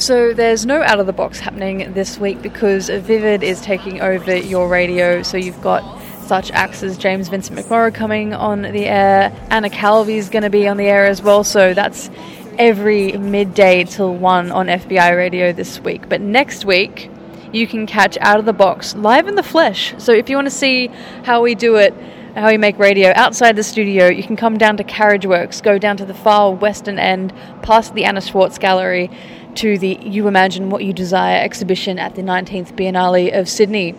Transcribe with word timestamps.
So 0.00 0.32
there's 0.32 0.64
no 0.64 0.80
out 0.80 0.98
of 0.98 1.04
the 1.04 1.12
box 1.12 1.40
happening 1.40 1.92
this 1.92 2.16
week 2.16 2.40
because 2.40 2.88
Vivid 2.88 3.42
is 3.42 3.60
taking 3.60 4.00
over 4.00 4.34
your 4.34 4.66
radio. 4.66 5.22
So 5.22 5.36
you've 5.36 5.60
got 5.60 5.82
such 6.22 6.50
acts 6.52 6.82
as 6.82 6.96
James 6.96 7.28
Vincent 7.28 7.58
McMorrow 7.58 7.94
coming 7.94 8.32
on 8.32 8.62
the 8.62 8.86
air. 8.86 9.30
Anna 9.50 9.68
Calvi's 9.68 10.30
going 10.30 10.42
to 10.42 10.48
be 10.48 10.66
on 10.66 10.78
the 10.78 10.86
air 10.86 11.04
as 11.04 11.20
well. 11.20 11.44
So 11.44 11.74
that's 11.74 12.08
every 12.58 13.12
midday 13.18 13.84
till 13.84 14.14
1 14.14 14.50
on 14.50 14.68
FBI 14.68 15.14
radio 15.14 15.52
this 15.52 15.78
week. 15.80 16.08
But 16.08 16.22
next 16.22 16.64
week, 16.64 17.10
you 17.52 17.66
can 17.66 17.86
catch 17.86 18.16
Out 18.22 18.38
of 18.38 18.46
the 18.46 18.54
Box 18.54 18.94
live 18.94 19.28
in 19.28 19.34
the 19.34 19.42
flesh. 19.42 19.94
So 19.98 20.12
if 20.12 20.30
you 20.30 20.36
want 20.36 20.46
to 20.46 20.54
see 20.54 20.86
how 21.24 21.42
we 21.42 21.54
do 21.54 21.76
it, 21.76 21.92
how 22.34 22.46
we 22.46 22.56
make 22.56 22.78
radio 22.78 23.12
outside 23.16 23.54
the 23.54 23.62
studio, 23.62 24.06
you 24.06 24.22
can 24.22 24.36
come 24.36 24.56
down 24.56 24.78
to 24.78 24.84
Carriageworks, 24.84 25.62
go 25.62 25.78
down 25.78 25.98
to 25.98 26.06
the 26.06 26.14
far 26.14 26.52
western 26.54 26.98
end, 26.98 27.34
past 27.60 27.92
the 27.94 28.04
Anna 28.04 28.22
Schwartz 28.22 28.56
Gallery, 28.56 29.10
to 29.56 29.78
the 29.78 29.98
You 30.02 30.28
Imagine 30.28 30.70
What 30.70 30.84
You 30.84 30.92
Desire 30.92 31.42
exhibition 31.42 31.98
at 31.98 32.14
the 32.14 32.22
19th 32.22 32.72
Biennale 32.74 33.38
of 33.38 33.48
Sydney. 33.48 33.94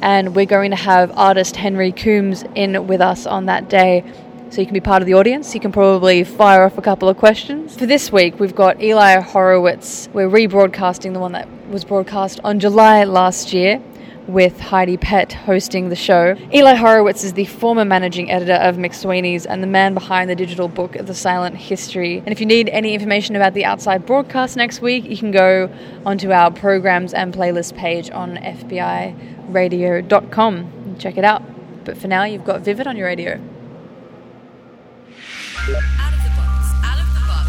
And 0.00 0.34
we're 0.34 0.46
going 0.46 0.70
to 0.70 0.76
have 0.76 1.16
artist 1.16 1.56
Henry 1.56 1.92
Coombes 1.92 2.44
in 2.54 2.86
with 2.86 3.00
us 3.00 3.26
on 3.26 3.46
that 3.46 3.68
day. 3.68 4.04
So 4.50 4.60
you 4.60 4.66
can 4.66 4.74
be 4.74 4.80
part 4.80 5.02
of 5.02 5.06
the 5.06 5.14
audience. 5.14 5.54
You 5.54 5.60
can 5.60 5.72
probably 5.72 6.24
fire 6.24 6.64
off 6.64 6.76
a 6.76 6.82
couple 6.82 7.08
of 7.08 7.16
questions. 7.16 7.76
For 7.76 7.86
this 7.86 8.12
week, 8.12 8.38
we've 8.38 8.54
got 8.54 8.82
Eli 8.82 9.20
Horowitz. 9.20 10.08
We're 10.12 10.28
rebroadcasting 10.28 11.12
the 11.12 11.20
one 11.20 11.32
that 11.32 11.48
was 11.68 11.84
broadcast 11.84 12.40
on 12.44 12.60
July 12.60 13.04
last 13.04 13.52
year 13.52 13.82
with 14.28 14.60
Heidi 14.60 14.96
Pett 14.96 15.32
hosting 15.32 15.88
the 15.88 15.96
show. 15.96 16.36
Eli 16.54 16.74
Horowitz 16.74 17.24
is 17.24 17.32
the 17.32 17.44
former 17.44 17.84
managing 17.84 18.30
editor 18.30 18.54
of 18.54 18.76
McSweeney's 18.76 19.44
and 19.46 19.60
the 19.62 19.66
man 19.66 19.94
behind 19.94 20.30
the 20.30 20.36
digital 20.36 20.68
book 20.68 20.96
The 20.98 21.14
Silent 21.14 21.56
History. 21.56 22.18
And 22.18 22.28
if 22.28 22.38
you 22.40 22.46
need 22.46 22.68
any 22.68 22.94
information 22.94 23.34
about 23.36 23.54
the 23.54 23.64
outside 23.64 24.06
broadcast 24.06 24.56
next 24.56 24.80
week, 24.80 25.04
you 25.04 25.16
can 25.16 25.32
go 25.32 25.70
onto 26.06 26.30
our 26.32 26.50
programs 26.50 27.14
and 27.14 27.34
playlist 27.34 27.76
page 27.76 28.10
on 28.10 28.36
FBIRadio.com. 28.36 30.56
And 30.56 31.00
check 31.00 31.16
it 31.16 31.24
out. 31.24 31.42
But 31.84 31.98
for 31.98 32.06
now, 32.08 32.24
you've 32.24 32.44
got 32.44 32.60
Vivid 32.60 32.86
on 32.86 32.96
your 32.96 33.06
radio. 33.06 33.40
Out 35.62 35.68
of 35.68 35.74
the 36.22 36.30
box. 36.36 36.72
Out 36.82 36.98
of 37.00 37.14
the 37.14 37.20
box. 37.28 37.48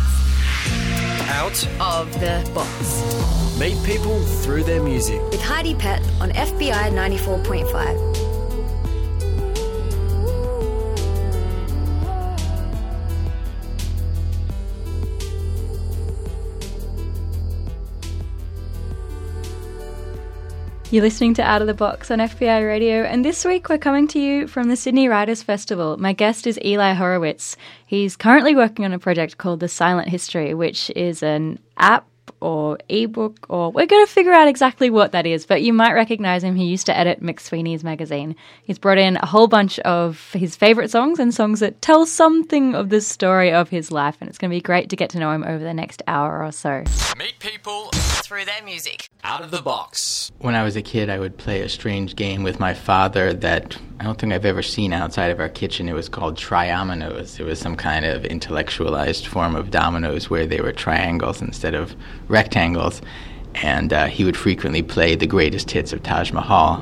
Out. 1.29 1.67
Of 1.79 2.19
the 2.19 2.51
box. 2.53 3.32
Meet 3.59 3.83
people 3.83 4.19
through 4.19 4.63
their 4.63 4.81
music. 4.81 5.21
With 5.29 5.41
Heidi 5.41 5.75
Pett 5.75 6.01
on 6.19 6.31
FBI 6.31 6.89
94.5. 6.91 8.23
You're 20.89 21.03
listening 21.03 21.35
to 21.35 21.43
Out 21.43 21.61
of 21.61 21.67
the 21.67 21.73
Box 21.73 22.09
on 22.09 22.19
FBI 22.19 22.67
Radio, 22.67 23.03
and 23.03 23.23
this 23.25 23.45
week 23.45 23.69
we're 23.69 23.77
coming 23.79 24.07
to 24.09 24.19
you 24.19 24.47
from 24.47 24.69
the 24.69 24.75
Sydney 24.75 25.07
Writers 25.07 25.41
Festival. 25.41 25.97
My 25.97 26.13
guest 26.13 26.45
is 26.45 26.59
Eli 26.63 26.93
Horowitz. 26.93 27.55
He's 27.85 28.15
currently 28.15 28.55
working 28.55 28.85
on 28.85 28.93
a 28.93 28.99
project 28.99 29.37
called 29.37 29.59
The 29.59 29.67
Silent 29.67 30.09
History, 30.09 30.53
which 30.53 30.91
is 30.95 31.23
an 31.23 31.59
app 31.77 32.07
or 32.39 32.77
ebook, 32.89 33.45
or 33.49 33.71
we're 33.71 33.85
going 33.85 34.05
to 34.05 34.11
figure 34.11 34.33
out 34.33 34.47
exactly 34.47 34.89
what 34.89 35.11
that 35.13 35.25
is, 35.25 35.45
but 35.45 35.61
you 35.61 35.73
might 35.73 35.93
recognize 35.93 36.43
him. 36.43 36.55
He 36.55 36.65
used 36.65 36.85
to 36.87 36.97
edit 36.97 37.21
McSweeney's 37.21 37.83
magazine. 37.83 38.35
He's 38.63 38.79
brought 38.79 38.97
in 38.97 39.17
a 39.17 39.25
whole 39.25 39.47
bunch 39.47 39.79
of 39.79 40.31
his 40.33 40.55
favorite 40.55 40.91
songs 40.91 41.19
and 41.19 41.33
songs 41.33 41.59
that 41.61 41.81
tell 41.81 42.05
something 42.05 42.75
of 42.75 42.89
the 42.89 43.01
story 43.01 43.51
of 43.51 43.69
his 43.69 43.91
life, 43.91 44.17
and 44.19 44.29
it's 44.29 44.37
going 44.37 44.51
to 44.51 44.55
be 44.55 44.61
great 44.61 44.89
to 44.89 44.95
get 44.95 45.09
to 45.11 45.19
know 45.19 45.31
him 45.31 45.43
over 45.43 45.63
the 45.63 45.73
next 45.73 46.01
hour 46.07 46.43
or 46.43 46.51
so. 46.51 46.83
Meet 47.17 47.39
people 47.39 47.91
Through 48.23 48.45
their 48.45 48.63
music. 48.63 49.09
out 49.25 49.41
of 49.43 49.51
the 49.51 49.61
box. 49.61 50.31
When 50.39 50.55
I 50.55 50.63
was 50.63 50.77
a 50.77 50.81
kid, 50.81 51.09
I 51.09 51.19
would 51.19 51.37
play 51.37 51.59
a 51.59 51.67
strange 51.67 52.15
game 52.15 52.41
with 52.41 52.57
my 52.57 52.73
father 52.73 53.33
that 53.33 53.77
I 53.99 54.05
don't 54.05 54.17
think 54.17 54.31
I've 54.31 54.45
ever 54.45 54.61
seen 54.63 54.93
outside 54.93 55.29
of 55.29 55.41
our 55.41 55.49
kitchen. 55.49 55.89
It 55.89 55.93
was 55.93 56.07
called 56.07 56.37
triominoes. 56.37 57.37
It 57.37 57.43
was 57.43 57.59
some 57.59 57.75
kind 57.75 58.05
of 58.05 58.23
intellectualized 58.23 59.27
form 59.27 59.55
of 59.57 59.71
dominoes 59.71 60.29
where 60.29 60.45
they 60.45 60.61
were 60.61 60.71
triangles 60.71 61.41
instead 61.41 61.75
of 61.75 61.97
rectangles. 62.29 63.01
And 63.55 63.91
uh, 63.91 64.05
he 64.07 64.23
would 64.23 64.37
frequently 64.37 64.81
play 64.83 65.15
the 65.15 65.27
greatest 65.27 65.69
hits 65.69 65.91
of 65.91 66.01
Taj 66.01 66.31
Mahal 66.31 66.75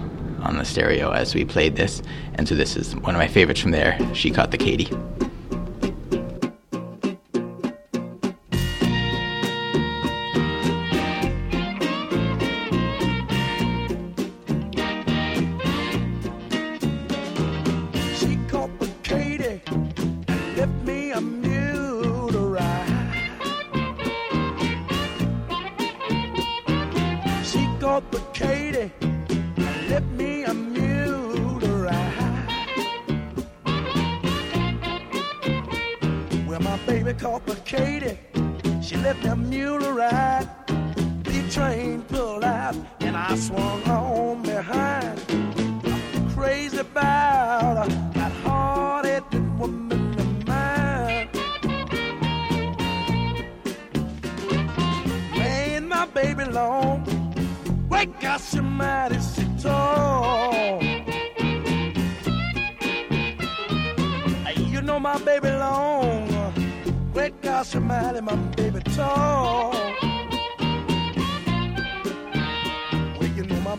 on 0.44 0.58
the 0.58 0.64
stereo 0.64 1.10
as 1.12 1.34
we 1.34 1.44
played 1.44 1.76
this. 1.76 2.04
And 2.36 2.48
so 2.48 2.54
this 2.54 2.78
is 2.78 2.96
one 2.98 3.16
of 3.16 3.20
my 3.20 3.28
favorites 3.28 3.62
from 3.62 3.72
there. 3.72 3.98
She 4.14 4.30
caught 4.30 4.52
the 4.52 4.60
Katy. 4.60 4.90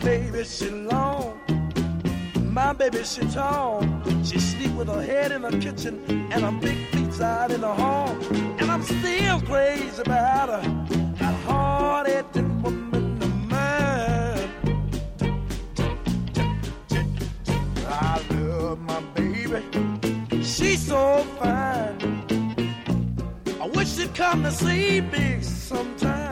Baby 0.03 0.43
she 0.43 0.69
long. 0.69 1.39
My 2.35 2.73
baby, 2.73 3.03
she 3.03 3.21
tall. 3.31 3.81
She 4.23 4.39
sleep 4.39 4.71
with 4.75 4.87
her 4.87 5.01
head 5.01 5.31
in 5.31 5.41
the 5.41 5.51
kitchen 5.57 6.03
and 6.31 6.43
her 6.43 6.51
big 6.51 6.77
feet 6.87 7.21
out 7.21 7.51
in 7.51 7.61
the 7.61 7.73
hall. 7.73 8.09
And 8.59 8.69
I'm 8.69 8.83
still 8.83 9.41
crazy 9.41 10.01
about 10.01 10.49
her. 10.49 10.61
That 11.19 11.35
hard-headed 11.45 12.63
woman 12.63 13.21
of 13.23 13.35
mine. 13.49 14.49
I 17.87 18.21
love 18.31 18.79
my 18.79 18.99
baby. 19.15 19.63
She's 20.43 20.85
so 20.85 21.25
fine. 21.39 21.97
I 23.59 23.65
wish 23.73 23.95
she'd 23.95 24.13
come 24.13 24.43
to 24.43 24.51
see 24.51 25.01
me 25.01 25.41
sometime. 25.41 26.22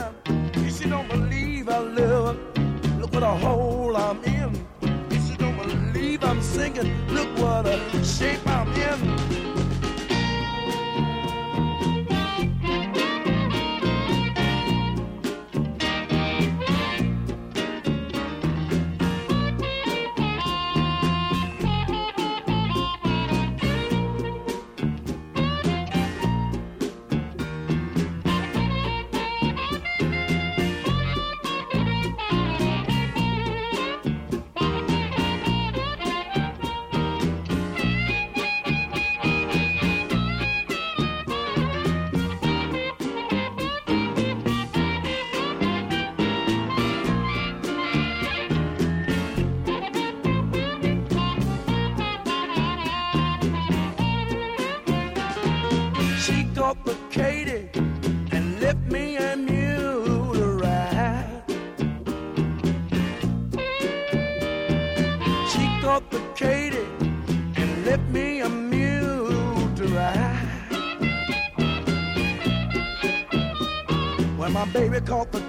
What 3.21 3.35
a 3.35 3.37
hole 3.37 3.97
I'm 3.97 4.23
in. 4.23 4.65
If 5.11 5.27
she 5.27 5.35
don't 5.35 5.55
believe 5.57 6.23
I'm 6.23 6.41
singing, 6.41 7.07
look 7.09 7.29
what 7.37 7.67
a 7.67 8.03
shape 8.03 8.45
I'm 8.47 8.67
in. 8.73 9.60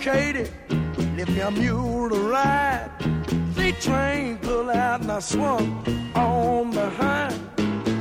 Katy, 0.03 0.51
left 1.17 1.31
me 1.31 1.39
a 1.39 1.51
mule 1.53 2.11
to 2.11 2.17
ride. 2.29 2.91
The 3.55 3.71
train 3.81 4.37
pulled 4.39 4.71
out 4.71 5.03
and 5.03 5.13
I 5.13 5.21
swung 5.21 6.13
on 6.17 6.73
behind. 6.73 7.41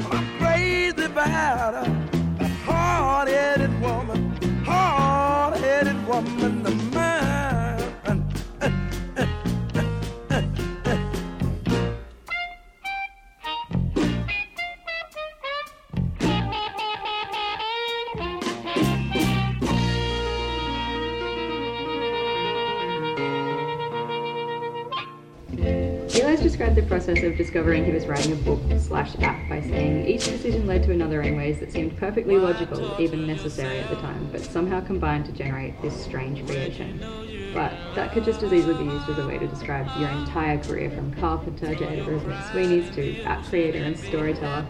I'm 0.09 0.39
crazy 0.39 1.03
about 1.03 1.75
a 1.75 2.47
hard-headed 2.65 3.79
woman, 3.79 4.35
hard-headed 4.65 6.07
woman 6.07 6.60
process 27.01 27.23
of 27.23 27.35
discovering 27.35 27.83
he 27.83 27.91
was 27.91 28.05
writing 28.05 28.31
a 28.31 28.35
book 28.35 28.61
slash 28.77 29.15
app 29.21 29.49
by 29.49 29.59
saying 29.59 30.05
each 30.05 30.25
decision 30.25 30.67
led 30.67 30.83
to 30.83 30.91
another 30.91 31.23
in 31.23 31.35
ways 31.35 31.59
that 31.59 31.71
seemed 31.71 31.97
perfectly 31.97 32.37
logical, 32.37 32.95
even 33.01 33.25
necessary 33.25 33.79
at 33.79 33.89
the 33.89 33.95
time, 33.95 34.29
but 34.31 34.39
somehow 34.39 34.79
combined 34.79 35.25
to 35.25 35.31
generate 35.31 35.81
this 35.81 35.99
strange 35.99 36.45
creation. 36.45 36.99
But 37.55 37.73
that 37.95 38.11
could 38.11 38.23
just 38.23 38.43
as 38.43 38.53
easily 38.53 38.75
be 38.75 38.83
used 38.83 39.09
as 39.09 39.17
a 39.17 39.25
way 39.25 39.39
to 39.39 39.47
describe 39.47 39.87
your 39.99 40.09
entire 40.09 40.59
career 40.59 40.91
from 40.91 41.11
carpenter 41.15 41.73
to 41.73 41.89
editor 41.89 42.13
of 42.13 42.21
McSweeney's 42.21 42.93
to 42.95 43.23
app 43.23 43.43
creator 43.45 43.79
and 43.79 43.97
storyteller. 43.97 44.67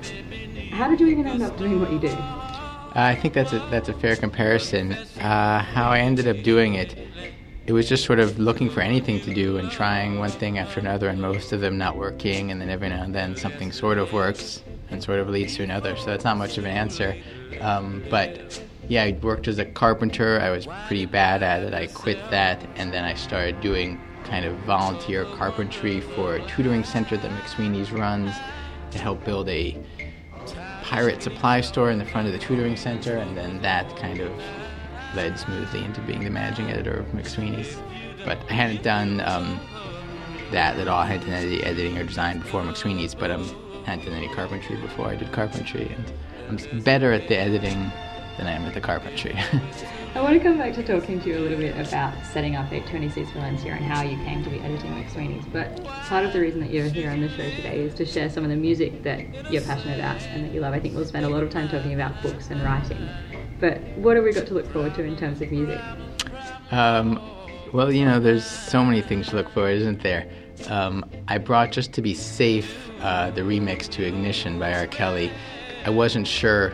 How 0.72 0.88
did 0.88 1.01
you 1.01 1.07
even 1.07 1.27
end 1.27 1.44
up 1.44 1.57
doing 1.57 1.81
what 1.81 1.92
you 1.92 2.00
do? 2.00 2.07
Uh, 2.07 2.94
I 2.95 3.16
think 3.16 3.34
that's 3.34 3.51
a 3.51 3.60
that's 3.69 3.89
a 3.89 3.94
fair 3.94 4.16
comparison. 4.16 4.94
Uh, 4.94 5.62
how 5.63 5.89
I 5.89 6.00
ended 6.00 6.27
up 6.27 6.44
doing 6.44 6.75
it, 6.75 6.95
it 7.68 7.74
was 7.74 7.88
just 7.88 8.06
sort 8.06 8.19
of 8.19 8.40
looking 8.40 8.69
for 8.69 8.81
anything 8.81 9.22
to 9.22 9.34
do 9.34 9.58
and 9.58 9.69
trying 9.69 10.18
one 10.18 10.31
thing 10.31 10.58
after 10.58 10.80
another, 10.80 11.10
and 11.10 11.22
most 11.22 11.52
of 11.52 11.62
them 11.62 11.78
not 11.78 11.96
working, 11.96 12.52
and 12.52 12.60
then 12.60 12.69
every 12.69 12.90
now 12.90 13.04
and 13.04 13.13
then 13.13 13.36
something 13.36 13.72
sort 13.72 13.98
of 13.98 14.12
works 14.13 14.63
and 14.90 15.04
sort 15.04 15.19
of 15.19 15.30
leads 15.30 15.56
to 15.56 15.63
another. 15.63 15.96
So 15.96 16.06
that's 16.06 16.24
not 16.24 16.38
much 16.38 16.58
of 16.58 16.66
an 16.66 16.72
answer. 16.72 17.16
Um, 17.60 18.04
but 18.10 18.62
yeah, 18.88 19.04
I 19.04 19.18
worked 19.22 19.48
as 19.48 19.60
a 19.60 19.66
carpenter. 19.66 20.40
I 20.40 20.50
was 20.50 20.68
pretty 20.88 21.06
bad 21.06 21.44
at 21.44 21.62
it. 21.63 21.74
I 21.74 21.88
quit 21.88 22.18
that, 22.31 22.66
and 22.75 22.92
then 22.92 23.04
I 23.04 23.13
started 23.13 23.62
doing 23.62 24.02
kind 24.24 24.46
of 24.46 24.58
volunteer 24.60 25.25
carpentry 25.36 26.02
for 26.02 26.36
a 26.36 26.48
tutoring 26.48 26.84
center 26.84 27.18
that 27.18 27.31
McSweeney's 27.31 27.92
runs 27.92 28.36
to 28.92 28.98
help 28.98 29.24
build 29.24 29.48
a 29.50 29.78
pirate 30.84 31.22
supply 31.24 31.62
store 31.62 31.92
in 31.92 32.00
the 32.00 32.06
front 32.06 32.28
of 32.28 32.34
the 32.34 32.40
tutoring 32.40 32.75
center, 32.75 33.18
and 33.18 33.38
then 33.38 33.62
that 33.62 33.96
kind 33.98 34.19
of 34.19 34.31
led 35.16 35.38
smoothly 35.38 35.84
into 35.84 36.02
being 36.02 36.24
the 36.24 36.30
managing 36.30 36.69
editor 36.69 37.00
of 37.00 37.08
McSweeney's. 37.08 37.78
But 38.25 38.40
I 38.50 38.54
hadn't 38.54 38.84
done 38.84 39.22
um, 39.22 39.60
that 40.52 40.78
at 40.78 40.88
all. 40.88 41.00
I 41.00 41.08
hadn't 41.08 41.30
done 41.30 41.44
any 41.44 41.63
editing 41.63 41.98
or 41.98 42.04
design 42.04 42.40
before 42.40 42.62
McSweeney's, 42.62 43.16
but 43.16 43.31
I 43.31 43.36
um, 43.36 43.84
hadn't 43.86 44.06
done 44.06 44.13
any 44.13 44.30
carpentry 44.30 44.78
before 44.78 45.08
I 45.08 45.16
did 45.16 45.31
carpentry, 45.31 45.94
and 45.96 46.13
I'm 46.48 46.81
better 46.81 47.12
at 47.12 47.28
the 47.28 47.38
editing 47.38 47.92
than 48.38 48.48
I 48.48 48.52
am 48.52 48.66
at 48.66 48.74
the 48.74 48.81
carpentry. 48.81 49.36
I 50.16 50.19
want 50.22 50.34
to 50.34 50.40
come 50.40 50.58
back 50.58 50.74
to 50.74 50.84
talking 50.84 51.22
to 51.22 51.30
you 51.30 51.38
a 51.38 51.40
little 51.40 51.58
bit 51.58 51.74
about 51.88 52.13
setting 52.25 52.58
up 52.58 52.66
826 52.72 53.31
Valencia 53.31 53.72
and 53.72 53.86
how 53.86 54.02
you 54.02 54.18
came 54.25 54.44
to 54.44 54.50
be 54.50 54.60
editing 54.60 54.92
McSweeney's. 54.92 55.46
But 55.46 55.84
part 55.86 56.25
of 56.25 56.34
the 56.34 56.42
reason 56.42 56.60
that 56.60 56.69
you're 56.69 56.90
here 56.90 57.12
on 57.12 57.22
the 57.22 57.30
show 57.30 57.50
today 57.52 57.80
is 57.80 57.94
to 57.96 58.06
share 58.06 58.30
some 58.30 58.44
of 58.44 58.50
the 58.50 58.58
music 58.58 59.04
that 59.04 59.52
you're 59.52 59.62
passionate 59.62 60.00
about 60.00 60.22
and 60.24 60.44
that 60.44 60.54
you 60.54 60.60
love. 60.60 60.74
I 60.74 60.80
think 60.80 60.96
we'll 60.96 61.06
spend 61.06 61.25
a 61.25 61.30
lot 61.30 61.44
of 61.44 61.50
time 61.50 61.69
talking 61.69 61.94
about 61.94 62.22
books 62.22 62.50
and 62.50 62.62
writing. 62.62 63.08
But 63.62 63.80
what 63.96 64.16
have 64.16 64.25
we 64.25 64.34
got 64.34 64.48
to 64.48 64.54
look 64.54 64.69
forward 64.74 64.96
to 64.96 65.04
in 65.04 65.16
terms 65.16 65.42
of 65.42 65.52
music? 65.52 65.80
Um, 66.72 67.22
well, 67.72 67.92
you 67.92 68.04
know, 68.04 68.19
there's 68.19 68.46
so 68.46 68.84
many 68.84 69.02
things 69.02 69.30
to 69.30 69.36
look 69.38 69.50
for, 69.50 69.69
isn't 69.69 70.02
there? 70.02 70.30
Um, 70.68 71.10
I 71.28 71.38
brought 71.38 71.72
just 71.72 71.94
to 71.94 72.02
be 72.02 72.13
safe 72.13 72.90
uh, 73.00 73.31
the 73.31 73.42
remix 73.42 73.88
to 73.92 74.06
Ignition 74.06 74.60
by 74.60 74.74
R. 74.74 74.88
Kelly. 74.88 75.31
I 75.86 75.92
wasn't 75.92 76.28
sure 76.28 76.74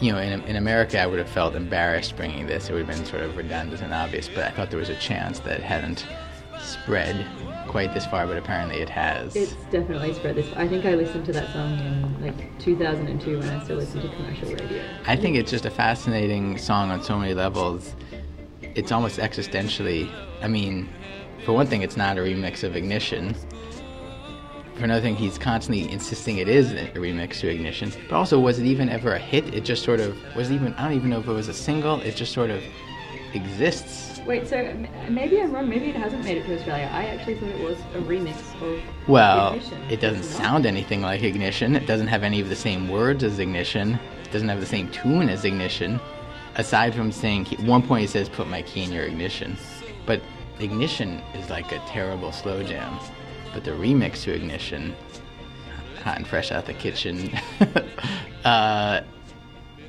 you 0.00 0.10
know, 0.10 0.18
in, 0.18 0.42
in 0.42 0.56
America, 0.56 1.00
I 1.00 1.06
would 1.06 1.20
have 1.20 1.28
felt 1.28 1.54
embarrassed 1.54 2.16
bringing 2.16 2.48
this. 2.48 2.68
It 2.68 2.72
would 2.72 2.86
have 2.86 2.96
been 2.96 3.06
sort 3.06 3.22
of 3.22 3.36
redundant 3.36 3.82
and 3.82 3.94
obvious, 3.94 4.28
but 4.28 4.42
I 4.42 4.50
thought 4.50 4.68
there 4.68 4.80
was 4.80 4.88
a 4.88 4.96
chance 4.96 5.38
that 5.40 5.60
it 5.60 5.62
hadn't 5.62 6.04
spread 6.60 7.24
quite 7.68 7.94
this 7.94 8.06
far, 8.06 8.26
but 8.26 8.36
apparently 8.36 8.80
it 8.80 8.88
has. 8.88 9.34
It's 9.34 9.54
definitely 9.70 10.14
spread 10.14 10.36
this. 10.36 10.46
I 10.56 10.68
think 10.68 10.84
I 10.84 10.94
listened 10.94 11.26
to 11.26 11.32
that 11.32 11.52
song 11.52 11.78
in 11.78 12.22
like 12.22 12.58
2002 12.58 13.38
when 13.38 13.48
I 13.48 13.64
still 13.64 13.76
listened 13.76 14.02
to 14.02 14.08
commercial 14.16 14.48
radio. 14.50 14.82
I 15.06 15.16
think 15.16 15.36
it's 15.36 15.50
just 15.50 15.66
a 15.66 15.70
fascinating 15.70 16.58
song 16.58 16.90
on 16.90 17.02
so 17.02 17.18
many 17.18 17.34
levels. 17.34 17.94
It's 18.62 18.92
almost 18.92 19.18
existentially. 19.18 20.10
I 20.40 20.48
mean, 20.48 20.88
for 21.44 21.52
one 21.52 21.66
thing, 21.66 21.82
it's 21.82 21.96
not 21.96 22.18
a 22.18 22.20
remix 22.20 22.62
of 22.62 22.76
Ignition 22.76 23.34
for 24.82 24.84
another 24.84 25.00
thing, 25.00 25.14
he's 25.14 25.38
constantly 25.38 25.90
insisting 25.92 26.38
it 26.38 26.48
is 26.48 26.72
a 26.72 26.88
remix 26.94 27.38
to 27.40 27.48
Ignition. 27.48 27.92
But 28.08 28.16
also, 28.16 28.40
was 28.40 28.58
it 28.58 28.66
even 28.66 28.88
ever 28.88 29.12
a 29.12 29.18
hit? 29.18 29.54
It 29.54 29.64
just 29.64 29.84
sort 29.84 30.00
of 30.00 30.16
was 30.34 30.50
it 30.50 30.54
even. 30.54 30.74
I 30.74 30.88
don't 30.88 30.96
even 30.96 31.10
know 31.10 31.20
if 31.20 31.28
it 31.28 31.32
was 31.32 31.46
a 31.46 31.54
single. 31.54 32.00
It 32.00 32.16
just 32.16 32.32
sort 32.32 32.50
of 32.50 32.60
exists. 33.34 34.11
Wait, 34.26 34.46
so 34.46 34.56
m- 34.56 34.86
maybe 35.08 35.40
I'm 35.40 35.52
wrong. 35.52 35.68
Maybe 35.68 35.86
it 35.90 35.96
hasn't 35.96 36.24
made 36.24 36.36
it 36.38 36.46
to 36.46 36.54
Australia. 36.56 36.88
I 36.92 37.06
actually 37.06 37.34
thought 37.36 37.48
it 37.48 37.64
was 37.64 37.78
a 37.94 37.98
remix 37.98 38.36
of 38.62 38.80
Well, 39.08 39.54
Ignition. 39.54 39.82
it 39.90 40.00
doesn't 40.00 40.20
It's 40.20 40.38
not. 40.38 40.42
sound 40.44 40.66
anything 40.66 41.02
like 41.02 41.22
Ignition. 41.22 41.74
It 41.74 41.86
doesn't 41.86 42.06
have 42.06 42.22
any 42.22 42.40
of 42.40 42.48
the 42.48 42.56
same 42.56 42.88
words 42.88 43.24
as 43.24 43.38
Ignition. 43.40 43.98
It 44.24 44.30
doesn't 44.32 44.48
have 44.48 44.60
the 44.60 44.66
same 44.66 44.88
tune 44.90 45.28
as 45.28 45.44
Ignition. 45.44 46.00
Aside 46.54 46.94
from 46.94 47.10
saying, 47.10 47.48
at 47.52 47.60
one 47.60 47.82
point 47.82 48.02
he 48.02 48.06
says, 48.06 48.28
"Put 48.28 48.46
my 48.48 48.62
key 48.62 48.84
in 48.84 48.92
your 48.92 49.04
ignition," 49.04 49.56
but 50.06 50.20
Ignition 50.60 51.20
is 51.34 51.48
like 51.48 51.72
a 51.72 51.78
terrible 51.88 52.30
slow 52.30 52.62
jam. 52.62 52.98
But 53.54 53.64
the 53.64 53.70
remix 53.70 54.22
to 54.24 54.34
Ignition, 54.34 54.94
hot 56.04 56.18
and 56.18 56.26
fresh 56.26 56.52
out 56.52 56.66
the 56.66 56.74
kitchen, 56.74 57.30
uh, 58.44 59.00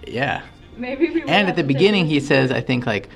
yeah. 0.08 0.42
Maybe 0.78 1.10
we 1.10 1.22
And 1.24 1.30
have 1.30 1.50
at 1.50 1.56
the 1.58 1.62
to 1.64 1.68
take 1.68 1.78
beginning, 1.78 2.06
he 2.08 2.20
says, 2.20 2.50
I 2.52 2.62
think 2.62 2.86
like 2.86 3.10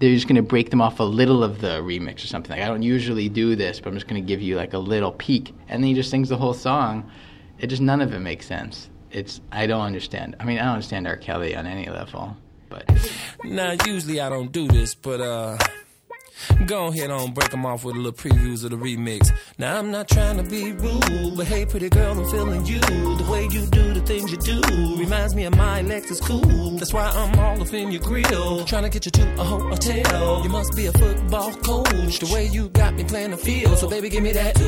they're 0.00 0.14
just 0.14 0.26
gonna 0.26 0.42
break 0.42 0.70
them 0.70 0.80
off 0.80 0.98
a 0.98 1.04
little 1.04 1.44
of 1.44 1.60
the 1.60 1.80
remix 1.82 2.24
or 2.24 2.26
something. 2.26 2.50
Like 2.50 2.62
I 2.62 2.66
don't 2.66 2.82
usually 2.82 3.28
do 3.28 3.54
this, 3.54 3.78
but 3.80 3.90
I'm 3.90 3.94
just 3.94 4.08
gonna 4.08 4.20
give 4.22 4.40
you 4.40 4.56
like 4.56 4.72
a 4.72 4.78
little 4.78 5.12
peek, 5.12 5.54
and 5.68 5.82
then 5.82 5.88
he 5.88 5.94
just 5.94 6.10
sings 6.10 6.28
the 6.30 6.38
whole 6.38 6.54
song. 6.54 7.10
It 7.58 7.68
just 7.68 7.82
none 7.82 8.00
of 8.00 8.12
it 8.14 8.20
makes 8.20 8.46
sense. 8.46 8.88
It's 9.10 9.40
I 9.52 9.66
don't 9.66 9.82
understand. 9.82 10.36
I 10.40 10.44
mean, 10.44 10.58
I 10.58 10.62
don't 10.64 10.74
understand 10.74 11.06
R. 11.06 11.16
Kelly 11.16 11.54
on 11.54 11.66
any 11.66 11.88
level, 11.90 12.36
but 12.68 12.88
Now, 13.44 13.74
usually 13.86 14.20
I 14.20 14.30
don't 14.30 14.50
do 14.50 14.66
this, 14.68 14.94
but 14.94 15.20
uh, 15.20 15.58
go 16.66 16.86
ahead 16.86 17.10
on 17.10 17.32
break 17.32 17.50
them 17.50 17.66
off 17.66 17.84
with 17.84 17.96
a 17.96 17.98
little 17.98 18.12
previews 18.12 18.64
of 18.64 18.70
the 18.70 18.76
remix. 18.76 19.30
Now, 19.58 19.78
I'm 19.78 19.90
not 19.90 20.08
trying 20.08 20.36
to 20.36 20.42
be 20.42 20.72
rude, 20.72 21.36
but 21.36 21.46
hey, 21.46 21.64
pretty 21.66 21.88
girl, 21.88 22.18
I'm 22.18 22.30
feeling 22.30 22.66
you. 22.66 22.80
The 22.80 23.26
way 23.30 23.44
you 23.50 23.66
do 23.66 23.94
the 23.94 24.00
things 24.00 24.30
you 24.30 24.38
do 24.38 24.60
reminds 24.96 25.34
me 25.34 25.44
of 25.44 25.56
my 25.56 25.82
Lexus 25.82 26.20
cool. 26.22 26.70
That's 26.78 26.92
why 26.92 27.08
I'm 27.08 27.38
all 27.38 27.60
up 27.60 27.72
in 27.72 27.90
your 27.90 28.02
grill, 28.02 28.64
trying 28.64 28.84
to 28.84 28.88
get 28.88 29.04
you 29.06 29.10
to 29.12 29.40
a 29.40 29.44
hotel. 29.44 30.42
You 30.42 30.50
must 30.50 30.76
be 30.76 30.86
a 30.86 30.92
football 30.92 31.52
coach, 31.54 32.18
the 32.18 32.30
way 32.32 32.46
you 32.46 32.68
got 32.70 32.94
me 32.94 33.04
playing 33.04 33.30
the 33.32 33.36
field. 33.36 33.78
So, 33.78 33.88
baby, 33.88 34.08
give 34.08 34.22
me 34.22 34.32
that, 34.32 34.60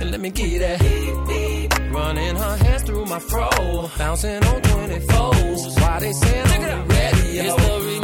and 0.00 0.10
let 0.10 0.20
me 0.20 0.30
give 0.30 0.48
you 0.48 0.58
that. 0.60 0.80
Running 1.90 2.36
her 2.36 2.56
hands 2.56 2.82
through 2.82 3.06
my 3.06 3.20
fro, 3.20 3.48
bouncing 3.98 4.42
on 4.44 4.62
24s. 4.62 5.80
Why 5.80 6.00
they 6.00 6.12
saying 6.12 6.46
I'm 6.46 6.88
ready? 6.88 7.38
It's 7.38 7.54
the 7.54 8.03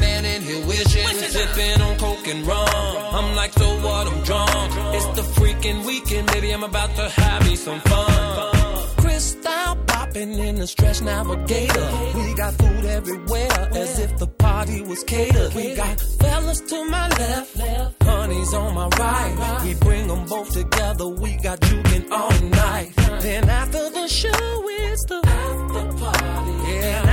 wishing. 0.67 1.07
Sipping 1.07 1.81
on 1.81 1.97
coke 1.97 2.27
and 2.27 2.45
rum. 2.45 2.67
I'm 3.17 3.35
like, 3.35 3.53
so 3.53 3.67
what? 3.81 4.07
I'm 4.07 4.21
drunk. 4.23 4.73
It's 4.95 5.07
the 5.19 5.23
freaking 5.39 5.85
weekend, 5.85 6.27
baby. 6.27 6.51
I'm 6.51 6.63
about 6.63 6.95
to 6.95 7.09
have 7.09 7.47
me 7.47 7.55
some 7.55 7.79
fun. 7.81 8.95
Crystal 8.97 9.75
popping 9.87 10.33
in 10.33 10.55
the 10.55 10.67
stretch 10.67 11.01
navigator. 11.01 11.89
We 12.15 12.33
got 12.35 12.53
food 12.53 12.85
everywhere, 12.85 13.69
as 13.73 13.99
if 13.99 14.17
the 14.17 14.27
party 14.27 14.81
was 14.81 15.03
catered. 15.03 15.53
We 15.53 15.75
got 15.75 15.99
fellas 16.19 16.61
to 16.61 16.85
my 16.85 17.07
left, 17.09 18.03
honey's 18.03 18.53
on 18.53 18.75
my 18.75 18.87
right. 18.87 19.61
We 19.65 19.73
bring 19.75 20.07
them 20.07 20.25
both 20.25 20.51
together, 20.51 21.07
we 21.07 21.35
got 21.37 21.59
juking 21.61 22.11
all 22.11 22.39
night. 22.49 22.93
Then 23.21 23.49
after 23.49 23.89
the 23.89 24.07
show, 24.07 24.29
it's 24.31 25.05
the 25.05 25.21
after 25.25 25.97
party. 25.97 26.71
Yeah, 26.71 27.10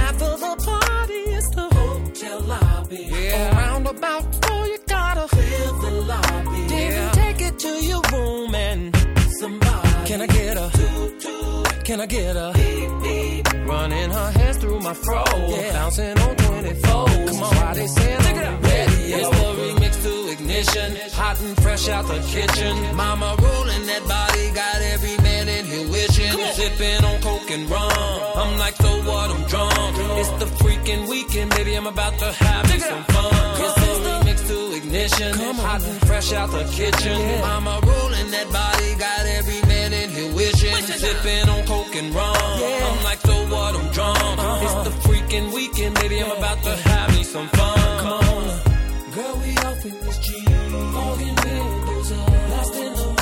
about 3.89 4.45
four, 4.45 4.67
you 4.67 4.79
gotta 4.87 5.27
clear 5.29 5.67
the 5.83 5.91
lobby. 6.07 6.67
Then 6.69 7.13
take 7.15 7.41
it 7.41 7.59
to 7.59 7.69
your 7.85 8.03
room 8.13 8.55
and 8.55 8.95
somebody. 9.41 10.07
Can 10.07 10.21
I 10.23 10.27
get 10.27 10.57
a 10.57 10.69
Can 11.85 12.01
I 12.01 12.07
get 12.07 12.37
a 12.37 12.53
Running 13.67 14.11
her 14.11 14.31
hands 14.33 14.57
through 14.59 14.81
my 14.81 14.95
fro, 14.95 15.25
yeah. 15.49 15.73
bouncing 15.73 16.19
on 16.19 16.37
24. 16.37 16.91
Come 17.29 17.43
on, 17.43 17.57
why 17.57 17.75
they 17.75 17.87
saying 17.87 18.21
Take 18.21 18.37
it 18.37 18.45
out. 18.45 18.63
Ready, 18.63 19.13
it's 19.19 19.29
the 19.29 19.49
remix 19.61 20.03
to 20.05 20.33
ignition, 20.33 20.97
hot 21.13 21.41
and 21.41 21.57
fresh 21.63 21.89
out 21.89 22.07
the 22.07 22.21
kitchen. 22.35 22.97
Mama 22.97 23.37
rolling 23.39 23.87
that 23.87 24.05
body, 24.09 24.51
got 24.53 24.81
every 24.95 25.17
man 25.23 25.49
in 25.49 25.65
here 25.67 25.89
wishing. 25.91 26.33
Sipping 26.55 27.05
on 27.05 27.21
coke 27.21 27.51
and 27.51 27.69
rum. 27.71 27.93
I'm 28.37 28.59
like, 28.59 28.68
what? 29.09 29.31
I'm 29.31 29.45
drunk. 29.49 29.73
It's 30.21 30.31
the 30.43 30.49
freaking 30.61 31.09
weekend, 31.09 31.51
baby. 31.57 31.75
I'm 31.75 31.87
about 31.87 32.19
to 32.19 32.33
have 32.33 32.65
me 32.71 32.79
some 32.79 33.05
fun. 33.05 33.33
It's 33.65 33.75
the 33.81 33.93
remix 34.05 34.39
to 34.49 34.77
ignition, 34.77 35.35
hot 35.57 35.83
and 35.83 36.01
fresh 36.07 36.33
out 36.33 36.51
the 36.51 36.65
kitchen. 36.65 37.19
Mama 37.41 37.81
rolling 37.83 38.31
that 38.31 38.49
body, 38.53 38.91
got 38.97 39.27
every 39.39 39.61
man 39.69 39.93
in 39.93 40.11
here 40.11 40.33
wishing. 40.35 40.75
Sipping 41.03 41.49
on 41.49 41.65
coke 41.67 41.95
and 41.97 42.15
rum. 42.15 42.37
I'm 42.37 43.05
like, 43.05 43.21
so 43.21 43.35
what? 43.49 43.75
I'm 43.75 43.89
drunk. 43.93 44.19
Uh-huh. 44.19 44.65
It's 44.65 44.79
the 44.89 44.95
freaking 45.09 45.53
weekend, 45.55 45.95
baby. 45.97 46.23
I'm 46.23 46.37
about 46.37 46.63
to 46.63 46.77
have 46.77 47.09
me 47.17 47.23
some 47.25 47.49
fun. 47.49 47.79
Come 48.05 48.25
on. 48.37 48.47
Girl, 49.15 49.35
we 49.43 49.57
off 49.67 49.85
in 49.85 49.95
this 50.05 50.19
Jeep. 50.19 50.49
Fogging 50.95 51.37
windows 51.45 52.13
up. 52.13 52.27
Blasting 52.49 52.95
the 52.95 53.18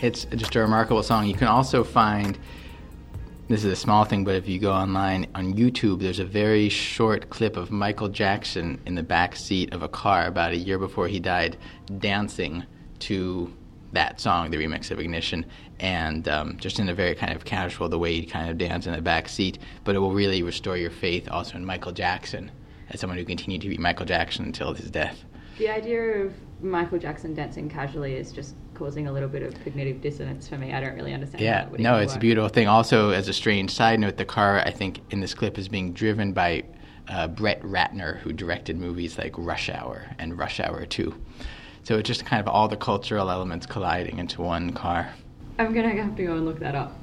It's 0.00 0.26
just 0.26 0.54
a 0.54 0.60
remarkable 0.60 1.02
song. 1.02 1.26
You 1.26 1.34
can 1.34 1.48
also 1.48 1.82
find 1.82 2.38
this 3.48 3.64
is 3.64 3.72
a 3.72 3.76
small 3.76 4.04
thing, 4.04 4.24
but 4.24 4.36
if 4.36 4.46
you 4.46 4.60
go 4.60 4.72
online 4.72 5.26
on 5.34 5.54
YouTube, 5.54 6.00
there's 6.00 6.18
a 6.20 6.24
very 6.24 6.68
short 6.68 7.30
clip 7.30 7.56
of 7.56 7.70
Michael 7.70 8.08
Jackson 8.08 8.80
in 8.86 8.94
the 8.94 9.02
back 9.02 9.34
seat 9.34 9.72
of 9.72 9.82
a 9.82 9.88
car 9.88 10.26
about 10.26 10.52
a 10.52 10.56
year 10.56 10.78
before 10.78 11.08
he 11.08 11.18
died, 11.18 11.56
dancing 11.98 12.64
to 13.00 13.52
that 13.92 14.20
song, 14.20 14.50
the 14.50 14.58
remix 14.58 14.90
of 14.90 15.00
Ignition, 15.00 15.46
and 15.80 16.28
um, 16.28 16.58
just 16.58 16.78
in 16.78 16.88
a 16.90 16.94
very 16.94 17.14
kind 17.14 17.34
of 17.34 17.44
casual 17.44 17.88
the 17.88 17.98
way 17.98 18.14
he 18.14 18.26
kind 18.26 18.50
of 18.50 18.58
dance 18.58 18.86
in 18.86 18.92
the 18.92 19.00
back 19.00 19.28
seat. 19.28 19.58
But 19.82 19.96
it 19.96 19.98
will 19.98 20.12
really 20.12 20.42
restore 20.42 20.76
your 20.76 20.90
faith 20.90 21.28
also 21.28 21.56
in 21.56 21.64
Michael 21.64 21.92
Jackson 21.92 22.50
as 22.90 23.00
someone 23.00 23.18
who 23.18 23.24
continued 23.24 23.62
to 23.62 23.68
be 23.68 23.78
Michael 23.78 24.06
Jackson 24.06 24.44
until 24.44 24.74
his 24.74 24.90
death. 24.90 25.24
The 25.56 25.70
idea 25.70 26.24
of 26.24 26.34
Michael 26.62 26.98
Jackson 26.98 27.34
dancing 27.34 27.68
casually 27.68 28.14
is 28.14 28.30
just 28.30 28.54
causing 28.78 29.08
a 29.08 29.12
little 29.12 29.28
bit 29.28 29.42
of 29.42 29.52
cognitive 29.64 30.00
dissonance 30.00 30.48
for 30.48 30.56
me. 30.56 30.72
I 30.72 30.80
don't 30.80 30.94
really 30.94 31.12
understand. 31.12 31.42
Yeah, 31.42 31.64
that 31.64 31.80
no, 31.80 31.94
even 31.94 32.04
it's 32.04 32.14
a 32.14 32.18
beautiful 32.18 32.48
thing. 32.48 32.68
Also, 32.68 33.10
as 33.10 33.28
a 33.28 33.32
strange 33.32 33.72
side 33.72 33.98
note, 33.98 34.16
the 34.16 34.24
car 34.24 34.60
I 34.60 34.70
think 34.70 35.00
in 35.10 35.20
this 35.20 35.34
clip 35.34 35.58
is 35.58 35.68
being 35.68 35.92
driven 35.92 36.32
by 36.32 36.64
uh, 37.08 37.26
Brett 37.28 37.60
Ratner, 37.62 38.18
who 38.18 38.32
directed 38.32 38.78
movies 38.78 39.18
like 39.18 39.34
Rush 39.36 39.68
Hour 39.68 40.06
and 40.18 40.38
Rush 40.38 40.60
Hour 40.60 40.86
Two. 40.86 41.14
So 41.82 41.98
it's 41.98 42.06
just 42.06 42.24
kind 42.24 42.40
of 42.40 42.48
all 42.48 42.68
the 42.68 42.76
cultural 42.76 43.30
elements 43.30 43.66
colliding 43.66 44.18
into 44.18 44.42
one 44.42 44.72
car. 44.72 45.12
I'm 45.58 45.74
gonna 45.74 45.90
have 45.90 46.16
to 46.16 46.24
go 46.24 46.34
and 46.34 46.44
look 46.44 46.60
that 46.60 46.74
up. 46.74 46.96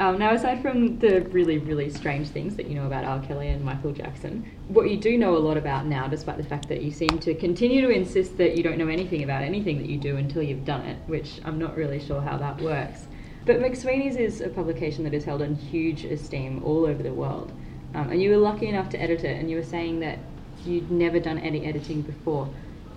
Um, 0.00 0.18
now, 0.18 0.32
aside 0.32 0.60
from 0.60 0.98
the 0.98 1.20
really, 1.30 1.58
really 1.58 1.88
strange 1.88 2.28
things 2.28 2.56
that 2.56 2.66
you 2.66 2.74
know 2.74 2.86
about 2.86 3.04
R. 3.04 3.20
Kelly 3.20 3.48
and 3.48 3.64
Michael 3.64 3.92
Jackson, 3.92 4.44
what 4.66 4.90
you 4.90 4.96
do 4.96 5.16
know 5.16 5.36
a 5.36 5.38
lot 5.38 5.56
about 5.56 5.86
now, 5.86 6.08
despite 6.08 6.36
the 6.36 6.42
fact 6.42 6.68
that 6.68 6.82
you 6.82 6.90
seem 6.90 7.20
to 7.20 7.32
continue 7.34 7.80
to 7.80 7.90
insist 7.90 8.36
that 8.38 8.56
you 8.56 8.64
don't 8.64 8.76
know 8.76 8.88
anything 8.88 9.22
about 9.22 9.42
anything 9.42 9.78
that 9.78 9.88
you 9.88 9.96
do 9.96 10.16
until 10.16 10.42
you've 10.42 10.64
done 10.64 10.80
it, 10.80 10.98
which 11.06 11.40
I'm 11.44 11.60
not 11.60 11.76
really 11.76 12.00
sure 12.00 12.20
how 12.20 12.36
that 12.38 12.60
works. 12.60 13.06
But 13.46 13.60
McSweeney's 13.60 14.16
is 14.16 14.40
a 14.40 14.48
publication 14.48 15.04
that 15.04 15.14
is 15.14 15.24
held 15.24 15.42
in 15.42 15.54
huge 15.54 16.04
esteem 16.04 16.64
all 16.64 16.86
over 16.86 17.02
the 17.02 17.12
world. 17.12 17.52
Um, 17.94 18.10
and 18.10 18.20
you 18.20 18.30
were 18.30 18.38
lucky 18.38 18.66
enough 18.66 18.88
to 18.90 19.00
edit 19.00 19.22
it, 19.22 19.38
and 19.38 19.48
you 19.48 19.58
were 19.58 19.62
saying 19.62 20.00
that 20.00 20.18
you'd 20.64 20.90
never 20.90 21.20
done 21.20 21.38
any 21.38 21.66
editing 21.66 22.02
before. 22.02 22.48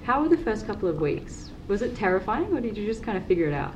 How 0.03 0.23
were 0.23 0.29
the 0.29 0.37
first 0.37 0.65
couple 0.65 0.89
of 0.89 0.99
weeks? 0.99 1.51
Was 1.67 1.83
it 1.83 1.95
terrifying, 1.95 2.51
or 2.57 2.61
did 2.61 2.75
you 2.75 2.87
just 2.87 3.03
kind 3.03 3.17
of 3.19 3.25
figure 3.25 3.47
it 3.47 3.53
out? 3.53 3.75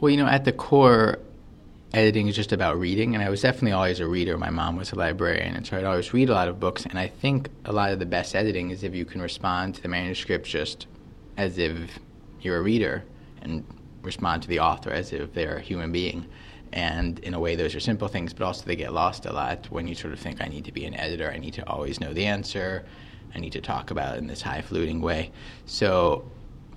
Well, 0.00 0.10
you 0.10 0.16
know, 0.18 0.28
at 0.28 0.44
the 0.44 0.52
core, 0.52 1.18
editing 1.92 2.28
is 2.28 2.36
just 2.36 2.52
about 2.52 2.78
reading, 2.78 3.14
and 3.14 3.24
I 3.24 3.30
was 3.30 3.42
definitely 3.42 3.72
always 3.72 4.00
a 4.00 4.06
reader. 4.06 4.36
My 4.36 4.50
mom 4.50 4.76
was 4.76 4.92
a 4.92 4.96
librarian, 4.96 5.54
and 5.54 5.66
so 5.66 5.76
I'd 5.76 5.84
always 5.84 6.12
read 6.12 6.28
a 6.28 6.34
lot 6.34 6.48
of 6.48 6.60
books. 6.60 6.84
And 6.84 6.98
I 6.98 7.08
think 7.08 7.48
a 7.64 7.72
lot 7.72 7.92
of 7.92 7.98
the 7.98 8.06
best 8.06 8.34
editing 8.34 8.70
is 8.70 8.82
if 8.82 8.94
you 8.94 9.04
can 9.04 9.22
respond 9.22 9.74
to 9.76 9.82
the 9.82 9.88
manuscript 9.88 10.46
just 10.46 10.86
as 11.36 11.58
if 11.58 11.98
you're 12.40 12.58
a 12.58 12.62
reader, 12.62 13.04
and 13.42 13.64
respond 14.02 14.42
to 14.42 14.48
the 14.48 14.60
author 14.60 14.90
as 14.90 15.12
if 15.12 15.32
they're 15.32 15.56
a 15.56 15.60
human 15.60 15.92
being. 15.92 16.26
And 16.72 17.18
in 17.20 17.34
a 17.34 17.40
way, 17.40 17.56
those 17.56 17.74
are 17.74 17.80
simple 17.80 18.08
things, 18.08 18.32
but 18.32 18.44
also 18.44 18.64
they 18.66 18.76
get 18.76 18.92
lost 18.92 19.26
a 19.26 19.32
lot 19.32 19.70
when 19.70 19.88
you 19.88 19.94
sort 19.94 20.12
of 20.12 20.20
think, 20.20 20.42
I 20.42 20.46
need 20.46 20.64
to 20.66 20.72
be 20.72 20.84
an 20.84 20.94
editor, 20.94 21.30
I 21.30 21.38
need 21.38 21.54
to 21.54 21.68
always 21.68 22.00
know 22.00 22.12
the 22.12 22.26
answer, 22.26 22.84
I 23.34 23.38
need 23.38 23.52
to 23.52 23.60
talk 23.60 23.90
about 23.90 24.16
it 24.16 24.18
in 24.18 24.26
this 24.26 24.42
high 24.42 24.60
fluting 24.60 25.00
way. 25.00 25.30
So 25.66 26.30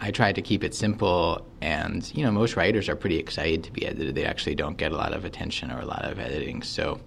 I 0.04 0.10
tried 0.10 0.34
to 0.36 0.42
keep 0.42 0.64
it 0.64 0.74
simple, 0.74 1.46
and 1.62 2.12
you 2.16 2.26
know, 2.26 2.32
most 2.32 2.56
writers 2.56 2.90
are 2.90 2.96
pretty 2.96 3.18
excited 3.18 3.64
to 3.66 3.72
be 3.72 3.86
edited. 3.86 4.16
They 4.16 4.26
actually 4.26 4.56
don't 4.56 4.76
get 4.76 4.92
a 4.92 4.98
lot 4.98 5.14
of 5.14 5.26
attention 5.26 5.72
or 5.72 5.80
a 5.80 5.86
lot 5.86 6.06
of 6.06 6.20
editing. 6.20 6.64
So, 6.64 7.00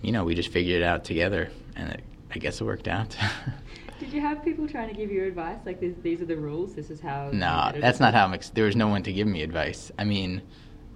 you 0.00 0.12
know, 0.12 0.22
we 0.24 0.36
just 0.36 0.50
figured 0.50 0.80
it 0.80 0.84
out 0.84 1.04
together, 1.04 1.50
and 1.74 1.90
it, 1.90 2.04
I 2.32 2.38
guess 2.38 2.60
it 2.60 2.64
worked 2.64 2.86
out. 2.86 3.16
Did 3.98 4.12
you 4.12 4.20
have 4.20 4.44
people 4.44 4.68
trying 4.68 4.88
to 4.88 4.94
give 4.94 5.10
you 5.10 5.24
advice? 5.24 5.58
Like, 5.66 5.80
this, 5.80 5.96
these 6.00 6.20
are 6.20 6.24
the 6.24 6.36
rules, 6.36 6.76
this 6.76 6.88
is 6.88 7.00
how. 7.00 7.30
no, 7.32 7.72
that's 7.74 7.98
not 7.98 8.14
how 8.14 8.26
I'm. 8.26 8.34
Ex- 8.34 8.50
there 8.50 8.64
was 8.64 8.76
no 8.76 8.86
one 8.86 9.02
to 9.02 9.12
give 9.12 9.26
me 9.26 9.42
advice. 9.42 9.90
I 9.98 10.04
mean, 10.04 10.42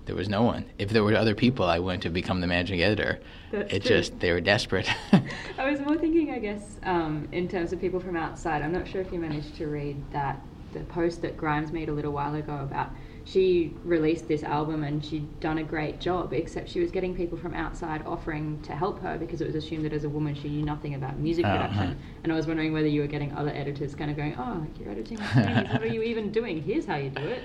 there 0.05 0.15
was 0.15 0.29
no 0.29 0.43
one. 0.43 0.67
If 0.79 0.91
there 0.91 1.03
were 1.03 1.17
other 1.17 1.35
people, 1.35 1.65
I 1.65 1.81
wouldn't 1.81 2.05
have 2.05 2.13
become 2.13 2.41
the 2.41 2.47
managing 2.47 2.81
editor. 2.81 3.19
That's 3.51 3.73
it 3.73 3.83
true. 3.83 3.97
just 3.97 4.21
they 4.21 4.31
were 4.31 4.41
desperate. 4.41 4.89
I 5.59 5.69
was 5.69 5.81
more 5.81 5.97
thinking, 5.97 6.31
I 6.31 6.39
guess, 6.39 6.79
um, 6.85 7.27
in 7.33 7.49
terms 7.49 7.73
of 7.73 7.81
people 7.81 7.99
from 7.99 8.17
outside. 8.17 8.63
I'm 8.63 8.73
not 8.73 8.87
sure 8.87 9.01
if 9.01 9.13
you 9.13 9.19
managed 9.19 9.57
to 9.57 9.67
read 9.67 10.01
that 10.13 10.41
the 10.73 10.81
post 10.81 11.23
that 11.23 11.37
Grimes 11.37 11.73
made 11.73 11.89
a 11.89 11.93
little 11.93 12.13
while 12.13 12.35
ago 12.35 12.59
about 12.63 12.91
she 13.25 13.73
released 13.85 14.27
this 14.27 14.43
album 14.43 14.83
and 14.83 15.05
she'd 15.05 15.39
done 15.39 15.59
a 15.59 15.63
great 15.63 16.01
job, 16.01 16.33
except 16.33 16.69
she 16.69 16.81
was 16.81 16.91
getting 16.91 17.15
people 17.15 17.39
from 17.39 17.55
outside 17.55 18.03
offering 18.05 18.61
to 18.63 18.73
help 18.73 19.01
her 19.01 19.17
because 19.17 19.41
it 19.41 19.47
was 19.47 19.55
assumed 19.55 19.85
that 19.85 19.93
as 19.93 20.03
a 20.03 20.09
woman 20.09 20.35
she 20.35 20.49
knew 20.49 20.65
nothing 20.65 20.95
about 20.97 21.17
music 21.19 21.45
Uh-huh. 21.45 21.57
production. 21.57 21.99
And 22.25 22.33
I 22.33 22.35
was 22.37 22.49
wondering 22.49 22.73
whether 22.73 22.89
you 22.89 23.01
were 23.01 23.07
getting 23.07 23.33
other 23.37 23.51
editors 23.51 23.95
kind 23.95 24.11
of 24.11 24.17
going, 24.17 24.35
"Oh, 24.37 24.67
you're 24.81 24.91
editing. 24.91 25.19
What 25.73 25.83
are 25.83 25.87
you 25.87 26.03
even 26.03 26.33
doing? 26.33 26.63
Here's 26.63 26.87
how 26.87 26.97
you 26.97 27.11
do 27.11 27.23
it." 27.23 27.43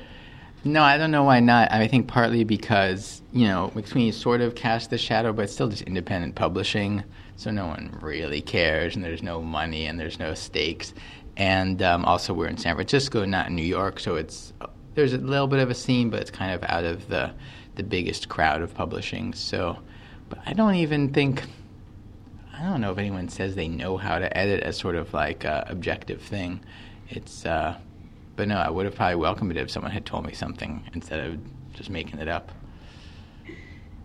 No, 0.64 0.82
I 0.82 0.98
don't 0.98 1.12
know 1.12 1.24
why 1.24 1.40
not. 1.40 1.72
I 1.72 1.88
think 1.88 2.08
partly 2.08 2.44
because, 2.44 3.22
you 3.32 3.48
know, 3.48 3.72
McSweeney 3.76 4.12
sort 4.12 4.42
of 4.42 4.56
cast 4.56 4.90
the 4.90 4.98
shadow, 4.98 5.32
but 5.32 5.44
it's 5.44 5.54
still 5.54 5.68
just 5.70 5.84
independent 5.84 6.34
publishing, 6.34 7.04
so 7.36 7.52
no 7.52 7.68
one 7.68 7.96
really 8.02 8.42
cares, 8.42 8.96
and 8.96 9.06
there's 9.06 9.22
no 9.22 9.44
money, 9.44 9.86
and 9.86 10.00
there's 10.00 10.18
no 10.18 10.34
stakes. 10.34 10.96
And 11.38 11.84
um, 11.84 12.04
also, 12.06 12.34
we're 12.34 12.48
in 12.48 12.58
San 12.58 12.76
Francisco, 12.76 13.24
not 13.24 13.48
in 13.48 13.56
New 13.56 13.66
York, 13.66 14.00
so 14.00 14.16
it's 14.16 14.54
there's 14.96 15.14
a 15.14 15.20
little 15.20 15.46
bit 15.46 15.60
of 15.60 15.70
a 15.70 15.76
scene, 15.76 16.10
but 16.10 16.20
it's 16.20 16.32
kind 16.32 16.52
of 16.52 16.64
out 16.64 16.84
of 16.84 17.08
the 17.08 17.32
the 17.76 17.84
biggest 17.84 18.28
crowd 18.28 18.64
of 18.64 18.74
publishing. 18.74 19.34
So, 19.34 19.78
but 20.30 20.40
I 20.48 20.54
don't 20.54 20.76
even 20.76 21.14
think 21.14 21.44
I 22.58 22.64
don't 22.64 22.82
know 22.82 22.92
if 22.92 22.98
anyone 22.98 23.30
says 23.30 23.54
they 23.54 23.68
know 23.68 23.98
how 23.98 24.18
to 24.18 24.36
edit 24.36 24.64
as 24.64 24.78
sort 24.78 24.96
of 24.96 25.14
like 25.14 25.44
a 25.44 25.64
objective 25.70 26.22
thing. 26.24 26.60
It's 27.10 27.46
uh, 27.46 27.78
but 28.36 28.48
no, 28.48 28.58
I 28.58 28.72
would 28.72 28.86
have 28.86 28.96
probably 28.96 29.16
welcomed 29.16 29.52
it 29.52 29.58
if 29.58 29.70
someone 29.70 29.92
had 29.92 30.08
told 30.08 30.26
me 30.26 30.34
something 30.34 30.90
instead 30.94 31.20
of 31.20 31.40
just 31.74 31.92
making 31.92 32.20
it 32.20 32.28
up. 32.28 32.52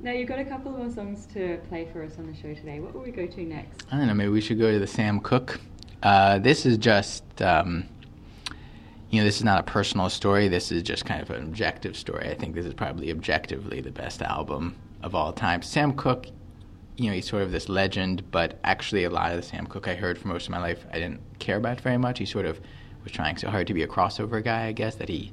Now 0.01 0.11
you've 0.11 0.29
got 0.29 0.41
a 0.41 0.45
couple 0.45 0.73
more 0.73 0.91
songs 0.91 1.27
to 1.33 1.59
play 1.69 1.89
for 1.93 2.03
us 2.03 2.19
on 2.19 2.27
the 2.27 2.35
show 2.35 2.53
today. 2.53 2.81
What 2.81 2.93
will 2.93 3.03
we 3.03 3.11
go 3.11 3.27
to 3.27 3.43
next? 3.43 3.87
I 3.91 3.97
don't 3.97 4.09
know. 4.09 4.15
Maybe 4.15 4.31
we 4.31 4.41
should 4.43 4.59
go 4.59 4.71
to 4.71 4.79
the 4.79 4.87
Sam 4.87 5.21
Cooke. 5.21 5.61
Uh, 6.03 6.39
this 6.39 6.67
is 6.67 6.79
just, 6.79 7.23
um, 7.41 7.89
you 9.11 9.21
know, 9.21 9.25
this 9.25 9.37
is 9.37 9.45
not 9.45 9.61
a 9.61 9.63
personal 9.63 10.09
story. 10.09 10.49
This 10.49 10.73
is 10.73 10.83
just 10.83 11.05
kind 11.05 11.23
of 11.23 11.31
an 11.31 11.43
objective 11.43 11.97
story. 11.97 12.29
I 12.29 12.35
think 12.35 12.55
this 12.55 12.67
is 12.67 12.75
probably 12.75 13.11
objectively 13.11 13.81
the 13.81 13.93
best 13.93 14.23
album 14.23 14.77
of 15.03 15.15
all 15.15 15.33
time. 15.33 15.63
Sam 15.63 15.93
Cooke, 15.93 16.27
you 16.97 17.09
know, 17.09 17.15
he's 17.15 17.29
sort 17.29 17.43
of 17.43 17.53
this 17.53 17.69
legend, 17.69 18.31
but 18.31 18.59
actually, 18.65 19.05
a 19.05 19.11
lot 19.11 19.31
of 19.31 19.37
the 19.37 19.43
Sam 19.43 19.67
Cooke 19.67 19.89
I 19.89 19.95
heard 19.95 20.19
for 20.19 20.29
most 20.29 20.47
of 20.47 20.51
my 20.51 20.61
life, 20.61 20.85
I 20.93 20.95
didn't 20.95 21.21
care 21.39 21.57
about 21.57 21.81
very 21.81 21.99
much. 21.99 22.19
He 22.19 22.27
sort 22.27 22.47
of 22.47 22.61
was 23.05 23.13
trying 23.13 23.37
so 23.37 23.51
hard 23.51 23.67
to 23.69 23.75
be 23.75 23.83
a 23.83 23.89
crossover 23.89 24.43
guy, 24.43 24.67
I 24.67 24.73
guess, 24.73 24.97
that 24.97 25.09
he 25.09 25.33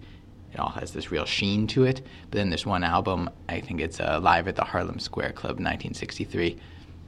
it 0.52 0.60
all 0.60 0.70
has 0.70 0.92
this 0.92 1.12
real 1.12 1.26
sheen 1.26 1.68
to 1.68 1.84
it. 1.84 2.02
But 2.30 2.38
then 2.38 2.50
this 2.50 2.66
one 2.66 2.84
album, 2.84 3.30
I 3.48 3.62
think 3.62 3.82
it's 3.82 4.00
uh, 4.00 4.20
live 4.22 4.48
at 4.48 4.56
the 4.56 4.64
Harlem 4.64 5.00
Square 5.00 5.34
Club, 5.34 5.60
1963. 5.60 6.58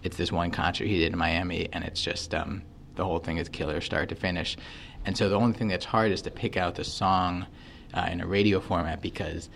It's 0.04 0.18
this 0.18 0.32
one 0.32 0.52
concert 0.52 0.86
he 0.86 1.00
did 1.00 1.12
in 1.12 1.18
Miami, 1.18 1.68
and 1.74 1.84
it's 1.84 2.02
just 2.02 2.36
um, 2.36 2.62
the 2.96 3.06
whole 3.06 3.20
thing 3.20 3.38
is 3.38 3.50
killer, 3.50 3.82
start 3.82 4.10
to 4.10 4.16
finish. 4.16 4.58
And 5.06 5.18
so 5.18 5.30
the 5.30 5.36
only 5.36 5.58
thing 5.58 5.68
that's 5.68 5.86
hard 5.86 6.12
is 6.12 6.22
to 6.24 6.32
pick 6.32 6.58
out 6.58 6.76
the 6.76 6.84
song 6.84 7.46
uh, 7.94 8.08
in 8.12 8.22
a 8.22 8.28
radio 8.28 8.60
format 8.60 9.02
because 9.02 9.50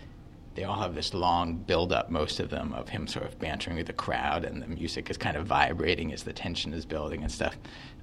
they 0.54 0.64
all 0.64 0.80
have 0.80 0.94
this 0.94 1.12
long 1.12 1.56
build 1.56 1.92
up, 1.92 2.10
most 2.10 2.40
of 2.40 2.50
them, 2.50 2.72
of 2.72 2.88
him 2.88 3.06
sort 3.06 3.26
of 3.26 3.38
bantering 3.38 3.76
with 3.76 3.86
the 3.86 3.92
crowd, 3.92 4.44
and 4.44 4.62
the 4.62 4.66
music 4.66 5.10
is 5.10 5.16
kind 5.18 5.36
of 5.36 5.46
vibrating 5.46 6.12
as 6.12 6.22
the 6.22 6.32
tension 6.32 6.72
is 6.72 6.86
building 6.86 7.22
and 7.22 7.30
stuff. 7.30 7.56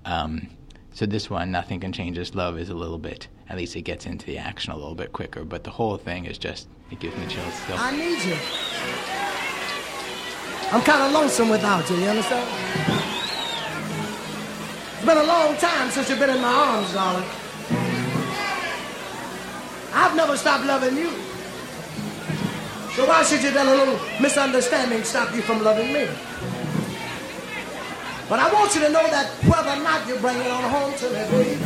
Um, 0.06 0.50
so 0.94 1.08
this 1.08 1.30
one, 1.30 1.52
Nothing 1.52 1.80
Can 1.80 1.92
Change 1.92 2.16
This 2.16 2.36
Love, 2.36 2.60
is 2.60 2.70
a 2.70 2.76
little 2.76 3.00
bit, 3.00 3.28
at 3.50 3.58
least 3.58 3.76
it 3.76 3.82
gets 3.82 4.06
into 4.06 4.28
the 4.28 4.38
action 4.38 4.72
a 4.72 4.78
little 4.78 4.94
bit 4.94 5.12
quicker, 5.12 5.44
but 5.44 5.64
the 5.64 5.72
whole 5.72 5.98
thing 5.98 6.26
is 6.26 6.38
just, 6.38 6.68
it 6.92 7.00
gives 7.00 7.18
me 7.18 7.26
chills 7.26 7.54
still. 7.56 7.78
I 7.80 7.92
need 7.92 8.24
you. 8.24 8.38
I'm 10.72 10.82
kind 10.84 11.04
of 11.04 11.12
lonesome 11.12 11.50
without 11.50 11.90
you, 11.90 11.98
you 11.98 12.06
understand? 12.06 13.13
It's 15.04 15.12
been 15.14 15.22
a 15.22 15.28
long 15.28 15.58
time 15.58 15.90
since 15.90 16.10
you've 16.10 16.18
been 16.18 16.30
in 16.30 16.40
my 16.40 16.48
arms, 16.48 16.94
darling. 16.94 17.28
I've 19.94 20.16
never 20.16 20.38
stopped 20.38 20.64
loving 20.64 20.96
you. 20.96 21.10
So 22.96 23.06
why 23.06 23.26
should 23.26 23.44
you 23.44 23.52
let 23.52 23.68
a 23.68 23.76
little 23.76 24.00
misunderstanding 24.22 25.04
stop 25.04 25.36
you 25.36 25.42
from 25.42 25.62
loving 25.62 25.92
me? 25.92 26.08
But 28.30 28.40
I 28.40 28.54
want 28.54 28.74
you 28.76 28.80
to 28.80 28.90
know 28.92 29.06
that 29.10 29.28
whether 29.44 29.72
or 29.72 29.84
not 29.84 30.08
you 30.08 30.16
bring 30.20 30.38
it 30.38 30.50
on 30.50 30.64
home 30.72 30.94
to 30.96 31.10
me, 31.10 31.26
baby, 31.32 31.62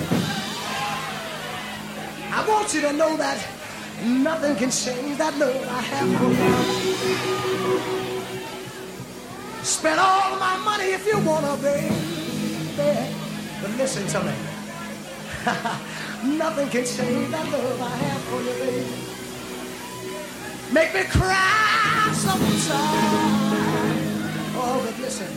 I 2.32 2.44
want 2.50 2.74
you 2.74 2.82
to 2.82 2.94
know 2.94 3.16
that 3.18 3.38
nothing 4.04 4.56
can 4.56 4.72
change 4.72 5.20
that 5.20 5.38
love 5.38 5.64
I 5.70 5.82
have 5.82 6.10
for 6.18 6.32
you. 9.54 9.64
Spend 9.64 10.00
all 10.00 10.40
my 10.40 10.58
money 10.66 10.86
if 10.86 11.06
you 11.06 11.20
wanna, 11.20 11.56
baby. 11.58 13.27
But 13.62 13.72
listen 13.78 14.08
to 14.08 14.24
me. 14.24 14.34
nothing 16.38 16.70
can 16.70 16.86
change 16.86 17.32
that 17.32 17.52
love 17.52 17.82
I 17.82 17.90
have 17.90 18.22
for 18.24 18.42
you, 18.42 18.54
baby. 18.60 19.08
Make 20.72 20.94
me 20.94 21.04
cry 21.04 22.12
sometimes. 22.14 22.68
Oh, 24.60 24.82
but 24.86 25.00
listen. 25.00 25.28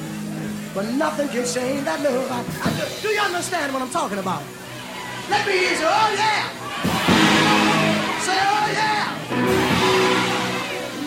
But 0.74 0.86
nothing 0.94 1.28
can 1.28 1.46
change 1.46 1.84
that 1.84 2.00
love. 2.02 2.30
I, 2.30 2.40
I, 2.40 2.70
do, 2.78 2.84
do 3.02 3.08
you 3.08 3.20
understand 3.20 3.72
what 3.72 3.82
I'm 3.82 3.90
talking 3.90 4.18
about? 4.18 4.42
Let 5.30 5.46
me 5.46 5.52
hear 5.52 5.72
you. 5.72 5.86
Oh, 5.86 6.14
yeah. 6.18 6.48
Say, 8.26 8.38
oh, 8.38 8.66
yeah. 8.74 9.04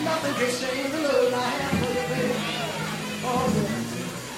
Nothing 0.04 0.34
can 0.34 0.50
change 0.60 0.90
the 0.92 1.00
love 1.00 1.34
I 1.34 1.36
have 1.60 1.78
for 1.78 1.90
you, 1.92 2.04
baby. 2.10 2.34
Oh, 3.24 3.46
yeah. 3.54 3.84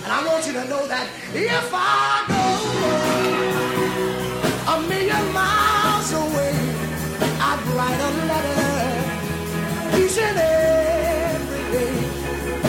And 0.04 0.12
I 0.12 0.26
want 0.26 0.46
you 0.46 0.52
to 0.52 0.64
know 0.68 0.86
that 0.86 1.08
if 1.34 1.70
I 1.72 2.24
go 2.28 2.55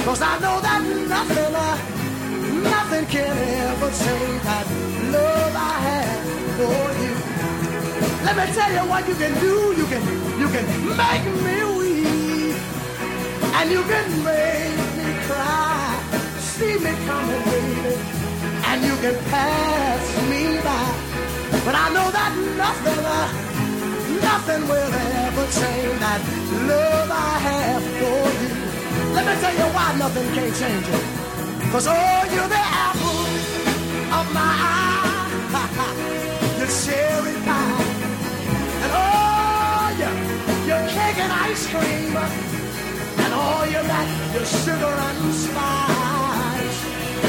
Cause 0.08 0.22
I 0.22 0.40
know 0.40 0.62
that 0.62 0.82
nothing, 1.10 1.54
uh, 1.54 1.76
nothing 2.64 3.06
can 3.08 3.28
ever 3.28 3.92
change 3.92 4.42
that 4.48 4.66
love 5.12 5.54
I 5.54 5.76
have 5.84 6.24
for 6.56 6.80
you. 7.04 7.14
Let 8.24 8.36
me 8.40 8.46
tell 8.56 8.72
you 8.72 8.84
what 8.88 9.04
you 9.06 9.16
can 9.16 9.34
do. 9.44 9.76
You 9.76 9.86
can, 9.92 10.02
you 10.40 10.48
can 10.48 10.66
make 10.96 11.28
me 11.44 11.58
weep. 11.76 12.56
And 13.60 13.68
you 13.70 13.84
can 13.84 14.08
make 14.24 14.80
me 14.96 15.08
cry. 15.28 16.00
See 16.40 16.80
me 16.80 16.94
coming, 17.04 17.44
baby. 17.52 18.00
And 18.64 18.80
you 18.88 18.96
can 19.04 19.18
pass 19.28 20.04
me 20.32 20.56
by. 20.64 20.88
But 21.68 21.76
I 21.76 21.88
know 21.92 22.08
that 22.16 22.32
nothing, 22.56 23.04
uh, 23.04 23.28
nothing 24.24 24.62
will 24.72 24.94
ever 25.28 25.46
change 25.52 26.00
that 26.00 26.22
love 26.64 27.12
I 27.12 27.40
have 27.44 27.84
for 28.00 28.62
you. 28.64 28.67
Let 29.18 29.26
me 29.26 29.42
tell 29.42 29.56
you 29.62 29.68
why 29.74 29.98
nothing 29.98 30.28
can 30.36 30.54
change 30.54 30.88
it. 30.88 31.04
Cause 31.72 31.88
oh, 31.90 32.22
you're 32.34 32.52
the 32.58 32.66
apple 32.86 33.26
of 34.14 34.26
my 34.32 34.54
eye. 34.72 34.98
Your 36.60 36.70
cherry 36.86 37.34
pie. 37.42 37.86
And 38.84 38.92
oh, 38.94 39.90
you 40.00 40.10
you're 40.68 40.88
cake 40.94 41.18
and 41.18 41.34
ice 41.34 41.66
cream. 41.66 42.16
And 43.24 43.34
oh, 43.34 43.40
all 43.40 43.66
you 43.66 43.82
got, 43.90 44.08
your 44.36 44.46
sugar 44.46 44.94
and 45.08 45.34
spice. 45.34 46.78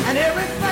And 0.09 0.19
everything 0.19 0.68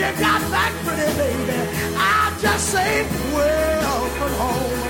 you 0.00 0.12
got 0.18 0.40
back, 0.50 0.72
pretty 0.86 1.12
baby, 1.18 1.60
I'll 1.94 2.32
just 2.40 2.72
say 2.72 3.04
welcome 3.34 4.34
home. 4.40 4.80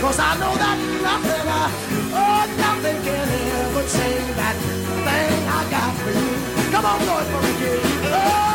Cause 0.00 0.20
I 0.20 0.38
know 0.38 0.54
that 0.62 0.78
nothing, 1.02 1.46
uh, 1.58 1.70
oh, 2.14 2.42
nothing 2.56 3.02
can 3.02 3.28
ever 3.58 3.82
change 3.82 4.30
that 4.38 4.56
thing 5.06 5.42
I 5.48 5.60
got 5.74 5.90
for 5.98 6.12
you. 6.14 6.70
Come 6.70 6.86
on, 6.86 7.00
it 7.02 7.26
for 7.32 7.42
me. 7.42 7.80
Oh, 8.14 8.49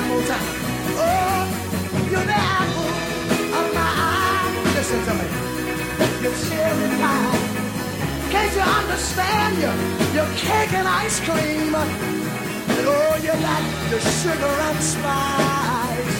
one 0.00 0.08
more 0.08 0.22
time. 0.26 0.48
Oh, 1.04 1.40
you're 2.10 2.26
the 2.32 2.40
apple 2.56 2.90
of 3.58 3.66
my 3.78 3.90
eye. 4.08 4.50
Listen 4.76 5.00
to 5.08 5.12
me. 5.20 5.26
Your 6.24 6.34
cherry 6.46 6.88
pie. 7.02 7.38
Can't 8.32 8.52
you 8.58 8.66
understand 8.80 9.52
you? 9.62 9.72
Your 10.16 10.28
cake 10.36 10.72
and 10.80 10.88
ice 10.88 11.18
cream. 11.20 11.74
And 11.74 12.86
oh, 12.92 13.14
you 13.26 13.34
like 13.48 13.68
the 13.92 14.00
sugar 14.20 14.54
and 14.68 14.78
spice. 14.92 16.16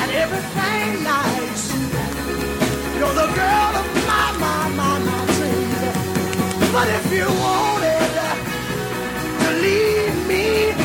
And 0.00 0.10
everything 0.24 0.86
nice. 1.04 1.64
You're 2.98 3.16
the 3.22 3.30
girl 3.40 3.72
of 3.80 3.86
my, 4.10 4.26
my, 4.42 4.62
my, 4.78 4.94
my 5.08 5.20
dreams. 5.36 5.82
But 6.74 6.88
if 6.98 7.04
you 7.18 7.26
wanted 7.44 8.12
to 9.42 9.48
leave 9.64 10.16
me 10.26 10.75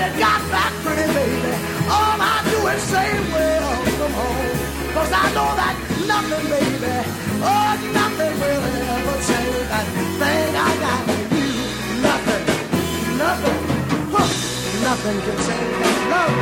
you 0.00 0.08
got 0.18 0.40
back, 0.50 0.72
pretty 0.80 1.04
baby, 1.12 1.52
oh, 1.84 1.92
all 1.92 2.16
I 2.16 2.40
do 2.48 2.56
is 2.72 2.80
say 2.88 3.12
welcome 3.36 4.14
home. 4.16 4.56
Cause 4.96 5.12
I 5.12 5.28
know 5.36 5.52
that 5.60 5.76
nothing, 6.08 6.46
baby, 6.48 7.04
oh, 7.44 7.76
nothing 7.92 8.32
will 8.40 8.64
ever 8.96 9.16
change 9.28 9.68
that 9.68 9.86
thing 10.16 10.56
I 10.56 10.72
got 10.80 11.00
for 11.04 11.20
you. 11.36 11.52
Nothing, 12.00 12.44
nothing, 13.20 13.60
huh, 14.08 14.28
nothing 14.88 15.18
can 15.20 15.36
change 15.36 15.76
that 15.84 15.96
love. 16.08 16.34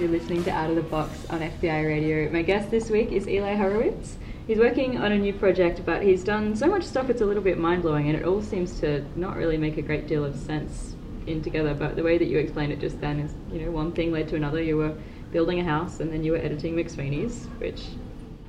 You're 0.00 0.10
listening 0.10 0.44
to 0.44 0.50
Out 0.52 0.70
of 0.70 0.76
the 0.76 0.82
Box 0.82 1.26
on 1.28 1.40
FBI 1.40 1.86
Radio. 1.86 2.30
My 2.30 2.42
guest 2.42 2.70
this 2.70 2.88
week 2.88 3.10
is 3.10 3.26
Eli 3.26 3.56
Horowitz. 3.56 4.16
He's 4.46 4.58
working 4.58 4.98
on 4.98 5.12
a 5.12 5.18
new 5.18 5.32
project, 5.32 5.86
but 5.86 6.02
he's 6.02 6.22
done 6.22 6.54
so 6.54 6.66
much 6.66 6.82
stuff 6.82 7.08
it's 7.08 7.22
a 7.22 7.24
little 7.24 7.42
bit 7.42 7.56
mind 7.56 7.82
blowing, 7.82 8.10
and 8.10 8.18
it 8.18 8.26
all 8.26 8.42
seems 8.42 8.78
to 8.80 9.02
not 9.16 9.36
really 9.36 9.56
make 9.56 9.78
a 9.78 9.82
great 9.82 10.06
deal 10.06 10.22
of 10.22 10.36
sense 10.36 10.96
in 11.26 11.40
together. 11.40 11.72
But 11.72 11.96
the 11.96 12.02
way 12.02 12.18
that 12.18 12.26
you 12.26 12.38
explained 12.38 12.70
it 12.70 12.78
just 12.78 13.00
then 13.00 13.20
is, 13.20 13.32
you 13.50 13.60
know, 13.60 13.70
one 13.70 13.92
thing 13.92 14.12
led 14.12 14.28
to 14.28 14.36
another. 14.36 14.62
You 14.62 14.76
were 14.76 14.94
building 15.32 15.60
a 15.60 15.64
house, 15.64 16.00
and 16.00 16.12
then 16.12 16.22
you 16.22 16.32
were 16.32 16.38
editing 16.38 16.74
McSweeney's, 16.76 17.46
which 17.58 17.84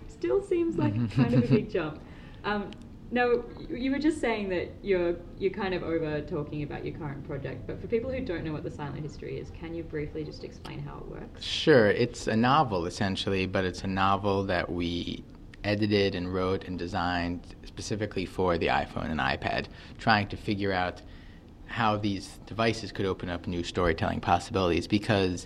still 0.10 0.42
seems 0.42 0.78
like 0.78 0.94
kind 1.16 1.34
of 1.34 1.46
a 1.46 1.48
big 1.48 1.72
jump. 1.72 2.02
Um, 2.44 2.72
no, 3.12 3.46
you 3.70 3.78
you 3.78 3.92
were 3.92 4.00
just 4.00 4.20
saying 4.20 4.50
that 4.50 4.72
you're 4.84 5.16
you're 5.38 5.52
kind 5.52 5.74
of 5.74 5.84
over 5.84 6.20
talking 6.22 6.64
about 6.64 6.84
your 6.84 6.98
current 6.98 7.26
project, 7.26 7.68
but 7.68 7.80
for 7.80 7.88
people 7.88 8.12
who 8.12 8.20
don't 8.20 8.44
know 8.44 8.52
what 8.52 8.64
the 8.64 8.72
silent 8.72 9.02
history 9.02 9.38
is, 9.40 9.50
can 9.52 9.74
you 9.74 9.84
briefly 9.84 10.26
just 10.26 10.44
explain 10.44 10.80
how 10.80 10.98
it 10.98 11.06
works? 11.06 11.42
Sure, 11.42 11.88
it's 11.88 12.28
a 12.28 12.36
novel 12.36 12.86
essentially, 12.86 13.46
but 13.46 13.64
it's 13.64 13.84
a 13.84 13.88
novel 13.88 14.44
that 14.44 14.70
we 14.70 15.24
edited 15.66 16.16
and 16.16 16.34
wrote 16.34 16.64
and 16.66 16.80
designed 16.80 17.56
specifically 17.66 18.26
for 18.26 18.58
the 18.58 18.68
iPhone 18.68 19.12
and 19.12 19.20
iPad, 19.20 19.66
trying 19.98 20.28
to 20.28 20.38
figure 20.38 20.72
out 20.72 21.02
how 21.66 21.98
these 21.98 22.40
devices 22.46 22.92
could 22.92 23.06
open 23.06 23.30
up 23.30 23.48
new 23.48 23.64
storytelling 23.64 24.22
possibilities 24.22 24.88
because 24.88 25.46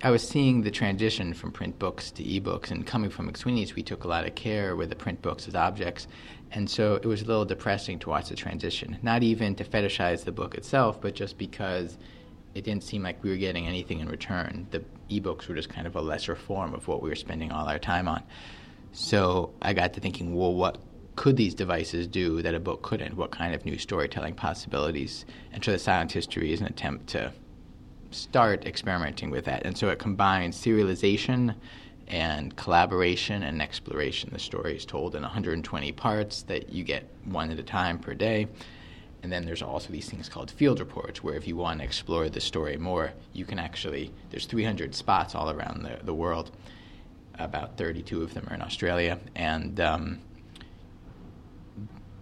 I 0.00 0.10
was 0.10 0.26
seeing 0.26 0.62
the 0.62 0.70
transition 0.70 1.34
from 1.34 1.50
print 1.50 1.76
books 1.76 2.12
to 2.12 2.22
ebooks, 2.22 2.70
and 2.70 2.86
coming 2.86 3.10
from 3.10 3.28
McSweeney's, 3.28 3.74
we 3.74 3.82
took 3.82 4.04
a 4.04 4.08
lot 4.08 4.26
of 4.28 4.36
care 4.36 4.76
with 4.76 4.90
the 4.90 4.94
print 4.94 5.20
books 5.22 5.48
as 5.48 5.56
objects, 5.56 6.06
and 6.52 6.70
so 6.70 6.94
it 6.94 7.04
was 7.04 7.22
a 7.22 7.24
little 7.24 7.44
depressing 7.44 7.98
to 8.00 8.08
watch 8.08 8.28
the 8.28 8.36
transition. 8.36 8.96
Not 9.02 9.24
even 9.24 9.56
to 9.56 9.64
fetishize 9.64 10.22
the 10.22 10.30
book 10.30 10.54
itself, 10.54 11.00
but 11.00 11.16
just 11.16 11.36
because 11.36 11.98
it 12.54 12.62
didn't 12.62 12.84
seem 12.84 13.02
like 13.02 13.22
we 13.24 13.30
were 13.30 13.36
getting 13.36 13.66
anything 13.66 13.98
in 13.98 14.08
return. 14.08 14.68
The 14.70 14.84
ebooks 15.10 15.48
were 15.48 15.56
just 15.56 15.68
kind 15.68 15.86
of 15.86 15.96
a 15.96 16.00
lesser 16.00 16.36
form 16.36 16.74
of 16.74 16.86
what 16.86 17.02
we 17.02 17.08
were 17.08 17.16
spending 17.16 17.50
all 17.50 17.66
our 17.66 17.80
time 17.80 18.06
on. 18.06 18.22
So 19.00 19.54
I 19.62 19.74
got 19.74 19.94
to 19.94 20.00
thinking, 20.00 20.34
well, 20.34 20.52
what 20.52 20.78
could 21.14 21.36
these 21.36 21.54
devices 21.54 22.08
do 22.08 22.42
that 22.42 22.52
a 22.52 22.58
book 22.58 22.82
couldn't? 22.82 23.16
What 23.16 23.30
kind 23.30 23.54
of 23.54 23.64
new 23.64 23.78
storytelling 23.78 24.34
possibilities? 24.34 25.24
And 25.52 25.64
so 25.64 25.70
the 25.70 25.78
silent 25.78 26.10
history 26.10 26.52
is 26.52 26.60
an 26.60 26.66
attempt 26.66 27.06
to 27.10 27.32
start 28.10 28.66
experimenting 28.66 29.30
with 29.30 29.44
that. 29.44 29.64
And 29.64 29.78
so 29.78 29.88
it 29.88 30.00
combines 30.00 30.60
serialization 30.60 31.54
and 32.08 32.56
collaboration 32.56 33.44
and 33.44 33.62
exploration. 33.62 34.30
The 34.32 34.40
story 34.40 34.76
is 34.76 34.84
told 34.84 35.14
in 35.14 35.22
120 35.22 35.92
parts 35.92 36.42
that 36.42 36.70
you 36.70 36.82
get 36.82 37.08
one 37.24 37.52
at 37.52 37.58
a 37.60 37.62
time 37.62 38.00
per 38.00 38.14
day. 38.14 38.48
And 39.22 39.30
then 39.32 39.46
there's 39.46 39.62
also 39.62 39.92
these 39.92 40.10
things 40.10 40.28
called 40.28 40.50
field 40.50 40.80
reports, 40.80 41.22
where 41.22 41.36
if 41.36 41.46
you 41.46 41.56
want 41.56 41.78
to 41.78 41.84
explore 41.84 42.28
the 42.28 42.40
story 42.40 42.76
more, 42.76 43.12
you 43.32 43.44
can 43.44 43.60
actually, 43.60 44.12
there's 44.30 44.46
300 44.46 44.92
spots 44.92 45.36
all 45.36 45.50
around 45.50 45.84
the, 45.84 46.00
the 46.02 46.14
world. 46.14 46.50
About 47.38 47.76
32 47.76 48.22
of 48.22 48.34
them 48.34 48.46
are 48.48 48.54
in 48.54 48.62
Australia. 48.62 49.18
And 49.34 49.78
um, 49.80 50.18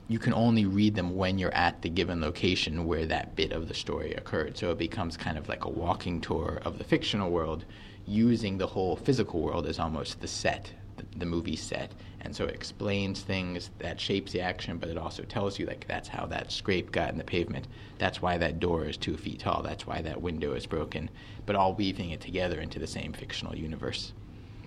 you 0.09 0.19
can 0.19 0.33
only 0.35 0.67
read 0.67 0.95
them 0.95 1.17
when 1.17 1.37
you're 1.39 1.55
at 1.55 1.83
the 1.83 1.89
given 1.89 2.21
location 2.21 2.85
where 2.85 3.07
that 3.07 3.35
bit 3.35 3.53
of 3.53 3.67
the 3.67 3.75
story 3.75 4.13
occurred. 4.15 4.57
So 4.57 4.71
it 4.71 4.79
becomes 4.79 5.17
kind 5.17 5.37
of 5.37 5.49
like 5.49 5.65
a 5.65 5.71
walking 5.71 6.21
tour 6.21 6.61
of 6.65 6.79
the 6.79 6.85
fictional 6.85 7.31
world, 7.31 7.65
using 8.07 8.57
the 8.57 8.69
whole 8.69 8.95
physical 8.95 9.41
world 9.41 9.67
as 9.67 9.81
almost 9.81 10.21
the 10.21 10.29
set, 10.29 10.71
the, 10.97 11.05
the 11.19 11.27
movie 11.27 11.57
set. 11.57 11.91
And 12.21 12.35
so 12.35 12.45
it 12.45 12.55
explains 12.55 13.21
things 13.21 13.71
that 13.79 14.01
shapes 14.01 14.31
the 14.31 14.41
action, 14.41 14.79
but 14.79 14.89
it 14.89 14.99
also 14.99 15.25
tells 15.25 15.59
you 15.59 15.67
like 15.67 15.87
that's 15.89 16.09
how 16.09 16.27
that 16.27 16.53
scrape 16.53 16.93
got 16.93 17.11
in 17.11 17.19
the 17.19 17.25
pavement. 17.25 17.67
That's 17.99 18.23
why 18.23 18.39
that 18.39 18.61
door 18.61 18.85
is 18.85 18.97
two 18.97 19.17
feet 19.17 19.41
tall. 19.41 19.63
That's 19.63 19.89
why 19.89 20.03
that 20.03 20.23
window 20.23 20.53
is 20.53 20.67
broken. 20.67 21.11
But 21.47 21.57
all 21.57 21.75
weaving 21.75 22.11
it 22.11 22.21
together 22.21 22.61
into 22.61 22.79
the 22.79 22.87
same 22.87 23.13
fictional 23.13 23.57
universe. 23.57 24.13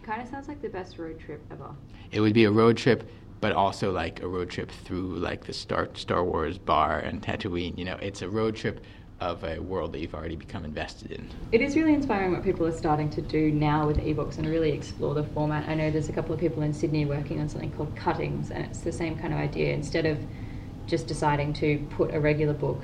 It 0.10 0.13
kind 0.13 0.24
of 0.24 0.30
sounds 0.30 0.48
like 0.48 0.60
the 0.60 0.69
best 0.69 0.98
road 0.98 1.19
trip 1.19 1.39
ever. 1.52 1.69
It 2.12 2.19
would 2.19 2.34
be 2.34 2.45
a 2.45 2.52
road 2.52 2.78
trip 2.78 3.08
but 3.41 3.52
also 3.52 3.91
like 3.91 4.24
a 4.24 4.28
road 4.28 4.50
trip 4.50 4.72
through 4.72 5.17
like 5.17 5.45
the 5.45 5.54
Star 5.54 5.88
Star 5.93 6.24
Wars 6.24 6.58
bar 6.58 6.98
and 6.98 7.22
Tatooine. 7.22 7.78
You 7.78 7.86
know, 7.86 7.95
it's 8.02 8.24
a 8.24 8.28
road 8.28 8.56
trip 8.56 8.84
of 9.19 9.43
a 9.43 9.60
world 9.60 9.93
that 9.93 10.00
you've 10.00 10.15
already 10.15 10.36
become 10.36 10.65
invested 10.65 11.12
in. 11.12 11.30
It 11.52 11.62
is 11.62 11.76
really 11.76 11.93
inspiring 11.93 12.32
what 12.32 12.43
people 12.43 12.65
are 12.65 12.72
starting 12.72 13.12
to 13.12 13.22
do 13.22 13.52
now 13.52 13.86
with 13.86 13.98
ebooks 13.98 14.39
and 14.39 14.48
really 14.48 14.72
explore 14.72 15.13
the 15.13 15.26
format. 15.26 15.69
I 15.69 15.76
know 15.76 15.91
there's 15.91 16.10
a 16.10 16.13
couple 16.13 16.34
of 16.34 16.39
people 16.39 16.63
in 16.63 16.74
Sydney 16.74 17.06
working 17.06 17.39
on 17.39 17.48
something 17.48 17.72
called 17.74 17.95
cuttings, 17.95 18.50
and 18.50 18.65
it's 18.65 18.80
the 18.80 18.91
same 18.91 19.15
kind 19.15 19.32
of 19.32 19.39
idea. 19.39 19.76
Instead 19.76 20.08
of 20.08 20.17
just 20.88 21.06
deciding 21.06 21.54
to 21.54 21.86
put 21.91 22.15
a 22.15 22.19
regular 22.19 22.56
book 22.56 22.82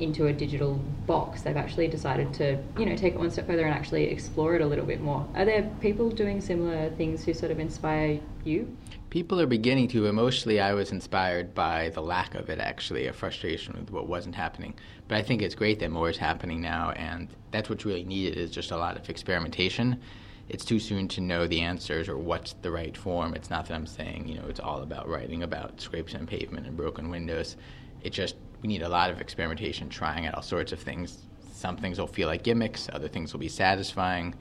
into 0.00 0.26
a 0.26 0.32
digital 0.32 0.74
box, 1.06 1.42
they've 1.42 1.56
actually 1.56 1.88
decided 1.88 2.32
to, 2.34 2.58
you 2.78 2.86
know, 2.86 2.96
take 2.96 3.14
it 3.14 3.18
one 3.18 3.30
step 3.30 3.46
further 3.46 3.64
and 3.64 3.74
actually 3.74 4.04
explore 4.04 4.54
it 4.54 4.60
a 4.60 4.66
little 4.66 4.86
bit 4.86 5.00
more. 5.00 5.26
Are 5.34 5.44
there 5.44 5.70
people 5.80 6.10
doing 6.10 6.40
similar 6.40 6.90
things 6.90 7.24
who 7.24 7.34
sort 7.34 7.50
of 7.50 7.58
inspire 7.58 8.20
you? 8.44 8.76
People 9.10 9.40
are 9.40 9.46
beginning 9.46 9.88
to. 9.88 10.06
Emotionally, 10.06 10.60
I 10.60 10.74
was 10.74 10.92
inspired 10.92 11.54
by 11.54 11.88
the 11.90 12.02
lack 12.02 12.34
of 12.34 12.50
it, 12.50 12.58
actually, 12.58 13.06
a 13.06 13.12
frustration 13.12 13.74
with 13.78 13.90
what 13.90 14.06
wasn't 14.06 14.34
happening. 14.34 14.74
But 15.08 15.18
I 15.18 15.22
think 15.22 15.40
it's 15.40 15.54
great 15.54 15.80
that 15.80 15.90
more 15.90 16.10
is 16.10 16.18
happening 16.18 16.60
now, 16.60 16.90
and 16.90 17.28
that's 17.50 17.70
what's 17.70 17.84
really 17.84 18.04
needed 18.04 18.36
is 18.36 18.50
just 18.50 18.70
a 18.70 18.76
lot 18.76 18.96
of 18.96 19.08
experimentation. 19.08 20.00
It's 20.48 20.64
too 20.64 20.78
soon 20.78 21.08
to 21.08 21.20
know 21.20 21.46
the 21.46 21.60
answers 21.60 22.08
or 22.08 22.16
what's 22.16 22.54
the 22.62 22.70
right 22.70 22.96
form. 22.96 23.34
It's 23.34 23.50
not 23.50 23.66
that 23.66 23.74
I'm 23.74 23.86
saying, 23.86 24.28
you 24.28 24.36
know, 24.36 24.46
it's 24.48 24.60
all 24.60 24.82
about 24.82 25.08
writing 25.08 25.42
about 25.42 25.80
scrapes 25.80 26.14
on 26.14 26.26
pavement 26.26 26.66
and 26.66 26.76
broken 26.76 27.10
windows. 27.10 27.56
It 28.02 28.10
just, 28.10 28.36
we 28.62 28.68
need 28.68 28.82
a 28.82 28.88
lot 28.88 29.10
of 29.10 29.20
experimentation, 29.20 29.88
trying 29.88 30.26
out 30.26 30.34
all 30.34 30.42
sorts 30.42 30.72
of 30.72 30.80
things. 30.80 31.22
Some 31.52 31.76
things 31.76 31.98
will 31.98 32.06
feel 32.06 32.28
like 32.28 32.42
gimmicks, 32.42 32.88
other 32.92 33.08
things 33.08 33.32
will 33.32 33.40
be 33.40 33.48
satisfying, 33.48 34.34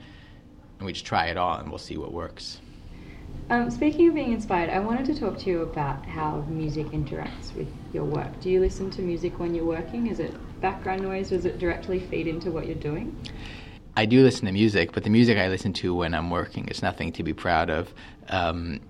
and 0.78 0.86
we 0.86 0.94
just 0.94 1.06
try 1.06 1.28
it 1.28 1.38
all 1.38 1.58
and 1.58 1.70
we'll 1.70 1.78
see 1.78 1.98
what 1.98 2.14
works. 2.14 2.62
Um, 3.50 3.72
speaking 3.72 4.10
of 4.10 4.16
being 4.16 4.34
inspired, 4.34 4.70
I 4.70 4.80
wanted 4.80 5.06
to 5.06 5.20
talk 5.20 5.38
to 5.40 5.50
you 5.50 5.62
about 5.62 6.06
how 6.06 6.42
music 6.50 6.88
interacts 6.88 7.56
with 7.56 7.68
your 7.94 8.04
work. 8.04 8.40
Do 8.42 8.50
you 8.50 8.60
listen 8.60 8.92
to 8.92 9.02
music 9.02 9.40
when 9.40 9.56
you're 9.56 9.66
working? 9.66 10.08
Is 10.08 10.20
it 10.20 10.34
background 10.60 11.02
noise? 11.02 11.30
Does 11.30 11.46
it 11.46 11.58
directly 11.58 12.00
feed 12.00 12.28
into 12.28 12.52
what 12.52 12.66
you're 12.66 12.76
doing? 12.76 13.16
I 13.96 14.06
do 14.06 14.22
listen 14.22 14.46
to 14.46 14.52
music, 14.52 14.92
but 14.92 15.04
the 15.04 15.10
music 15.10 15.38
I 15.38 15.48
listen 15.48 15.74
to 15.74 15.96
when 15.96 16.14
I'm 16.14 16.30
working 16.30 16.68
is 16.68 16.82
nothing 16.82 17.12
to 17.14 17.24
be 17.24 17.34
proud 17.34 17.70
of. 17.70 17.94
Um, 18.30 18.82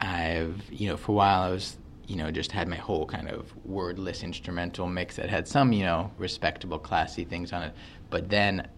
I've, 0.00 0.60
you 0.70 0.88
know, 0.88 0.96
for 0.96 1.12
a 1.12 1.14
while 1.14 1.42
I 1.42 1.50
was, 1.50 1.76
you 2.06 2.16
know, 2.16 2.30
just 2.30 2.52
had 2.52 2.68
my 2.68 2.76
whole 2.76 3.06
kind 3.06 3.28
of 3.28 3.52
wordless 3.64 4.22
instrumental 4.22 4.86
mix 4.86 5.16
that 5.16 5.28
had 5.28 5.48
some, 5.48 5.72
you 5.72 5.84
know, 5.84 6.10
respectable, 6.18 6.78
classy 6.78 7.24
things 7.24 7.52
on 7.52 7.64
it. 7.64 7.74
But 8.10 8.28
then 8.28 8.68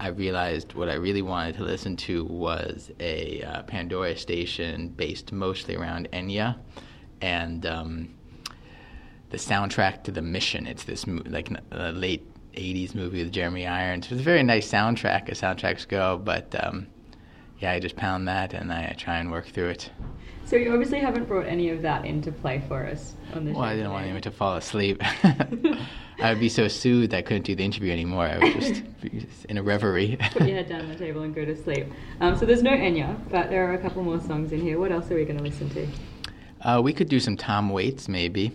I 0.00 0.08
realized 0.08 0.74
what 0.74 0.88
I 0.88 0.94
really 0.94 1.22
wanted 1.22 1.56
to 1.56 1.64
listen 1.64 1.96
to 1.96 2.24
was 2.24 2.90
a 3.00 3.42
uh, 3.42 3.62
Pandora 3.64 4.16
station 4.16 4.88
based 4.90 5.32
mostly 5.32 5.74
around 5.74 6.08
Enya, 6.12 6.56
and 7.20 7.66
um, 7.66 8.14
the 9.30 9.38
soundtrack 9.38 10.04
to 10.04 10.12
The 10.12 10.22
Mission. 10.22 10.66
It's 10.66 10.84
this 10.84 11.04
like 11.06 11.50
a 11.72 11.90
late 11.90 12.24
'80s 12.54 12.94
movie 12.94 13.24
with 13.24 13.32
Jeremy 13.32 13.66
Irons. 13.66 14.10
It's 14.12 14.20
a 14.20 14.24
very 14.24 14.44
nice 14.44 14.70
soundtrack 14.70 15.28
as 15.28 15.40
soundtracks 15.40 15.86
go, 15.86 16.16
but 16.16 16.54
um, 16.62 16.86
yeah, 17.58 17.72
I 17.72 17.80
just 17.80 17.96
pound 17.96 18.28
that 18.28 18.54
and 18.54 18.72
I 18.72 18.94
try 18.98 19.18
and 19.18 19.30
work 19.30 19.46
through 19.46 19.70
it. 19.70 19.90
So 20.44 20.56
you 20.56 20.72
obviously 20.72 20.98
haven't 21.00 21.24
brought 21.26 21.46
any 21.46 21.68
of 21.70 21.82
that 21.82 22.04
into 22.06 22.32
play 22.32 22.62
for 22.68 22.86
us 22.86 23.14
on 23.34 23.44
the 23.44 23.52
Well, 23.52 23.60
show. 23.60 23.66
I 23.66 23.76
didn't 23.76 23.90
want 23.90 24.02
today. 24.04 24.08
anyone 24.10 24.22
to 24.22 24.30
fall 24.30 24.56
asleep. 24.56 25.02
I 26.20 26.30
would 26.32 26.40
be 26.40 26.48
so 26.48 26.68
soothed 26.68 27.12
I 27.14 27.20
couldn't 27.22 27.42
do 27.42 27.54
the 27.54 27.64
interview 27.64 27.92
anymore. 27.92 28.24
I 28.26 28.38
would 28.38 28.54
just 28.60 29.00
be 29.02 29.26
in 29.48 29.58
a 29.58 29.62
reverie. 29.62 30.16
Put 30.32 30.46
your 30.48 30.56
head 30.56 30.68
down 30.68 30.80
on 30.82 30.88
the 30.88 30.94
table 30.96 31.22
and 31.22 31.34
go 31.34 31.44
to 31.44 31.54
sleep. 31.54 31.86
Um, 32.20 32.36
so 32.36 32.46
there's 32.46 32.62
no 32.62 32.70
Enya, 32.70 33.16
but 33.30 33.50
there 33.50 33.70
are 33.70 33.74
a 33.74 33.78
couple 33.78 34.02
more 34.02 34.20
songs 34.20 34.52
in 34.52 34.60
here. 34.60 34.78
What 34.78 34.90
else 34.90 35.10
are 35.10 35.14
we 35.16 35.24
going 35.24 35.36
to 35.38 35.44
listen 35.44 35.68
to? 35.70 35.86
Uh, 36.62 36.80
we 36.82 36.92
could 36.92 37.08
do 37.08 37.20
some 37.20 37.36
Tom 37.36 37.68
Waits, 37.70 38.08
maybe. 38.08 38.52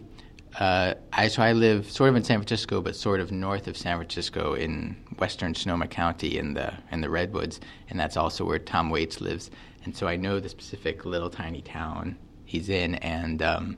Uh, 0.60 0.94
I 1.12 1.30
so 1.30 1.42
I 1.42 1.54
live 1.54 1.89
sort 1.89 2.10
of 2.10 2.16
in 2.16 2.24
San 2.24 2.38
Francisco, 2.38 2.80
but 2.82 2.96
sort 2.96 3.20
of 3.20 3.32
north 3.32 3.68
of 3.68 3.76
San 3.76 3.98
Francisco 3.98 4.54
in 4.54 4.96
western 5.18 5.56
Sonoma 5.56 5.88
County 5.88 6.38
in 6.38 6.54
the 6.54 6.74
in 6.92 7.02
the 7.02 7.10
redwoods, 7.10 7.60
and 7.89 8.00
that's 8.00 8.18
also 8.18 8.46
where 8.46 8.60
Tom 8.60 8.89
Waits 8.92 9.20
lives. 9.20 9.50
And 9.84 9.96
so 9.96 10.08
I 10.08 10.16
know 10.16 10.39
the 10.39 10.50
specific 10.50 11.06
little 11.06 11.30
tiny 11.30 11.62
town 11.62 12.18
he's 12.46 12.70
in, 12.70 12.96
and 12.96 13.42
um, 13.42 13.78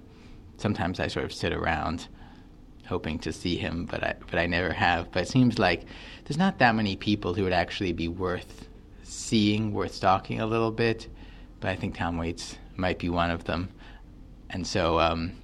sometimes 0.58 1.00
I 1.00 1.08
sort 1.08 1.26
of 1.26 1.32
sit 1.32 1.54
around 1.54 2.08
hoping 2.86 3.20
to 3.20 3.32
see 3.32 3.56
him, 3.56 3.86
but 3.86 4.04
I 4.04 4.16
but 4.30 4.38
I 4.38 4.46
never 4.46 4.74
have. 4.74 5.12
But 5.14 5.24
it 5.24 5.30
seems 5.30 5.58
like 5.58 5.86
there's 6.26 6.38
not 6.38 6.60
that 6.60 6.76
many 6.76 6.98
people 6.98 7.34
who 7.34 7.44
would 7.44 7.54
actually 7.54 7.94
be 7.94 8.10
worth 8.10 8.68
seeing, 9.02 9.72
worth 9.72 9.94
stalking 9.94 10.42
a 10.42 10.46
little 10.46 10.72
bit. 10.72 11.08
But 11.62 11.70
I 11.70 11.78
think 11.78 11.96
Tom 11.96 12.18
Waits 12.18 12.58
might 12.76 13.00
be 13.00 13.08
one 13.08 13.32
of 13.32 13.46
them, 13.46 13.70
and 14.50 14.68
so. 14.68 15.00
Um, 15.00 15.38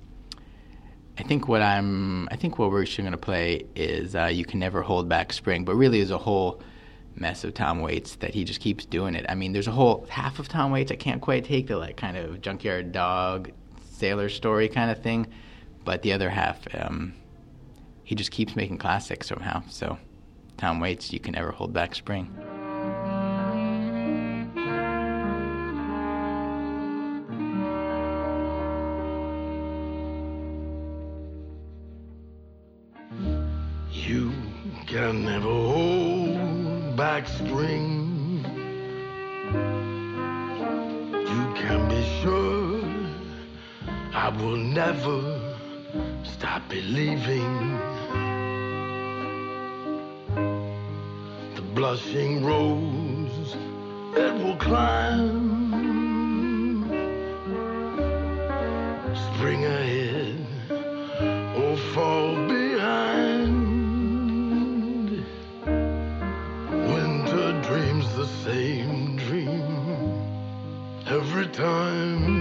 I 1.21 1.23
think 1.23 1.47
what 1.47 1.61
I'm, 1.61 2.27
I 2.31 2.35
think 2.35 2.57
what 2.57 2.71
we're 2.71 2.81
actually 2.81 3.03
going 3.03 3.11
to 3.11 3.17
play 3.19 3.67
is 3.75 4.15
uh, 4.15 4.25
"You 4.25 4.43
Can 4.43 4.59
Never 4.59 4.81
Hold 4.81 5.07
Back 5.07 5.31
Spring," 5.33 5.63
but 5.63 5.75
really 5.75 5.99
is 5.99 6.09
a 6.09 6.17
whole 6.17 6.63
mess 7.15 7.43
of 7.43 7.53
Tom 7.53 7.81
Waits 7.81 8.15
that 8.15 8.33
he 8.33 8.43
just 8.43 8.59
keeps 8.59 8.87
doing 8.87 9.13
it. 9.13 9.27
I 9.29 9.35
mean, 9.35 9.53
there's 9.53 9.67
a 9.67 9.71
whole 9.71 10.07
half 10.09 10.39
of 10.39 10.47
Tom 10.47 10.71
Waits 10.71 10.91
I 10.91 10.95
can't 10.95 11.21
quite 11.21 11.45
take 11.45 11.67
the 11.67 11.77
like 11.77 11.95
kind 11.95 12.17
of 12.17 12.41
junkyard 12.41 12.91
dog, 12.91 13.51
sailor 13.91 14.29
story 14.29 14.67
kind 14.67 14.89
of 14.89 15.03
thing, 15.03 15.27
but 15.85 16.01
the 16.01 16.11
other 16.11 16.31
half, 16.31 16.57
um, 16.73 17.13
he 18.03 18.15
just 18.15 18.31
keeps 18.31 18.55
making 18.55 18.79
classics 18.79 19.27
somehow. 19.27 19.61
So, 19.69 19.99
Tom 20.57 20.79
Waits, 20.79 21.13
"You 21.13 21.19
Can 21.19 21.33
Never 21.33 21.51
Hold 21.51 21.71
Back 21.71 21.93
Spring." 21.93 22.35
Can 34.91 35.23
never 35.23 35.47
hold 35.47 36.97
back 36.97 37.25
spring. 37.25 38.43
You 41.31 41.43
can 41.61 41.87
be 41.87 42.03
sure 42.19 42.83
I 44.13 44.27
will 44.37 44.57
never 44.57 45.55
stop 46.23 46.67
believing. 46.67 47.79
The 51.55 51.61
blushing 51.73 52.43
rose 52.43 53.55
it 54.17 54.33
will 54.43 54.57
climb. 54.57 55.61
Spring 59.29 59.63
ahead 59.63 60.45
or 61.55 61.77
fall 61.93 62.40
time. 71.53 72.40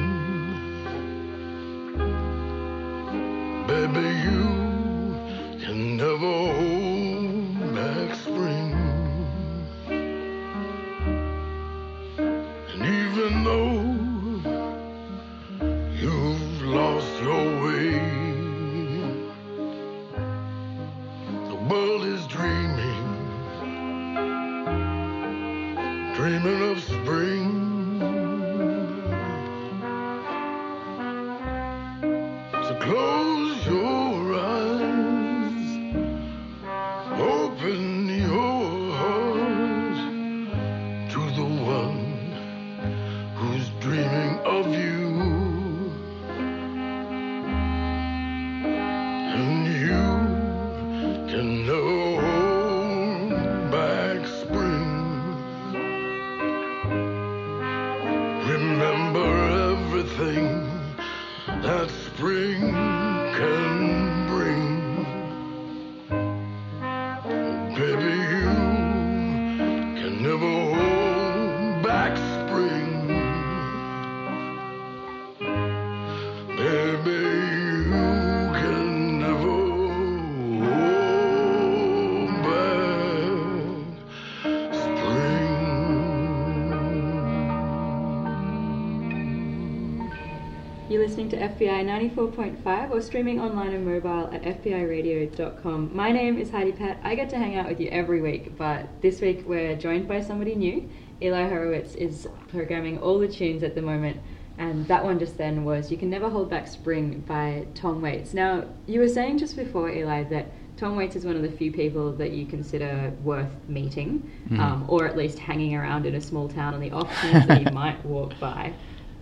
To 91.30 91.36
FBI 91.36 91.84
94.5 92.16 92.90
or 92.90 93.00
streaming 93.00 93.38
online 93.38 93.72
and 93.72 93.86
mobile 93.86 94.28
at 94.34 94.42
FBIRadio.com. 94.42 95.94
My 95.94 96.10
name 96.10 96.36
is 96.36 96.50
Heidi 96.50 96.72
Pett. 96.72 96.98
I 97.04 97.14
get 97.14 97.30
to 97.30 97.38
hang 97.38 97.54
out 97.54 97.68
with 97.68 97.78
you 97.78 97.88
every 97.90 98.20
week, 98.20 98.58
but 98.58 98.88
this 99.00 99.20
week 99.20 99.44
we're 99.46 99.76
joined 99.76 100.08
by 100.08 100.22
somebody 100.22 100.56
new. 100.56 100.90
Eli 101.22 101.48
Horowitz 101.48 101.94
is 101.94 102.26
programming 102.48 102.98
all 102.98 103.20
the 103.20 103.28
tunes 103.28 103.62
at 103.62 103.76
the 103.76 103.82
moment, 103.82 104.16
and 104.58 104.88
that 104.88 105.04
one 105.04 105.20
just 105.20 105.38
then 105.38 105.64
was 105.64 105.88
You 105.88 105.96
Can 105.98 106.10
Never 106.10 106.28
Hold 106.28 106.50
Back 106.50 106.66
Spring 106.66 107.22
by 107.28 107.64
Tom 107.76 108.02
Waits. 108.02 108.34
Now, 108.34 108.64
you 108.88 108.98
were 108.98 109.06
saying 109.06 109.38
just 109.38 109.54
before, 109.54 109.88
Eli, 109.88 110.24
that 110.24 110.50
Tom 110.76 110.96
Waits 110.96 111.14
is 111.14 111.24
one 111.24 111.36
of 111.36 111.42
the 111.42 111.52
few 111.52 111.70
people 111.70 112.10
that 112.14 112.32
you 112.32 112.44
consider 112.44 113.12
worth 113.22 113.52
meeting, 113.68 114.28
um, 114.58 114.84
or 114.88 115.06
at 115.06 115.16
least 115.16 115.38
hanging 115.38 115.76
around 115.76 116.06
in 116.06 116.16
a 116.16 116.20
small 116.20 116.48
town 116.48 116.74
on 116.74 116.80
the 116.80 116.90
off 116.90 117.08
chance 117.20 117.46
that 117.46 117.62
you 117.62 117.70
might 117.72 118.04
walk 118.04 118.32
by. 118.40 118.72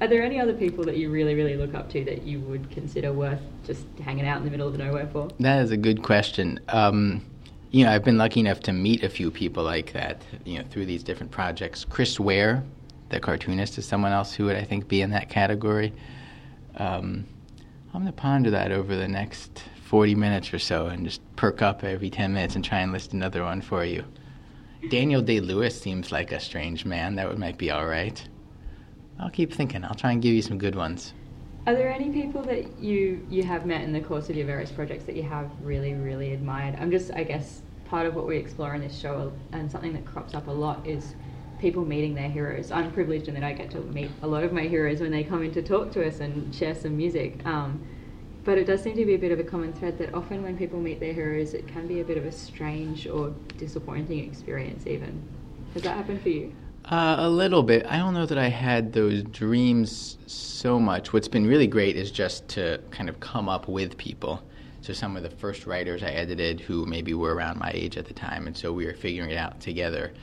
Are 0.00 0.06
there 0.06 0.22
any 0.22 0.40
other 0.40 0.54
people 0.54 0.84
that 0.84 0.96
you 0.96 1.10
really, 1.10 1.34
really 1.34 1.56
look 1.56 1.74
up 1.74 1.90
to 1.90 2.04
that 2.04 2.22
you 2.22 2.38
would 2.40 2.70
consider 2.70 3.12
worth 3.12 3.40
just 3.64 3.84
hanging 4.04 4.26
out 4.26 4.38
in 4.38 4.44
the 4.44 4.50
middle 4.50 4.68
of 4.68 4.78
nowhere 4.78 5.08
for? 5.08 5.28
That 5.40 5.62
is 5.62 5.72
a 5.72 5.76
good 5.76 6.02
question. 6.02 6.60
Um, 6.68 7.24
you 7.70 7.84
know, 7.84 7.90
I've 7.90 8.04
been 8.04 8.16
lucky 8.16 8.40
enough 8.40 8.60
to 8.60 8.72
meet 8.72 9.02
a 9.02 9.08
few 9.08 9.30
people 9.30 9.64
like 9.64 9.92
that, 9.94 10.22
you 10.44 10.58
know, 10.58 10.64
through 10.70 10.86
these 10.86 11.02
different 11.02 11.32
projects. 11.32 11.84
Chris 11.84 12.20
Ware, 12.20 12.62
the 13.08 13.18
cartoonist, 13.18 13.76
is 13.76 13.86
someone 13.86 14.12
else 14.12 14.32
who 14.32 14.44
would, 14.44 14.56
I 14.56 14.62
think, 14.62 14.86
be 14.86 15.02
in 15.02 15.10
that 15.10 15.28
category. 15.28 15.92
Um, 16.76 17.26
I'm 17.92 18.02
going 18.02 18.06
to 18.06 18.12
ponder 18.12 18.50
that 18.50 18.70
over 18.70 18.94
the 18.94 19.08
next 19.08 19.64
40 19.86 20.14
minutes 20.14 20.54
or 20.54 20.60
so 20.60 20.86
and 20.86 21.04
just 21.04 21.20
perk 21.34 21.60
up 21.60 21.82
every 21.82 22.08
10 22.08 22.32
minutes 22.32 22.54
and 22.54 22.64
try 22.64 22.80
and 22.80 22.92
list 22.92 23.12
another 23.12 23.42
one 23.42 23.60
for 23.60 23.84
you. 23.84 24.04
Daniel 24.90 25.20
Day 25.20 25.40
Lewis 25.40 25.78
seems 25.78 26.12
like 26.12 26.30
a 26.30 26.38
strange 26.38 26.84
man. 26.84 27.16
That 27.16 27.28
would 27.28 27.38
might 27.38 27.58
be 27.58 27.70
all 27.72 27.86
right. 27.86 28.26
I'll 29.18 29.30
keep 29.30 29.52
thinking. 29.52 29.84
I'll 29.84 29.94
try 29.94 30.12
and 30.12 30.22
give 30.22 30.34
you 30.34 30.42
some 30.42 30.58
good 30.58 30.74
ones. 30.74 31.12
Are 31.66 31.74
there 31.74 31.90
any 31.90 32.10
people 32.10 32.42
that 32.44 32.78
you 32.78 33.26
you 33.28 33.42
have 33.42 33.66
met 33.66 33.82
in 33.82 33.92
the 33.92 34.00
course 34.00 34.30
of 34.30 34.36
your 34.36 34.46
various 34.46 34.70
projects 34.70 35.04
that 35.04 35.16
you 35.16 35.22
have 35.24 35.50
really, 35.62 35.94
really 35.94 36.32
admired? 36.32 36.76
I'm 36.80 36.90
just, 36.90 37.12
I 37.12 37.24
guess, 37.24 37.62
part 37.84 38.06
of 38.06 38.14
what 38.14 38.26
we 38.26 38.36
explore 38.36 38.74
in 38.74 38.80
this 38.80 38.98
show 38.98 39.32
and 39.52 39.70
something 39.70 39.92
that 39.92 40.04
crops 40.04 40.34
up 40.34 40.46
a 40.46 40.50
lot 40.50 40.86
is 40.86 41.14
people 41.58 41.84
meeting 41.84 42.14
their 42.14 42.30
heroes. 42.30 42.70
I'm 42.70 42.92
privileged 42.92 43.28
in 43.28 43.34
that 43.34 43.42
I 43.42 43.52
get 43.52 43.70
to 43.72 43.80
meet 43.80 44.10
a 44.22 44.26
lot 44.26 44.44
of 44.44 44.52
my 44.52 44.62
heroes 44.62 45.00
when 45.00 45.10
they 45.10 45.24
come 45.24 45.42
in 45.42 45.52
to 45.52 45.62
talk 45.62 45.90
to 45.92 46.06
us 46.06 46.20
and 46.20 46.54
share 46.54 46.74
some 46.74 46.96
music. 46.96 47.44
Um, 47.44 47.84
but 48.44 48.56
it 48.56 48.64
does 48.64 48.82
seem 48.82 48.96
to 48.96 49.04
be 49.04 49.14
a 49.14 49.18
bit 49.18 49.32
of 49.32 49.40
a 49.40 49.44
common 49.44 49.72
thread 49.72 49.98
that 49.98 50.14
often 50.14 50.42
when 50.42 50.56
people 50.56 50.80
meet 50.80 51.00
their 51.00 51.12
heroes, 51.12 51.52
it 51.52 51.66
can 51.66 51.86
be 51.86 52.00
a 52.00 52.04
bit 52.04 52.16
of 52.16 52.24
a 52.24 52.32
strange 52.32 53.06
or 53.06 53.34
disappointing 53.58 54.24
experience, 54.24 54.86
even. 54.86 55.22
Has 55.74 55.82
that 55.82 55.96
happened 55.96 56.22
for 56.22 56.30
you? 56.30 56.54
Uh, 56.90 57.16
a 57.18 57.28
little 57.28 57.62
bit. 57.62 57.84
I 57.84 57.98
don't 57.98 58.14
know 58.14 58.24
that 58.24 58.38
I 58.38 58.48
had 58.48 58.94
those 58.94 59.22
dreams 59.24 60.16
so 60.26 60.80
much. 60.80 61.12
What's 61.12 61.28
been 61.28 61.46
really 61.46 61.66
great 61.66 61.96
is 61.96 62.10
just 62.10 62.48
to 62.48 62.80
kind 62.90 63.10
of 63.10 63.20
come 63.20 63.46
up 63.46 63.68
with 63.68 63.98
people. 63.98 64.42
So 64.80 64.94
some 64.94 65.14
of 65.14 65.22
the 65.22 65.28
first 65.28 65.66
writers 65.66 66.02
I 66.02 66.12
edited 66.12 66.60
who 66.60 66.86
maybe 66.86 67.12
were 67.12 67.34
around 67.34 67.58
my 67.58 67.70
age 67.74 67.98
at 67.98 68.06
the 68.06 68.14
time, 68.14 68.46
and 68.46 68.56
so 68.56 68.72
we 68.72 68.86
were 68.86 68.94
figuring 68.94 69.28
it 69.28 69.36
out 69.36 69.60
together. 69.60 70.14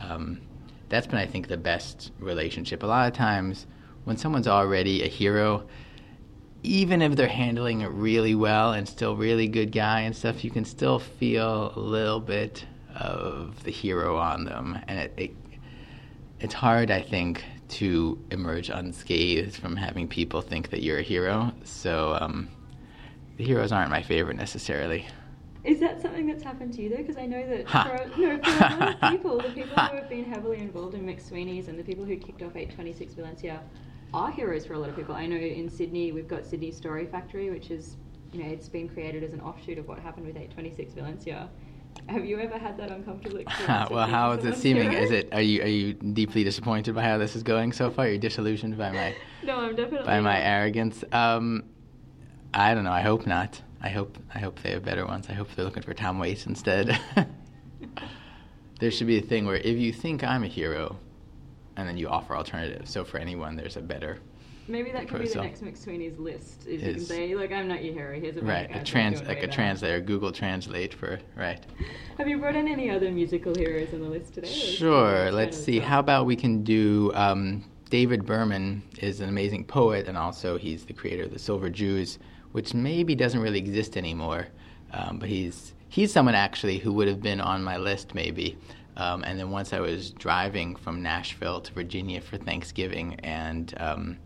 Um, 0.00 0.40
that's 0.88 1.06
been, 1.06 1.20
I 1.20 1.26
think, 1.26 1.46
the 1.46 1.56
best 1.56 2.10
relationship. 2.18 2.82
A 2.82 2.86
lot 2.86 3.06
of 3.06 3.16
times, 3.16 3.68
when 4.02 4.16
someone's 4.16 4.48
already 4.48 5.04
a 5.04 5.08
hero, 5.08 5.68
even 6.64 7.00
if 7.00 7.14
they're 7.14 7.28
handling 7.28 7.82
it 7.82 7.92
really 7.92 8.34
well 8.34 8.72
and 8.72 8.88
still 8.88 9.14
really 9.14 9.46
good 9.46 9.70
guy 9.70 10.00
and 10.00 10.16
stuff, 10.16 10.42
you 10.42 10.50
can 10.50 10.64
still 10.64 10.98
feel 10.98 11.72
a 11.76 11.78
little 11.78 12.18
bit 12.18 12.66
of 12.96 13.62
the 13.62 13.70
hero 13.70 14.16
on 14.16 14.44
them, 14.44 14.76
and 14.88 14.98
it, 14.98 15.14
it 15.16 15.30
it's 16.40 16.54
hard, 16.54 16.90
I 16.90 17.02
think, 17.02 17.44
to 17.68 18.18
emerge 18.30 18.70
unscathed 18.70 19.56
from 19.56 19.76
having 19.76 20.08
people 20.08 20.40
think 20.40 20.70
that 20.70 20.82
you're 20.82 20.98
a 20.98 21.02
hero. 21.02 21.52
So 21.64 22.16
um, 22.20 22.48
the 23.36 23.44
heroes 23.44 23.72
aren't 23.72 23.90
my 23.90 24.02
favorite 24.02 24.36
necessarily. 24.36 25.06
Is 25.64 25.80
that 25.80 26.00
something 26.00 26.26
that's 26.26 26.42
happened 26.42 26.72
to 26.74 26.82
you 26.82 26.88
though? 26.88 26.96
Because 26.98 27.16
I 27.18 27.26
know 27.26 27.46
that 27.46 27.66
Ha. 27.66 27.84
for 27.84 28.20
no, 28.20 28.38
for 28.42 28.50
a 28.50 28.76
lot 28.78 29.02
of 29.02 29.10
people, 29.10 29.36
the 29.38 29.48
people 29.50 29.76
who 29.76 29.96
have 29.96 30.08
been 30.08 30.24
heavily 30.24 30.58
involved 30.58 30.94
in 30.94 31.04
McSweeney's 31.04 31.68
and 31.68 31.78
the 31.78 31.82
people 31.82 32.04
who 32.04 32.16
kicked 32.16 32.42
off 32.42 32.56
826 32.56 33.14
Valencia 33.14 33.60
are 34.14 34.30
heroes 34.30 34.64
for 34.64 34.74
a 34.74 34.78
lot 34.78 34.88
of 34.88 34.96
people. 34.96 35.14
I 35.14 35.26
know 35.26 35.36
in 35.36 35.68
Sydney 35.68 36.12
we've 36.12 36.28
got 36.28 36.46
Sydney 36.46 36.70
Story 36.70 37.06
Factory, 37.06 37.50
which 37.50 37.70
is, 37.70 37.96
you 38.32 38.42
know, 38.42 38.48
it's 38.48 38.68
been 38.68 38.88
created 38.88 39.22
as 39.22 39.32
an 39.32 39.40
offshoot 39.40 39.76
of 39.78 39.88
what 39.88 39.98
happened 39.98 40.26
with 40.26 40.36
826 40.36 40.94
Valencia. 40.94 41.50
Have 42.08 42.24
you 42.24 42.38
ever 42.40 42.58
had 42.58 42.78
that 42.78 42.90
uncomfortable 42.90 43.38
experience? 43.46 43.90
well, 43.90 44.06
how 44.06 44.32
is 44.32 44.44
it 44.44 44.56
seeming? 44.56 44.92
Is 44.92 45.10
it 45.10 45.28
are 45.32 45.42
you 45.42 45.62
are 45.62 45.66
you 45.68 45.92
deeply 45.92 46.42
disappointed 46.44 46.94
by 46.94 47.02
how 47.02 47.18
this 47.18 47.36
is 47.36 47.42
going 47.42 47.72
so 47.72 47.90
far? 47.90 48.08
You're 48.08 48.18
disillusioned 48.18 48.78
by 48.78 48.90
my 48.90 49.14
No, 49.44 49.58
I'm 49.60 49.76
definitely. 49.76 50.06
by 50.06 50.20
my 50.20 50.40
arrogance. 50.40 51.04
Um, 51.12 51.64
I 52.54 52.74
don't 52.74 52.84
know. 52.84 52.92
I 52.92 53.02
hope 53.02 53.26
not. 53.26 53.60
I 53.82 53.90
hope 53.90 54.18
I 54.34 54.38
hope 54.38 54.60
they 54.62 54.70
have 54.70 54.84
better 54.84 55.06
ones. 55.06 55.26
I 55.28 55.34
hope 55.34 55.48
they're 55.54 55.64
looking 55.64 55.82
for 55.82 55.94
Tom 55.94 56.18
Waits 56.18 56.46
instead. 56.46 56.98
there 58.80 58.90
should 58.90 59.06
be 59.06 59.18
a 59.18 59.22
thing 59.22 59.44
where 59.46 59.56
if 59.56 59.78
you 59.78 59.92
think 59.92 60.24
I'm 60.24 60.44
a 60.44 60.48
hero, 60.48 60.98
and 61.76 61.86
then 61.88 61.96
you 61.96 62.08
offer 62.08 62.34
alternatives. 62.36 62.90
So 62.90 63.04
for 63.04 63.18
anyone, 63.18 63.54
there's 63.56 63.76
a 63.76 63.82
better 63.82 64.18
Maybe 64.68 64.92
that 64.92 65.08
could 65.08 65.22
be 65.22 65.28
the 65.28 65.42
next 65.42 65.64
McSweeney's 65.64 66.18
list. 66.18 66.66
Is, 66.66 66.82
you 66.82 66.94
can 66.94 67.00
say, 67.00 67.34
look, 67.34 67.50
I'm 67.50 67.68
not 67.68 67.82
your 67.82 67.94
hero. 67.94 68.20
Here's 68.20 68.36
a 68.36 68.42
right 68.42 68.68
a 68.74 68.84
trans 68.84 69.20
like 69.20 69.38
a 69.38 69.40
better." 69.40 69.52
translator. 69.52 70.00
Google 70.00 70.30
Translate 70.30 70.92
for 70.92 71.18
right. 71.36 71.64
Have 72.18 72.28
you 72.28 72.38
brought 72.38 72.54
in 72.54 72.68
any 72.68 72.90
other 72.90 73.10
musical 73.10 73.54
heroes 73.54 73.94
on 73.94 74.02
the 74.02 74.08
list 74.08 74.34
today? 74.34 74.48
or 74.48 74.50
is 74.50 74.56
it 74.56 74.76
Sure. 74.76 75.32
Let's 75.32 75.56
see. 75.56 75.78
How 75.78 76.00
about 76.00 76.26
we 76.26 76.36
can 76.36 76.62
do 76.62 77.10
um, 77.14 77.64
David 77.88 78.26
Berman 78.26 78.82
is 79.00 79.20
an 79.20 79.28
amazing 79.30 79.64
poet, 79.64 80.06
and 80.06 80.18
also 80.18 80.58
he's 80.58 80.84
the 80.84 80.92
creator 80.92 81.24
of 81.24 81.32
the 81.32 81.38
Silver 81.38 81.70
Jews, 81.70 82.18
which 82.52 82.74
maybe 82.74 83.14
doesn't 83.14 83.40
really 83.40 83.58
exist 83.58 83.96
anymore. 83.96 84.48
Um, 84.92 85.18
but 85.18 85.30
he's 85.30 85.74
he's 85.88 86.12
someone 86.12 86.34
actually 86.34 86.78
who 86.78 86.92
would 86.92 87.08
have 87.08 87.22
been 87.22 87.40
on 87.40 87.64
my 87.64 87.78
list 87.78 88.14
maybe. 88.14 88.58
Um, 88.98 89.22
and 89.24 89.38
then 89.38 89.50
once 89.50 89.72
I 89.72 89.80
was 89.80 90.10
driving 90.10 90.74
from 90.74 91.02
Nashville 91.02 91.60
to 91.60 91.72
Virginia 91.72 92.20
for 92.20 92.36
Thanksgiving, 92.36 93.14
and 93.20 93.72
um, 93.78 94.18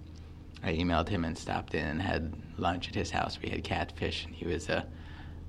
I 0.62 0.74
emailed 0.74 1.08
him 1.08 1.24
and 1.24 1.36
stopped 1.36 1.74
in 1.74 1.86
and 1.86 2.00
had 2.00 2.32
lunch 2.56 2.88
at 2.88 2.94
his 2.94 3.10
house. 3.10 3.38
We 3.42 3.48
had 3.48 3.64
catfish, 3.64 4.24
and 4.24 4.34
he 4.34 4.46
was 4.46 4.68
a, 4.68 4.86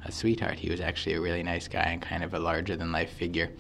a 0.06 0.12
sweetheart. 0.12 0.58
He 0.58 0.70
was 0.70 0.82
actually 0.82 1.16
a 1.16 1.22
really 1.22 1.44
nice 1.44 1.68
guy 1.68 1.84
and 1.84 2.02
kind 2.02 2.24
of 2.24 2.34
a 2.34 2.40
larger 2.40 2.76
than 2.76 2.92
life 2.92 3.12
figure. 3.12 3.52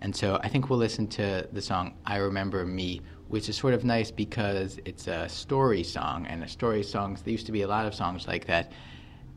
And 0.00 0.16
so 0.16 0.40
I 0.42 0.48
think 0.48 0.68
we'll 0.68 0.78
listen 0.78 1.06
to 1.08 1.46
the 1.52 1.62
song 1.62 1.94
I 2.06 2.16
Remember 2.16 2.64
Me, 2.64 3.02
which 3.28 3.48
is 3.48 3.56
sort 3.56 3.74
of 3.74 3.84
nice 3.84 4.10
because 4.10 4.80
it's 4.84 5.06
a 5.06 5.28
story 5.28 5.82
song. 5.82 6.26
And 6.26 6.42
a 6.42 6.48
story 6.48 6.82
songs, 6.82 7.22
there 7.22 7.32
used 7.32 7.46
to 7.46 7.52
be 7.52 7.62
a 7.62 7.68
lot 7.68 7.86
of 7.86 7.94
songs 7.94 8.26
like 8.26 8.46
that. 8.46 8.72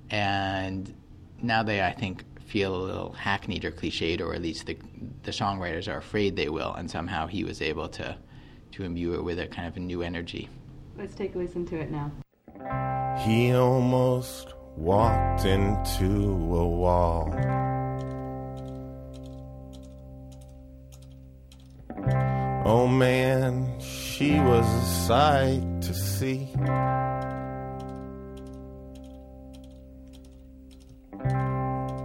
And 0.10 0.94
now 1.42 1.62
they, 1.62 1.82
I 1.84 1.92
think, 1.92 2.24
feel 2.42 2.76
a 2.76 2.82
little 2.84 3.12
hackneyed 3.12 3.66
or 3.66 3.72
cliched, 3.72 4.22
or 4.22 4.34
at 4.34 4.42
least 4.42 4.66
the, 4.66 4.78
the 5.24 5.32
songwriters 5.32 5.92
are 5.92 5.98
afraid 5.98 6.36
they 6.36 6.50
will. 6.50 6.74
And 6.74 6.90
somehow 6.90 7.28
he 7.28 7.44
was 7.44 7.62
able 7.62 7.90
to, 7.90 8.18
to 8.72 8.84
imbue 8.84 9.14
it 9.16 9.24
with 9.24 9.40
a 9.40 9.48
kind 9.48 9.68
of 9.68 9.76
a 9.76 9.82
new 9.82 10.02
energy. 10.02 10.50
Let's 10.98 11.14
take 11.14 11.36
a 11.36 11.38
listen 11.38 11.66
to 11.68 11.76
it 11.78 11.92
now. 11.92 12.10
He 13.20 13.52
almost 13.54 14.54
walked 14.78 15.44
into 15.46 16.06
a 16.06 16.68
wall. 16.68 17.34
Oh 22.66 22.88
man, 22.88 23.80
she 23.80 24.40
was 24.40 24.66
a 24.66 24.86
sight 25.06 25.82
to 25.82 25.94
see. 25.94 26.50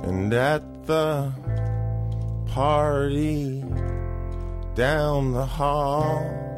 And 0.05 0.35
at 0.35 0.87
the 0.87 1.33
party 2.46 3.64
down 4.74 5.33
the 5.33 5.46
hall, 5.46 6.50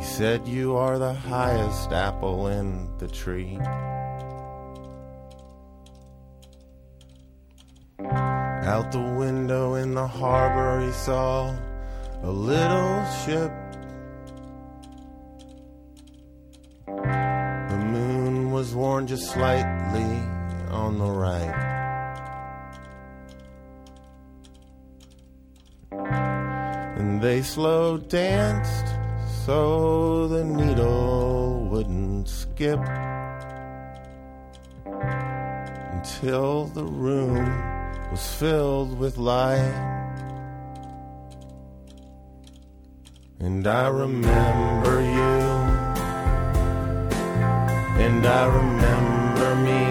he 0.00 0.06
said, 0.06 0.48
You 0.48 0.76
are 0.76 0.98
the 0.98 1.12
highest 1.12 1.92
apple 1.92 2.46
in 2.46 2.88
the 2.96 3.06
tree. 3.06 3.58
Out 8.00 8.92
the 8.92 9.14
window 9.18 9.74
in 9.74 9.92
the 9.92 10.06
harbor, 10.06 10.86
he 10.86 10.90
saw 10.92 11.54
a 12.22 12.30
little 12.30 13.04
ship. 13.26 13.52
The 16.86 17.84
moon 17.92 18.52
was 18.52 18.74
worn 18.74 19.06
just 19.06 19.30
slightly 19.30 20.16
on 20.70 20.96
the 20.96 21.10
right. 21.10 21.66
And 26.96 27.20
they 27.20 27.42
slow 27.42 27.98
danced 27.98 28.89
so 29.50 30.28
the 30.28 30.44
needle 30.44 31.66
wouldn't 31.70 32.28
skip 32.28 32.78
until 35.94 36.66
the 36.66 36.84
room 36.84 37.42
was 38.12 38.24
filled 38.40 38.96
with 38.96 39.18
light. 39.18 39.74
And 43.40 43.66
I 43.66 43.88
remember 43.88 44.94
you, 45.16 45.40
and 48.06 48.22
I 48.24 48.44
remember 48.60 49.48
me. 49.68 49.84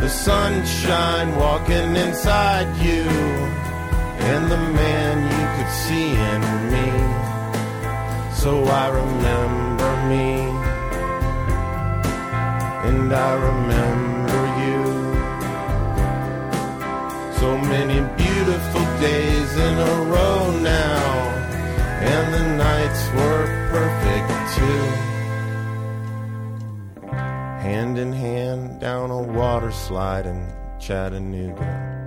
The 0.00 0.08
sunshine 0.08 1.28
walking 1.36 1.94
inside 2.04 2.70
you, 2.88 3.04
and 4.30 4.44
the 4.50 4.62
man 4.82 5.16
you 5.36 5.46
could 5.56 5.72
see 5.84 6.08
in 6.32 6.42
me. 6.72 6.88
So 8.42 8.64
I 8.64 8.86
remember 9.02 9.92
me, 10.12 10.28
and 12.88 13.08
I 13.28 13.32
remember 13.50 14.40
you. 14.64 14.82
So 17.40 17.48
many 17.74 17.98
beautiful 18.22 18.84
days 19.00 19.50
in 19.66 19.74
a 19.92 19.94
row 20.14 20.40
now, 20.60 21.02
and 22.12 22.26
the 22.36 22.44
nights 22.68 23.02
were 23.18 23.44
perfect 23.74 24.28
too. 24.56 24.84
Hand 27.66 27.98
in 27.98 28.12
hand 28.12 28.80
down 28.80 29.10
a 29.10 29.22
water 29.22 29.72
slide 29.72 30.26
in 30.26 30.40
Chattanooga. 30.78 31.97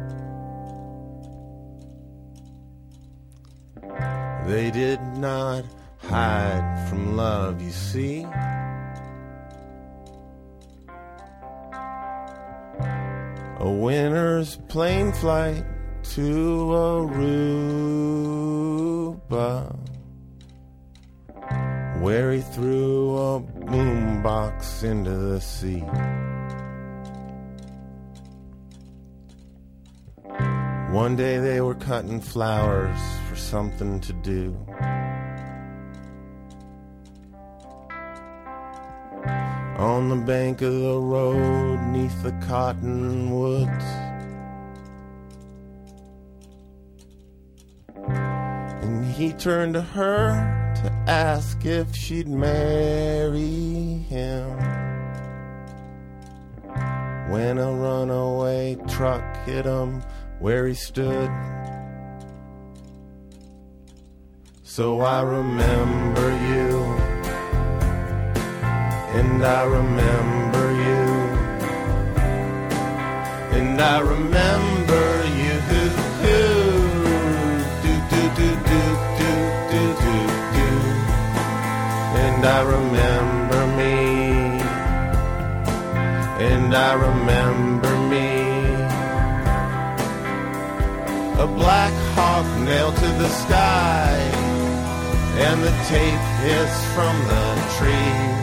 They 4.51 4.69
did 4.69 4.99
not 5.15 5.63
hide 5.99 6.85
from 6.89 7.15
love, 7.15 7.61
you 7.61 7.71
see. 7.71 8.27
A 13.59 13.69
winter's 13.69 14.57
plane 14.67 15.13
flight 15.13 15.63
to 16.15 16.65
Aruba, 16.99 17.33
where 22.01 22.33
he 22.33 22.41
threw 22.41 23.15
a 23.15 23.39
boombox 23.39 24.83
into 24.83 25.11
the 25.11 25.39
sea. 25.39 25.79
One 30.91 31.15
day 31.15 31.37
they 31.37 31.61
were 31.61 31.75
cutting 31.75 32.19
flowers 32.19 32.99
something 33.41 33.99
to 33.99 34.13
do. 34.13 34.56
On 39.77 40.10
the 40.10 40.15
bank 40.15 40.62
of 40.62 40.73
the 40.73 40.99
road, 40.99 41.80
neath 41.88 42.23
the 42.23 42.32
cottonwoods. 42.47 43.86
And 48.84 49.06
he 49.06 49.34
turned 49.34 49.73
to 49.73 49.82
her 49.82 50.73
to 50.84 50.91
ask 51.08 51.65
if 51.65 51.95
she'd 51.95 52.27
marry 52.27 54.04
him. 54.08 54.58
When 57.32 57.58
a 57.58 57.71
runaway 57.73 58.77
truck 58.88 59.23
hit 59.45 59.65
him 59.65 60.04
where 60.39 60.67
he 60.67 60.73
stood. 60.73 61.30
So 64.77 65.01
I 65.01 65.21
remember 65.21 66.27
you, 66.49 66.71
and 69.19 69.43
I 69.43 69.63
remember 69.65 70.65
you, 70.86 71.07
and 73.57 73.81
I 73.81 73.99
remember 73.99 75.05
you. 75.41 75.55
Do 77.84 77.93
do 78.12 78.23
do 78.39 78.49
do 78.69 78.84
do 79.19 79.34
do 79.71 79.84
do 80.03 80.15
do, 80.55 80.69
and 82.25 82.41
I 82.45 82.60
remember 82.75 83.62
me, 83.79 83.97
and 86.47 86.69
I 86.73 86.91
remember 87.07 87.93
me. 88.12 88.29
A 91.43 91.47
black 91.60 91.93
hawk 92.15 92.47
nailed 92.62 92.95
to 92.95 93.10
the 93.21 93.29
sky, 93.43 94.11
and 95.43 95.63
the 95.63 95.71
tape 95.89 96.25
hissed 96.43 96.86
from 96.95 97.15
the 97.32 97.45
trees. 97.77 98.41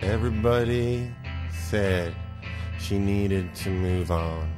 Everybody 0.00 1.12
said 1.68 2.14
she 2.78 2.98
needed 2.98 3.52
to 3.56 3.70
move 3.70 4.12
on. 4.12 4.52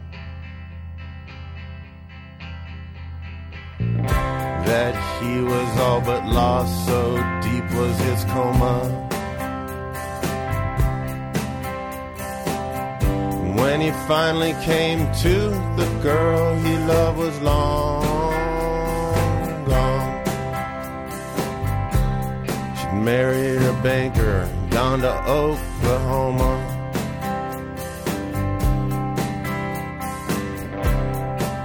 That 4.69 4.95
he 5.19 5.41
was 5.41 5.79
all 5.81 6.03
but 6.03 6.27
lost, 6.27 6.87
so 6.87 7.17
deep 7.41 7.65
was 7.73 7.99
his 8.01 8.25
coma. 8.25 9.08
When 13.79 13.93
he 13.93 14.07
finally 14.09 14.55
came 14.65 15.07
to, 15.23 15.35
the 15.77 16.01
girl 16.03 16.57
he 16.57 16.77
loved 16.79 17.19
was 17.19 17.41
long 17.43 18.03
gone. 19.67 20.25
She'd 22.77 22.95
married 23.05 23.63
a 23.63 23.73
banker, 23.81 24.51
gone 24.71 24.99
to 25.03 25.15
Oklahoma. 25.31 26.59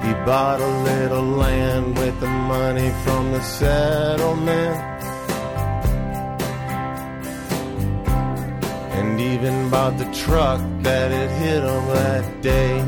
He 0.05 0.13
bought 0.23 0.61
a 0.61 0.71
little 0.83 1.23
land 1.23 1.97
with 1.97 2.19
the 2.19 2.27
money 2.27 2.91
from 3.03 3.31
the 3.31 3.41
settlement. 3.41 4.92
And 9.13 9.21
even 9.21 9.69
bought 9.69 9.95
the 9.99 10.11
truck 10.11 10.59
that 10.81 11.11
had 11.11 11.29
hit 11.29 11.61
him 11.61 11.85
that 11.87 12.41
day. 12.41 12.79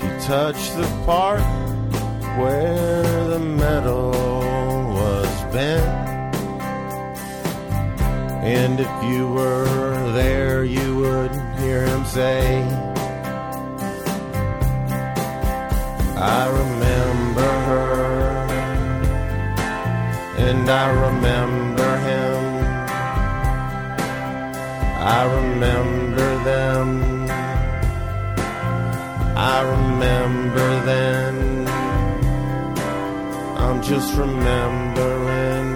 He 0.00 0.08
touched 0.26 0.76
the 0.76 0.86
part 1.04 1.42
where 2.38 3.02
the 3.32 3.40
metal 3.40 4.12
was 5.00 5.28
bent. 5.52 6.36
And 8.44 8.78
if 8.78 8.94
you 9.10 9.26
were 9.26 10.12
there, 10.12 10.64
you 10.64 10.98
would 10.98 11.32
hear 11.58 11.84
him 11.84 12.04
say, 12.04 12.62
I 16.16 16.46
remember 16.46 17.13
and 20.46 20.68
I 20.68 20.90
remember 20.90 21.96
him. 22.08 22.44
I 25.00 25.22
remember 25.38 26.44
them. 26.44 26.88
I 29.36 29.60
remember 29.74 30.68
then. 30.84 31.66
I'm 33.56 33.82
just 33.82 34.14
remembering. 34.14 35.70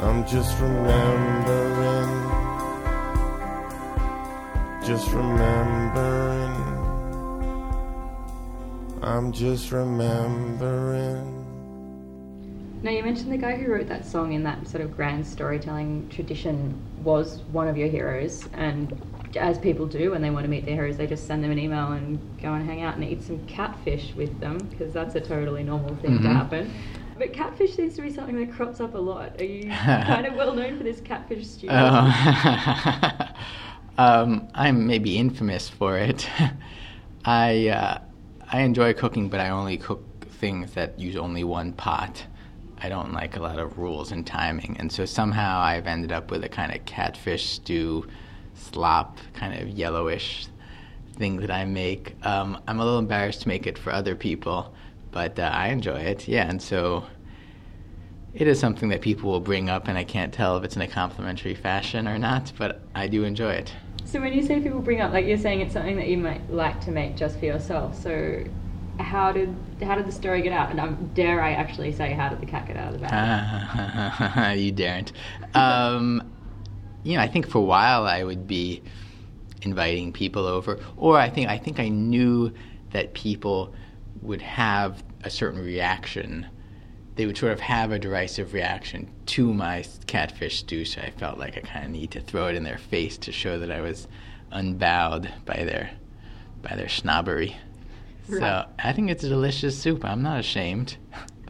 I'm 0.00 0.26
just 0.26 0.58
remembering. 0.58 2.12
Just 4.86 5.12
remembering. 5.12 6.56
I'm 9.02 9.32
just 9.32 9.70
remembering. 9.70 11.37
Now, 12.80 12.92
you 12.92 13.02
mentioned 13.02 13.32
the 13.32 13.38
guy 13.38 13.56
who 13.56 13.72
wrote 13.72 13.88
that 13.88 14.06
song 14.06 14.32
in 14.32 14.44
that 14.44 14.68
sort 14.68 14.84
of 14.84 14.94
grand 14.96 15.26
storytelling 15.26 16.08
tradition 16.10 16.80
was 17.02 17.40
one 17.50 17.66
of 17.66 17.76
your 17.76 17.88
heroes, 17.88 18.48
and 18.54 18.96
as 19.36 19.58
people 19.58 19.86
do 19.86 20.12
when 20.12 20.22
they 20.22 20.30
want 20.30 20.44
to 20.44 20.48
meet 20.50 20.64
their 20.64 20.76
heroes, 20.76 20.96
they 20.96 21.06
just 21.06 21.26
send 21.26 21.42
them 21.42 21.50
an 21.50 21.58
email 21.58 21.92
and 21.92 22.18
go 22.40 22.54
and 22.54 22.64
hang 22.64 22.82
out 22.82 22.94
and 22.94 23.04
eat 23.04 23.22
some 23.22 23.44
catfish 23.46 24.14
with 24.14 24.38
them 24.40 24.58
because 24.70 24.92
that's 24.92 25.16
a 25.16 25.20
totally 25.20 25.64
normal 25.64 25.94
thing 25.96 26.22
to 26.22 26.28
Mhm. 26.28 26.32
happen. 26.32 26.70
But 27.18 27.32
catfish 27.32 27.74
seems 27.74 27.96
to 27.96 28.02
be 28.02 28.10
something 28.10 28.36
that 28.36 28.52
crops 28.52 28.80
up 28.80 28.94
a 28.94 28.98
lot. 28.98 29.40
Are 29.40 29.44
you 29.44 29.70
kind 29.84 30.26
of 30.26 30.36
well 30.36 30.54
known 30.54 30.78
for 30.78 30.84
this 30.84 31.00
catfish 31.00 31.48
stew? 31.48 31.66
Oh. 31.70 33.28
um, 33.98 34.46
I'm 34.54 34.86
maybe 34.86 35.18
infamous 35.18 35.68
for 35.68 35.98
it. 35.98 36.28
I 37.24 37.68
uh, 37.68 37.98
I 38.52 38.60
enjoy 38.60 38.94
cooking, 38.94 39.28
but 39.28 39.40
I 39.40 39.48
only 39.48 39.76
cook 39.78 40.04
things 40.30 40.74
that 40.74 40.98
use 40.98 41.16
only 41.16 41.42
one 41.42 41.72
pot. 41.72 42.24
I 42.80 42.88
don't 42.88 43.12
like 43.12 43.36
a 43.36 43.40
lot 43.40 43.58
of 43.58 43.78
rules 43.78 44.12
and 44.12 44.26
timing, 44.26 44.76
and 44.78 44.90
so 44.90 45.04
somehow 45.04 45.60
I've 45.60 45.86
ended 45.86 46.12
up 46.12 46.30
with 46.30 46.44
a 46.44 46.48
kind 46.48 46.74
of 46.74 46.84
catfish 46.84 47.46
stew, 47.50 48.06
slop, 48.54 49.18
kind 49.34 49.60
of 49.60 49.68
yellowish 49.68 50.46
thing 51.14 51.38
that 51.38 51.50
I 51.50 51.64
make. 51.64 52.14
Um, 52.24 52.62
I'm 52.68 52.78
a 52.78 52.84
little 52.84 52.98
embarrassed 52.98 53.42
to 53.42 53.48
make 53.48 53.66
it 53.66 53.76
for 53.76 53.92
other 53.92 54.14
people, 54.14 54.72
but 55.10 55.38
uh, 55.38 55.50
I 55.52 55.68
enjoy 55.68 55.98
it. 55.98 56.28
Yeah, 56.28 56.48
and 56.48 56.62
so 56.62 57.04
it 58.34 58.46
is 58.46 58.60
something 58.60 58.88
that 58.90 59.00
people 59.00 59.30
will 59.30 59.40
bring 59.40 59.68
up, 59.68 59.88
and 59.88 59.98
I 59.98 60.04
can't 60.04 60.32
tell 60.32 60.56
if 60.56 60.64
it's 60.64 60.76
in 60.76 60.82
a 60.82 60.88
complimentary 60.88 61.54
fashion 61.54 62.06
or 62.06 62.18
not, 62.18 62.52
but 62.56 62.82
I 62.94 63.08
do 63.08 63.24
enjoy 63.24 63.54
it. 63.54 63.72
So 64.04 64.20
when 64.20 64.32
you 64.32 64.42
say 64.42 64.60
people 64.60 64.80
bring 64.80 65.00
up, 65.00 65.12
like 65.12 65.26
you're 65.26 65.36
saying, 65.36 65.60
it's 65.60 65.72
something 65.72 65.96
that 65.96 66.08
you 66.08 66.16
might 66.16 66.48
like 66.50 66.80
to 66.82 66.90
make 66.90 67.16
just 67.16 67.38
for 67.38 67.44
yourself. 67.46 68.00
So 68.00 68.44
how 68.98 69.32
did 69.32 69.54
how 69.82 69.94
did 69.94 70.06
the 70.06 70.12
story 70.12 70.42
get 70.42 70.52
out? 70.52 70.70
And 70.70 70.80
um, 70.80 71.10
dare 71.14 71.42
I 71.42 71.52
actually 71.52 71.92
say, 71.92 72.12
how 72.12 72.28
did 72.28 72.40
the 72.40 72.46
cat 72.46 72.66
get 72.66 72.76
out 72.76 72.94
of 72.94 73.00
the 73.00 73.06
bag? 73.06 74.58
you 74.58 74.72
daren't. 74.72 75.12
Um, 75.54 76.32
you 77.04 77.16
know, 77.16 77.22
I 77.22 77.28
think 77.28 77.48
for 77.48 77.58
a 77.58 77.62
while 77.62 78.04
I 78.06 78.22
would 78.24 78.46
be 78.46 78.82
inviting 79.62 80.12
people 80.12 80.46
over, 80.46 80.78
or 80.96 81.18
I 81.18 81.30
think 81.30 81.48
I 81.48 81.58
think 81.58 81.80
I 81.80 81.88
knew 81.88 82.52
that 82.90 83.14
people 83.14 83.74
would 84.22 84.42
have 84.42 85.02
a 85.24 85.30
certain 85.30 85.64
reaction. 85.64 86.46
They 87.14 87.26
would 87.26 87.36
sort 87.36 87.52
of 87.52 87.60
have 87.60 87.90
a 87.90 87.98
derisive 87.98 88.52
reaction 88.52 89.10
to 89.26 89.52
my 89.52 89.84
catfish 90.06 90.60
stew, 90.60 90.84
so 90.84 91.00
I 91.00 91.10
felt 91.10 91.38
like 91.38 91.56
I 91.56 91.60
kind 91.60 91.84
of 91.84 91.90
need 91.90 92.12
to 92.12 92.20
throw 92.20 92.48
it 92.48 92.54
in 92.54 92.62
their 92.62 92.78
face 92.78 93.18
to 93.18 93.32
show 93.32 93.58
that 93.58 93.70
I 93.70 93.80
was 93.80 94.06
unbowed 94.50 95.32
by 95.44 95.64
their 95.64 95.90
by 96.62 96.76
their 96.76 96.88
snobbery. 96.88 97.56
So 98.28 98.66
I 98.78 98.92
think 98.92 99.10
it's 99.10 99.24
a 99.24 99.28
delicious 99.28 99.78
soup. 99.78 100.04
I'm 100.04 100.22
not 100.22 100.40
ashamed. 100.40 100.96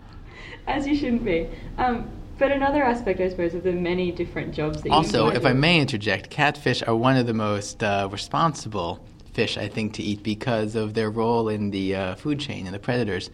As 0.66 0.86
you 0.86 0.94
shouldn't 0.96 1.24
be. 1.24 1.48
Um, 1.76 2.10
but 2.38 2.52
another 2.52 2.84
aspect, 2.84 3.20
I 3.20 3.28
suppose, 3.30 3.54
of 3.54 3.64
the 3.64 3.72
many 3.72 4.12
different 4.12 4.54
jobs 4.54 4.82
that 4.82 4.92
Also, 4.92 5.28
if 5.28 5.44
I 5.44 5.52
may 5.52 5.80
interject, 5.80 6.30
catfish 6.30 6.82
are 6.86 6.94
one 6.94 7.16
of 7.16 7.26
the 7.26 7.34
most 7.34 7.82
uh, 7.82 8.08
responsible 8.12 9.04
fish, 9.32 9.58
I 9.58 9.66
think, 9.66 9.94
to 9.94 10.02
eat 10.02 10.22
because 10.22 10.76
of 10.76 10.94
their 10.94 11.10
role 11.10 11.48
in 11.48 11.70
the 11.70 11.96
uh, 11.96 12.14
food 12.14 12.38
chain 12.38 12.66
and 12.66 12.74
the 12.74 12.78
predators. 12.78 13.30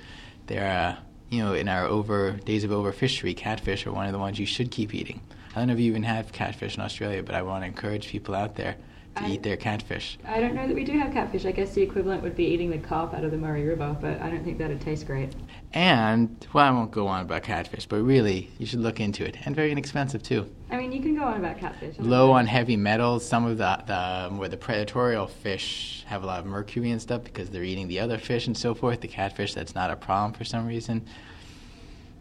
They're, 0.46 0.96
uh, 0.96 1.02
you 1.28 1.42
know, 1.42 1.52
in 1.52 1.68
our 1.68 1.84
over 1.84 2.32
days 2.32 2.64
of 2.64 2.70
overfishery, 2.70 3.36
catfish 3.36 3.86
are 3.86 3.92
one 3.92 4.06
of 4.06 4.12
the 4.12 4.18
ones 4.18 4.38
you 4.38 4.46
should 4.46 4.70
keep 4.70 4.94
eating. 4.94 5.20
I 5.54 5.58
don't 5.58 5.68
know 5.68 5.74
if 5.74 5.80
you 5.80 5.90
even 5.90 6.02
have 6.04 6.32
catfish 6.32 6.76
in 6.76 6.82
Australia, 6.82 7.22
but 7.22 7.34
I 7.34 7.42
want 7.42 7.62
to 7.62 7.66
encourage 7.66 8.08
people 8.08 8.34
out 8.34 8.56
there 8.56 8.76
I- 9.16 9.30
eat 9.30 9.42
their 9.42 9.56
catfish. 9.56 10.18
I 10.26 10.40
don't 10.40 10.54
know 10.54 10.66
that 10.66 10.74
we 10.74 10.84
do 10.84 10.98
have 10.98 11.12
catfish. 11.12 11.44
I 11.46 11.52
guess 11.52 11.74
the 11.74 11.82
equivalent 11.82 12.22
would 12.22 12.36
be 12.36 12.44
eating 12.44 12.70
the 12.70 12.78
carp 12.78 13.14
out 13.14 13.24
of 13.24 13.30
the 13.30 13.36
Murray 13.36 13.64
River, 13.64 13.96
but 14.00 14.20
I 14.20 14.30
don't 14.30 14.44
think 14.44 14.58
that'd 14.58 14.80
taste 14.80 15.06
great. 15.06 15.32
And, 15.72 16.46
well, 16.52 16.64
I 16.64 16.70
won't 16.70 16.90
go 16.90 17.06
on 17.06 17.22
about 17.22 17.42
catfish, 17.42 17.86
but 17.86 18.00
really, 18.02 18.50
you 18.58 18.66
should 18.66 18.80
look 18.80 19.00
into 19.00 19.24
it. 19.24 19.36
And 19.44 19.54
very 19.54 19.72
inexpensive, 19.72 20.22
too. 20.22 20.48
I 20.70 20.76
mean, 20.76 20.92
you 20.92 21.00
can 21.00 21.14
go 21.16 21.24
on 21.24 21.36
about 21.36 21.58
catfish. 21.58 21.96
Low 21.98 22.32
on 22.32 22.46
heavy 22.46 22.76
metals. 22.76 23.26
Some 23.26 23.44
of 23.44 23.58
the, 23.58 23.82
the 23.86 24.36
where 24.36 24.48
the 24.48 24.56
predatorial 24.56 25.28
fish 25.28 26.04
have 26.06 26.22
a 26.22 26.26
lot 26.26 26.40
of 26.40 26.46
mercury 26.46 26.90
and 26.90 27.00
stuff 27.00 27.24
because 27.24 27.50
they're 27.50 27.64
eating 27.64 27.88
the 27.88 28.00
other 28.00 28.18
fish 28.18 28.46
and 28.46 28.56
so 28.56 28.74
forth. 28.74 29.00
The 29.00 29.08
catfish, 29.08 29.54
that's 29.54 29.74
not 29.74 29.90
a 29.90 29.96
problem 29.96 30.32
for 30.32 30.44
some 30.44 30.66
reason. 30.66 31.06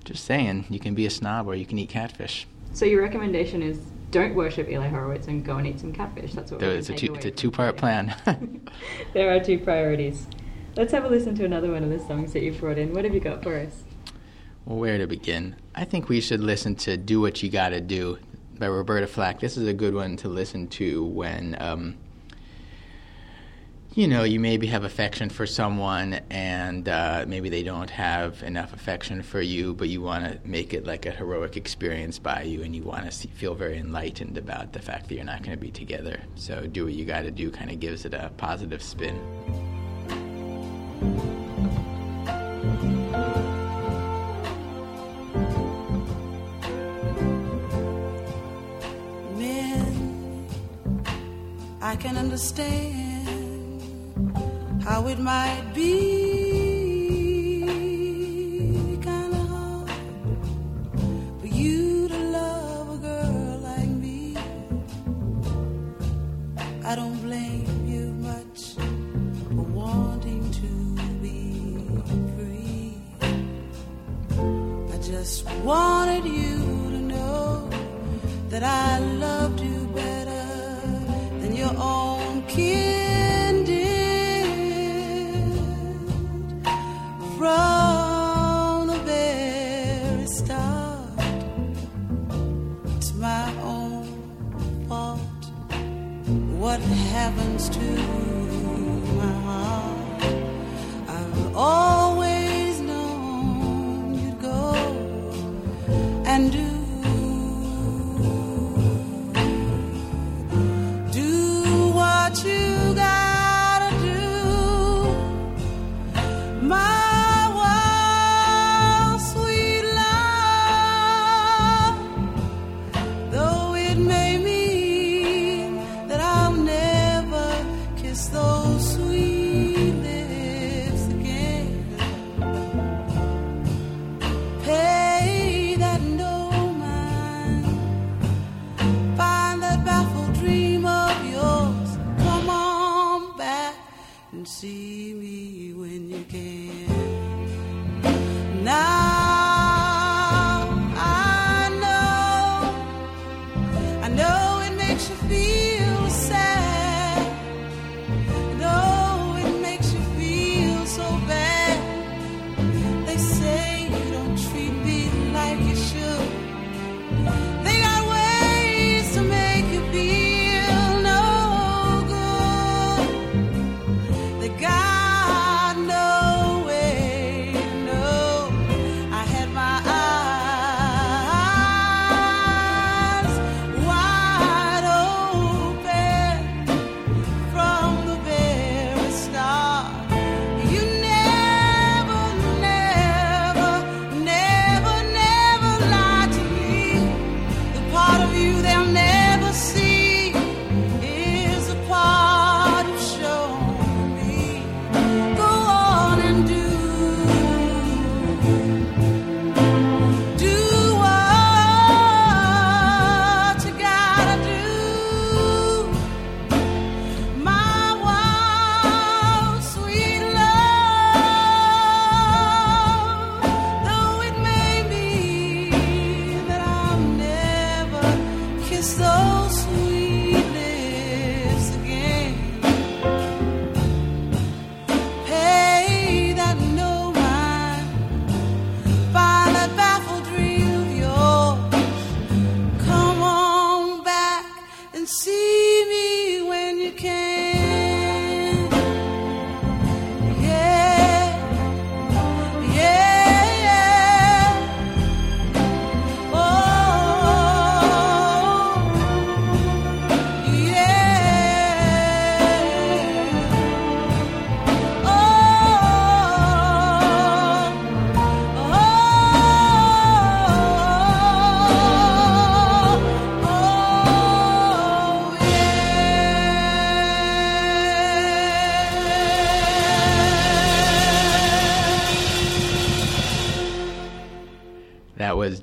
Just 0.04 0.26
saying, 0.26 0.66
you 0.70 0.80
can 0.80 0.96
be 0.96 1.06
a 1.06 1.10
snob 1.10 1.48
or 1.48 1.56
you 1.56 1.66
can 1.66 1.80
eat 1.80 1.90
catfish. 1.90 2.46
So 2.74 2.86
your 2.86 3.02
recommendation 3.02 3.62
is 3.62 3.78
don't 4.10 4.36
worship 4.36 4.70
Eli 4.70 4.88
Horowitz 4.88 5.28
and 5.28 5.44
go 5.46 5.58
and 5.58 5.68
eat 5.68 5.80
some 5.80 5.94
catfish. 5.94 6.34
That's 6.34 6.52
what 6.52 6.60
So 6.60 6.68
we're 6.68 6.78
it's 6.78 6.90
a 6.90 6.94
two, 6.94 7.14
it's 7.14 7.26
a 7.26 7.32
two-part 7.32 7.78
plan. 7.78 8.16
There 9.14 9.36
are 9.36 9.40
two 9.40 9.60
priorities. 9.60 10.28
Let's 10.76 10.92
have 10.92 11.06
a 11.06 11.08
listen 11.08 11.36
to 11.36 11.46
another 11.46 11.72
one 11.72 11.84
of 11.84 11.90
the 11.90 12.00
songs 12.00 12.34
that 12.34 12.42
you've 12.42 12.60
brought 12.60 12.78
in. 12.80 12.94
What 12.94 13.06
have 13.06 13.14
you 13.14 13.20
got 13.20 13.44
for 13.44 13.56
us? 13.58 13.84
well, 14.66 14.78
where 14.80 14.98
to 14.98 15.06
begin? 15.08 15.56
I 15.76 15.86
think 15.86 16.10
we 16.10 16.20
should 16.22 16.40
listen 16.40 16.76
to 16.78 16.98
"Do 16.98 17.22
What 17.22 17.44
You 17.44 17.50
Gotta 17.50 17.80
Do" 17.82 18.18
by 18.58 18.68
Roberta 18.68 19.08
Flack. 19.08 19.40
This 19.40 19.58
is 19.58 19.68
a 19.68 19.74
good 19.74 19.94
one 19.94 20.16
to 20.18 20.30
listen 20.30 20.68
to 20.70 21.04
when. 21.06 21.56
Um, 21.60 21.96
you 23.96 24.08
know, 24.08 24.24
you 24.24 24.40
maybe 24.40 24.66
have 24.68 24.84
affection 24.84 25.30
for 25.30 25.46
someone 25.46 26.20
and 26.32 26.90
uh, 26.90 27.26
maybe 27.28 27.50
they 27.50 27.62
don't 27.62 27.92
have 27.92 28.42
enough 28.42 28.74
affection 28.74 29.22
for 29.22 29.40
you, 29.40 29.74
but 29.76 29.88
you 29.88 30.02
want 30.02 30.26
to 30.26 30.40
make 30.48 30.74
it 30.74 30.86
like 30.86 31.06
a 31.06 31.12
heroic 31.12 31.56
experience 31.56 32.18
by 32.18 32.42
you 32.42 32.64
and 32.64 32.76
you 32.76 32.82
want 32.82 33.10
to 33.10 33.28
feel 33.30 33.54
very 33.54 33.78
enlightened 33.78 34.38
about 34.38 34.74
the 34.74 34.80
fact 34.80 35.10
that 35.10 35.16
you're 35.16 35.24
not 35.24 35.44
going 35.44 35.56
to 35.56 35.62
be 35.62 35.70
together. 35.70 36.20
So, 36.36 36.66
do 36.66 36.86
what 36.86 36.94
you 36.94 37.06
got 37.06 37.22
to 37.22 37.32
do 37.32 37.52
kind 37.52 37.70
of 37.70 37.80
gives 37.80 38.06
it 38.06 38.16
a 38.16 38.32
positive 38.38 38.82
spin. 38.82 39.20
men, 49.38 50.48
I 51.80 51.96
can 51.96 52.18
understand 52.18 53.03
how 54.94 55.08
it 55.08 55.18
might 55.18 55.66
be 55.74 56.23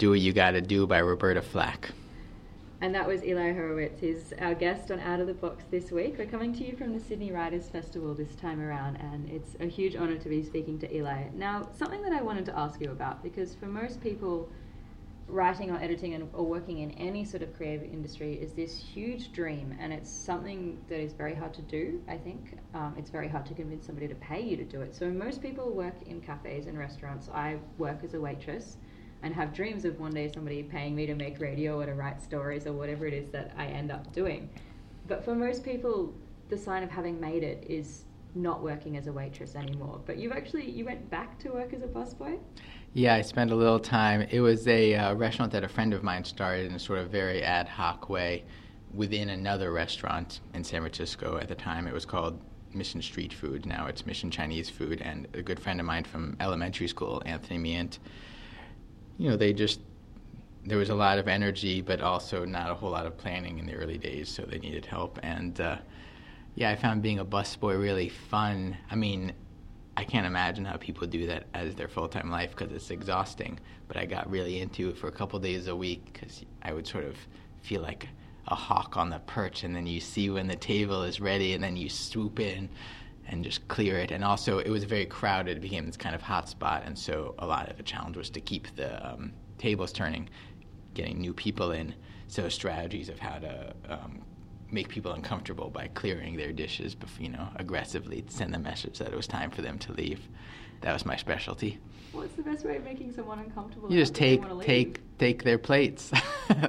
Do 0.00 0.08
What 0.08 0.20
You 0.20 0.32
Gotta 0.32 0.62
Do 0.62 0.86
by 0.86 1.00
Roberta 1.00 1.42
Flack. 1.42 1.90
And 2.80 2.94
that 2.94 3.06
was 3.06 3.22
Eli 3.22 3.52
Horowitz. 3.52 4.00
He's 4.00 4.32
our 4.40 4.54
guest 4.54 4.90
on 4.90 4.98
Out 4.98 5.20
of 5.20 5.26
the 5.26 5.34
Box 5.34 5.64
this 5.70 5.92
week. 5.92 6.14
We're 6.16 6.24
coming 6.24 6.54
to 6.54 6.64
you 6.64 6.74
from 6.74 6.94
the 6.94 6.98
Sydney 6.98 7.32
Writers 7.32 7.68
Festival 7.68 8.14
this 8.14 8.34
time 8.34 8.62
around, 8.62 8.96
and 8.96 9.28
it's 9.28 9.56
a 9.60 9.66
huge 9.66 9.96
honour 9.96 10.16
to 10.16 10.28
be 10.30 10.42
speaking 10.42 10.78
to 10.78 10.96
Eli. 10.96 11.24
Now, 11.34 11.68
something 11.76 12.00
that 12.00 12.14
I 12.14 12.22
wanted 12.22 12.46
to 12.46 12.58
ask 12.58 12.80
you 12.80 12.92
about, 12.92 13.22
because 13.22 13.54
for 13.54 13.66
most 13.66 14.00
people, 14.00 14.48
writing 15.28 15.70
or 15.70 15.76
editing 15.76 16.14
and, 16.14 16.30
or 16.32 16.46
working 16.46 16.78
in 16.78 16.92
any 16.92 17.22
sort 17.22 17.42
of 17.42 17.54
creative 17.54 17.84
industry 17.84 18.38
is 18.40 18.54
this 18.54 18.82
huge 18.82 19.32
dream, 19.32 19.76
and 19.78 19.92
it's 19.92 20.10
something 20.10 20.78
that 20.88 20.98
is 20.98 21.12
very 21.12 21.34
hard 21.34 21.52
to 21.52 21.62
do. 21.62 22.02
I 22.08 22.16
think 22.16 22.58
um, 22.72 22.94
it's 22.96 23.10
very 23.10 23.28
hard 23.28 23.44
to 23.44 23.52
convince 23.52 23.84
somebody 23.84 24.08
to 24.08 24.14
pay 24.14 24.40
you 24.40 24.56
to 24.56 24.64
do 24.64 24.80
it. 24.80 24.94
So 24.94 25.10
most 25.10 25.42
people 25.42 25.68
work 25.68 26.00
in 26.06 26.22
cafes 26.22 26.68
and 26.68 26.78
restaurants. 26.78 27.28
I 27.34 27.58
work 27.76 27.98
as 28.02 28.14
a 28.14 28.20
waitress 28.20 28.78
and 29.22 29.34
have 29.34 29.52
dreams 29.52 29.84
of 29.84 29.98
one 30.00 30.12
day 30.12 30.30
somebody 30.32 30.62
paying 30.62 30.94
me 30.94 31.06
to 31.06 31.14
make 31.14 31.40
radio 31.40 31.80
or 31.80 31.86
to 31.86 31.94
write 31.94 32.22
stories 32.22 32.66
or 32.66 32.72
whatever 32.72 33.06
it 33.06 33.14
is 33.14 33.28
that 33.30 33.52
I 33.56 33.66
end 33.66 33.90
up 33.90 34.12
doing. 34.12 34.48
But 35.06 35.24
for 35.24 35.34
most 35.34 35.64
people, 35.64 36.14
the 36.48 36.58
sign 36.58 36.82
of 36.82 36.90
having 36.90 37.20
made 37.20 37.42
it 37.42 37.64
is 37.68 38.04
not 38.34 38.62
working 38.62 38.96
as 38.96 39.06
a 39.06 39.12
waitress 39.12 39.56
anymore. 39.56 40.00
But 40.06 40.18
you've 40.18 40.32
actually 40.32 40.70
you 40.70 40.84
went 40.84 41.10
back 41.10 41.38
to 41.40 41.50
work 41.50 41.72
as 41.72 41.82
a 41.82 41.86
busboy. 41.86 42.38
Yeah, 42.92 43.14
I 43.14 43.22
spent 43.22 43.50
a 43.50 43.54
little 43.54 43.78
time. 43.78 44.22
It 44.30 44.40
was 44.40 44.66
a 44.66 44.94
uh, 44.94 45.14
restaurant 45.14 45.52
that 45.52 45.64
a 45.64 45.68
friend 45.68 45.94
of 45.94 46.02
mine 46.02 46.24
started 46.24 46.66
in 46.66 46.74
a 46.74 46.78
sort 46.78 46.98
of 46.98 47.08
very 47.08 47.42
ad 47.42 47.68
hoc 47.68 48.08
way 48.08 48.44
within 48.92 49.28
another 49.28 49.72
restaurant 49.72 50.40
in 50.54 50.64
San 50.64 50.80
Francisco 50.80 51.38
at 51.38 51.48
the 51.48 51.54
time. 51.54 51.86
It 51.86 51.94
was 51.94 52.04
called 52.04 52.40
Mission 52.74 53.00
Street 53.02 53.32
Food. 53.32 53.66
Now 53.66 53.86
it's 53.86 54.06
Mission 54.06 54.30
Chinese 54.30 54.68
Food. 54.68 55.02
And 55.02 55.28
a 55.34 55.42
good 55.42 55.60
friend 55.60 55.78
of 55.80 55.86
mine 55.86 56.04
from 56.04 56.36
elementary 56.40 56.88
school, 56.88 57.22
Anthony 57.26 57.58
Myint, 57.58 57.98
you 59.20 59.28
know, 59.28 59.36
they 59.36 59.52
just 59.52 59.80
there 60.64 60.78
was 60.78 60.88
a 60.88 60.94
lot 60.94 61.18
of 61.18 61.28
energy, 61.28 61.82
but 61.82 62.00
also 62.00 62.46
not 62.46 62.70
a 62.70 62.74
whole 62.74 62.90
lot 62.90 63.04
of 63.04 63.18
planning 63.18 63.58
in 63.58 63.66
the 63.66 63.74
early 63.74 63.98
days, 63.98 64.30
so 64.30 64.42
they 64.42 64.58
needed 64.58 64.86
help. 64.86 65.18
And 65.22 65.60
uh, 65.60 65.76
yeah, 66.54 66.70
I 66.70 66.76
found 66.76 67.02
being 67.02 67.18
a 67.18 67.24
busboy 67.24 67.78
really 67.78 68.08
fun. 68.08 68.78
I 68.90 68.94
mean, 68.94 69.34
I 69.94 70.04
can't 70.04 70.26
imagine 70.26 70.64
how 70.64 70.78
people 70.78 71.06
do 71.06 71.26
that 71.26 71.44
as 71.52 71.74
their 71.74 71.86
full 71.86 72.08
time 72.08 72.30
life 72.30 72.56
because 72.56 72.72
it's 72.72 72.90
exhausting. 72.90 73.60
But 73.88 73.98
I 73.98 74.06
got 74.06 74.30
really 74.30 74.60
into 74.60 74.88
it 74.88 74.96
for 74.96 75.08
a 75.08 75.12
couple 75.12 75.38
days 75.38 75.66
a 75.66 75.76
week 75.76 76.14
because 76.14 76.42
I 76.62 76.72
would 76.72 76.86
sort 76.86 77.04
of 77.04 77.16
feel 77.60 77.82
like 77.82 78.08
a 78.48 78.54
hawk 78.54 78.96
on 78.96 79.10
the 79.10 79.18
perch, 79.18 79.64
and 79.64 79.76
then 79.76 79.86
you 79.86 80.00
see 80.00 80.30
when 80.30 80.46
the 80.46 80.56
table 80.56 81.02
is 81.02 81.20
ready, 81.20 81.52
and 81.52 81.62
then 81.62 81.76
you 81.76 81.90
swoop 81.90 82.40
in 82.40 82.70
and 83.30 83.44
just 83.44 83.66
clear 83.68 83.96
it. 83.98 84.10
And 84.10 84.22
also, 84.22 84.58
it 84.58 84.68
was 84.68 84.84
very 84.84 85.06
crowded; 85.06 85.56
it 85.56 85.60
became 85.60 85.86
this 85.86 85.96
kind 85.96 86.14
of 86.14 86.20
hot 86.20 86.48
spot, 86.48 86.82
and 86.84 86.98
so 86.98 87.34
a 87.38 87.46
lot 87.46 87.70
of 87.70 87.76
the 87.76 87.82
challenge 87.82 88.16
was 88.16 88.28
to 88.30 88.40
keep 88.40 88.74
the 88.76 89.04
um, 89.06 89.32
tables 89.56 89.92
turning, 89.92 90.28
getting 90.92 91.18
new 91.18 91.32
people 91.32 91.70
in. 91.70 91.94
So 92.28 92.48
strategies 92.48 93.08
of 93.08 93.18
how 93.18 93.38
to 93.38 93.74
um, 93.88 94.22
make 94.70 94.88
people 94.88 95.12
uncomfortable 95.12 95.70
by 95.70 95.88
clearing 95.88 96.36
their 96.36 96.52
dishes, 96.52 96.94
before, 96.94 97.22
you 97.22 97.30
know, 97.30 97.48
aggressively 97.56 98.24
send 98.28 98.52
the 98.52 98.58
message 98.58 98.98
that 98.98 99.08
it 99.08 99.16
was 99.16 99.26
time 99.26 99.50
for 99.50 99.62
them 99.62 99.78
to 99.78 99.92
leave. 99.92 100.28
That 100.82 100.92
was 100.92 101.04
my 101.04 101.16
specialty. 101.16 101.78
What's 102.12 102.34
the 102.34 102.42
best 102.42 102.64
way 102.64 102.76
of 102.76 102.84
making 102.84 103.12
someone 103.12 103.38
uncomfortable? 103.38 103.92
You 103.92 103.98
just 103.98 104.18
enough 104.20 104.48
that 104.48 104.58
they 104.60 104.66
take 104.66 104.94
take 104.94 105.18
take 105.18 105.42
their 105.44 105.58
plates, 105.58 106.10
and 106.48 106.68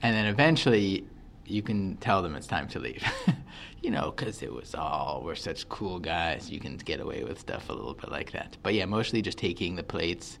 then 0.00 0.26
eventually 0.26 1.06
you 1.48 1.62
can 1.62 1.96
tell 1.96 2.22
them 2.22 2.34
it's 2.36 2.46
time 2.46 2.68
to 2.68 2.78
leave. 2.78 3.02
you 3.82 3.90
know, 3.90 4.12
because 4.14 4.42
it 4.42 4.52
was 4.52 4.74
all 4.74 5.22
we're 5.24 5.34
such 5.34 5.68
cool 5.68 5.98
guys. 5.98 6.50
You 6.50 6.60
can 6.60 6.76
get 6.76 7.00
away 7.00 7.24
with 7.24 7.38
stuff 7.40 7.68
a 7.68 7.72
little 7.72 7.94
bit 7.94 8.10
like 8.10 8.32
that. 8.32 8.56
But 8.62 8.74
yeah, 8.74 8.84
mostly 8.84 9.22
just 9.22 9.38
taking 9.38 9.76
the 9.76 9.82
plates, 9.82 10.38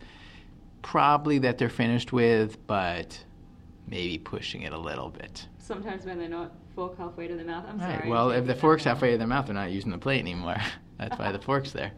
probably 0.82 1.38
that 1.40 1.58
they're 1.58 1.68
finished 1.68 2.12
with, 2.12 2.64
but 2.66 3.18
maybe 3.86 4.18
pushing 4.18 4.62
it 4.62 4.72
a 4.72 4.78
little 4.78 5.08
bit. 5.10 5.46
Sometimes 5.58 6.04
when 6.04 6.18
they're 6.18 6.28
not 6.28 6.52
fork 6.74 6.96
halfway 6.98 7.26
to 7.28 7.34
the 7.36 7.44
mouth. 7.44 7.64
I'm 7.68 7.78
Right. 7.78 7.98
sorry. 7.98 8.10
Well, 8.10 8.30
if 8.30 8.46
the 8.46 8.54
fork's 8.54 8.84
halfway 8.84 9.12
to 9.12 9.18
their 9.18 9.26
mouth, 9.26 9.46
they're 9.46 9.54
not 9.54 9.70
using 9.70 9.90
the 9.90 9.98
plate 9.98 10.20
anymore. 10.20 10.56
That's 10.98 11.18
why 11.18 11.32
the 11.32 11.38
fork's 11.48 11.72
there. 11.72 11.92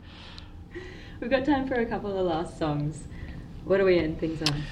We've 1.21 1.31
got 1.31 1.45
time 1.45 1.67
for 1.69 1.75
a 1.75 1.87
couple 1.87 2.17
of 2.17 2.25
last 2.27 2.59
songs. 2.59 3.05
What 3.65 3.79
do 3.79 3.85
we 3.85 3.99
end 3.99 4.19
things 4.19 4.41
on? 4.49 4.63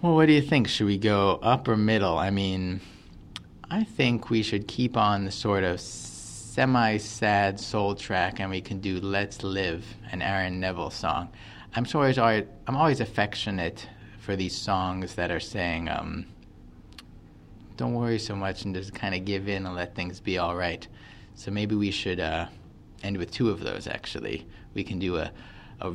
Well, 0.00 0.14
what 0.16 0.26
do 0.26 0.32
you 0.32 0.42
think? 0.42 0.66
Should 0.68 0.86
we 0.86 0.98
go 0.98 1.38
up 1.42 1.68
or 1.68 1.76
middle? 1.76 2.18
I 2.18 2.30
mean, 2.30 2.80
I 3.72 3.84
think 3.84 4.28
we 4.28 4.42
should 4.42 4.68
keep 4.68 4.98
on 4.98 5.24
the 5.24 5.30
sort 5.30 5.64
of 5.64 5.80
semi 5.80 6.98
sad 6.98 7.58
soul 7.58 7.94
track 7.94 8.38
and 8.38 8.50
we 8.50 8.60
can 8.60 8.80
do 8.80 9.00
Let's 9.00 9.42
Live, 9.42 9.82
an 10.10 10.20
Aaron 10.20 10.60
Neville 10.60 10.90
song. 10.90 11.30
I'm 11.74 11.86
always, 11.94 12.18
I'm 12.18 12.46
always 12.68 13.00
affectionate 13.00 13.88
for 14.18 14.36
these 14.36 14.54
songs 14.54 15.14
that 15.14 15.30
are 15.30 15.40
saying, 15.40 15.88
um, 15.88 16.26
don't 17.78 17.94
worry 17.94 18.18
so 18.18 18.36
much 18.36 18.66
and 18.66 18.74
just 18.74 18.92
kind 18.92 19.14
of 19.14 19.24
give 19.24 19.48
in 19.48 19.64
and 19.64 19.74
let 19.74 19.94
things 19.94 20.20
be 20.20 20.36
all 20.36 20.54
right. 20.54 20.86
So 21.34 21.50
maybe 21.50 21.74
we 21.74 21.90
should 21.90 22.20
uh, 22.20 22.48
end 23.02 23.16
with 23.16 23.30
two 23.30 23.48
of 23.48 23.60
those, 23.60 23.86
actually. 23.86 24.46
We 24.74 24.84
can 24.84 24.98
do 24.98 25.16
a, 25.16 25.32
a 25.80 25.94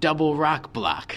double 0.00 0.36
rock 0.36 0.74
block, 0.74 1.16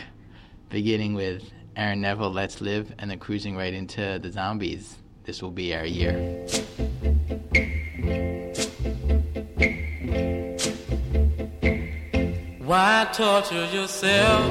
beginning 0.70 1.16
with 1.16 1.44
Aaron 1.76 2.00
Neville, 2.00 2.32
Let's 2.32 2.62
Live, 2.62 2.94
and 2.98 3.12
then 3.12 3.20
cruising 3.20 3.58
right 3.58 3.74
into 3.74 4.20
the 4.24 4.32
zombies. 4.32 5.00
This 5.28 5.42
will 5.42 5.52
be 5.52 5.76
our 5.76 5.86
year. 5.86 6.14
Why 12.64 13.10
torture 13.12 13.66
yourself 13.74 14.48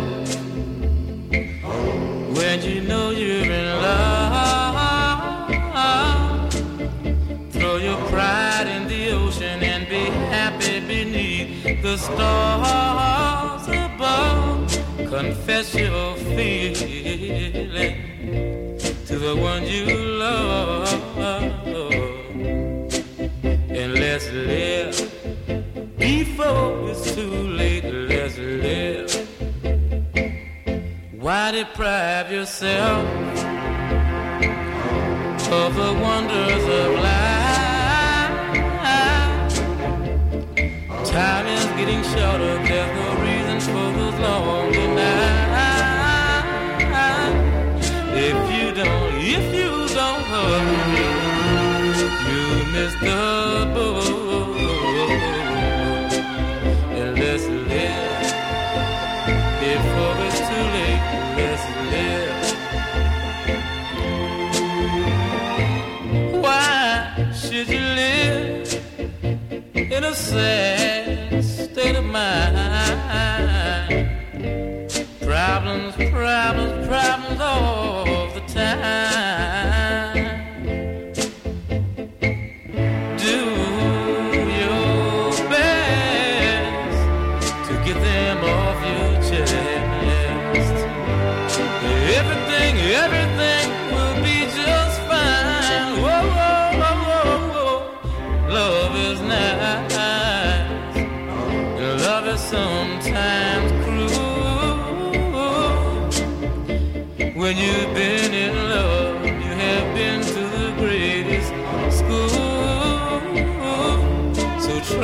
when 2.36 2.62
you 2.62 2.82
know 2.82 3.08
you're 3.10 3.50
in 3.50 3.80
love? 3.80 4.82
Throw 7.52 7.76
your 7.78 7.96
pride 8.10 8.66
in 8.68 8.86
the 8.86 9.12
ocean 9.12 9.62
and 9.62 9.88
be 9.88 10.10
happy 10.28 10.80
beneath 10.80 11.80
the 11.82 11.96
stars 11.96 13.66
above. 13.68 14.68
Confess 15.08 15.74
your 15.74 16.16
feeling 16.16 17.16
to 19.16 19.22
the 19.22 19.36
one 19.36 19.66
you 19.66 19.86
love, 20.18 20.92
and 23.70 23.94
let's 23.94 24.30
live 24.30 24.94
before 25.96 26.90
it's 26.90 27.14
too 27.14 27.30
late. 27.60 27.84
Let's 27.84 28.36
live. 28.36 29.10
Why 31.12 31.50
deprive 31.52 32.30
yourself 32.30 33.06
of 35.62 35.74
the 35.82 35.92
wonders 36.06 36.64
of 36.80 36.88
life? 37.08 37.56
Time 41.10 41.46
is 41.46 41.64
getting 41.78 42.02
shorter. 42.02 42.54
There's 42.68 43.25
you 52.30 52.44
miss 52.72 52.92
the 53.06 53.22
boat. 53.74 54.06
Let's 57.18 57.46
live 57.72 58.26
before 59.60 60.16
it's 60.26 60.40
too 60.48 60.66
late. 60.76 61.04
Let's 61.38 61.64
live. 61.92 62.36
Why 66.42 66.84
should 67.40 67.68
you 67.68 67.84
live 68.02 68.66
in 69.74 70.02
a 70.04 70.14
sad 70.14 71.05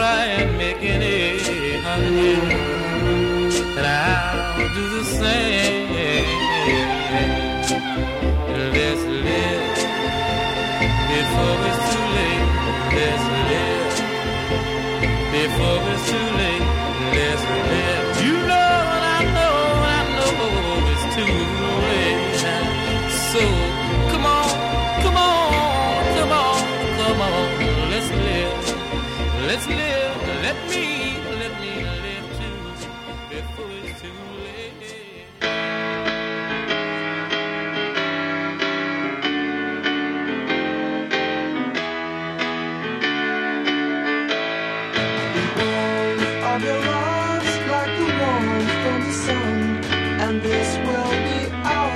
try 0.03 0.25
and 0.41 0.51
make 0.59 0.83
any 0.83 1.79
honey, 1.87 2.35
and 3.79 3.87
I'll 3.87 4.69
do 4.77 4.85
the 4.97 5.05
same. 5.05 5.83
Let's 8.77 9.03
live 9.27 9.67
before 11.13 11.59
it's 11.69 11.83
too 11.93 12.07
late. 12.19 12.49
Let's 12.97 13.27
live 13.51 13.95
before 15.37 15.83
it's 15.93 16.05
too 16.11 16.29
late. 16.41 16.67
Let's 17.17 17.45
live. 17.73 18.07
You 18.27 18.37
know, 18.51 18.75
and 18.95 19.05
I 19.17 19.23
know, 19.37 19.57
I 19.97 20.01
know 20.17 20.91
it's 20.93 21.07
too 21.17 21.37
late. 21.89 22.41
So. 23.33 23.72
Let's 29.53 29.69
live. 29.69 30.17
Let 30.47 30.57
me, 30.71 30.87
let 31.43 31.53
me 31.61 31.73
live 32.05 32.29
too 32.39 32.57
before 33.29 33.71
it's 33.85 34.01
too 34.01 34.09
late. 34.41 34.81
I'll 46.43 46.59
be 46.59 46.73
lost 46.89 47.57
like 47.73 47.93
the 47.99 48.09
warmth 48.21 48.73
from 48.83 49.01
the 49.05 49.13
sun, 49.13 49.59
and 50.25 50.35
this 50.41 50.71
will 50.87 51.13
be 51.29 51.39
our 51.63 51.93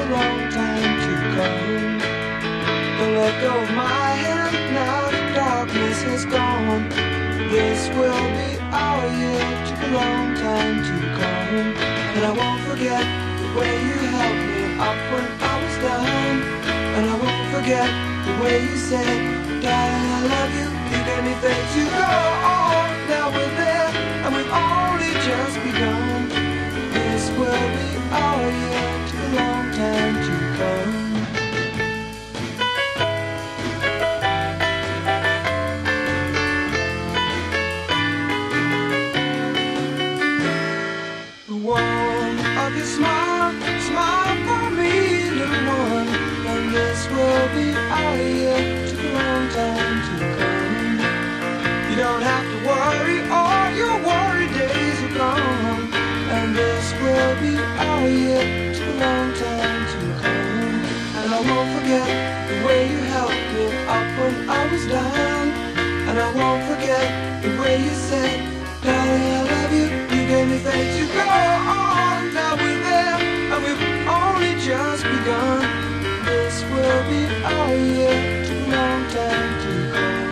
a 0.00 0.06
long 0.16 0.40
time 0.48 0.92
to 1.04 1.12
come. 1.36 1.98
Let 3.14 3.34
go 3.42 3.52
of 3.64 3.70
my. 3.74 4.00
The 4.00 4.09
darkness 5.90 6.20
is 6.20 6.24
gone. 6.26 6.88
This 7.50 7.88
will 7.96 8.26
be 8.38 8.60
our 8.72 9.06
year. 9.18 9.66
Took 9.66 9.82
a 9.82 9.92
long 9.92 10.34
time 10.36 10.76
to 10.84 10.94
come, 11.18 11.54
and 12.14 12.24
I 12.24 12.32
won't 12.32 12.62
forget 12.62 13.02
the 13.40 13.58
way 13.58 13.74
you 13.88 13.94
helped 14.14 14.44
me 14.54 14.78
up 14.78 14.98
when 15.12 15.26
I 15.40 15.54
was 15.62 15.76
down, 15.82 16.42
and 16.96 17.10
I 17.10 17.16
won't 17.22 17.46
forget 17.54 17.88
the 18.26 18.34
way 18.42 18.62
you 18.62 18.76
said, 18.76 19.16
"Darling, 19.62 20.06
I 20.16 20.20
love 20.34 20.52
you." 20.60 20.68
You 20.92 21.00
gave 21.08 21.24
me 21.24 21.34
faith 21.42 21.68
to 21.74 21.82
go 21.98 22.10
on. 22.54 22.88
Now 23.08 23.26
we're 23.34 23.54
there, 23.62 23.90
and 24.24 24.30
we've 24.36 24.52
only 24.52 25.12
just 25.26 25.56
begun. 25.64 26.28
This 26.94 27.24
will 27.38 27.66
be 27.76 27.88
our 28.12 28.42
year. 28.62 28.88
Took 29.08 29.22
a 29.26 29.30
long 29.40 29.66
time 29.82 30.14
to 30.26 30.34
come. 30.58 30.99
Said, 68.10 68.40
darling, 68.82 69.22
I 69.38 69.42
love 69.52 69.72
you. 69.78 69.86
You 70.14 70.22
gave 70.30 70.46
me 70.48 70.58
faith 70.58 70.90
to 70.98 71.04
go 71.14 71.22
on. 71.22 72.34
Now 72.34 72.52
we're 72.60 72.80
there, 72.88 73.18
and 73.52 73.60
we've 73.64 73.84
only 74.18 74.52
just 74.68 75.02
begun. 75.04 75.62
This 76.26 76.56
will 76.72 77.02
be 77.10 77.20
our 77.54 77.72
year. 77.92 78.18
Long 78.74 79.02
time 79.16 79.52
to 79.62 79.72
come. 79.94 80.28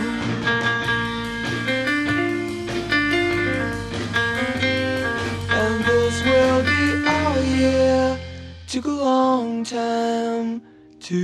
And 5.60 5.76
this 5.88 6.16
will 6.28 6.60
be 6.70 6.82
our 7.16 7.38
year. 7.58 8.18
Took 8.66 8.86
a 8.86 8.98
long 9.10 9.62
time 9.62 10.62
to 11.08 11.16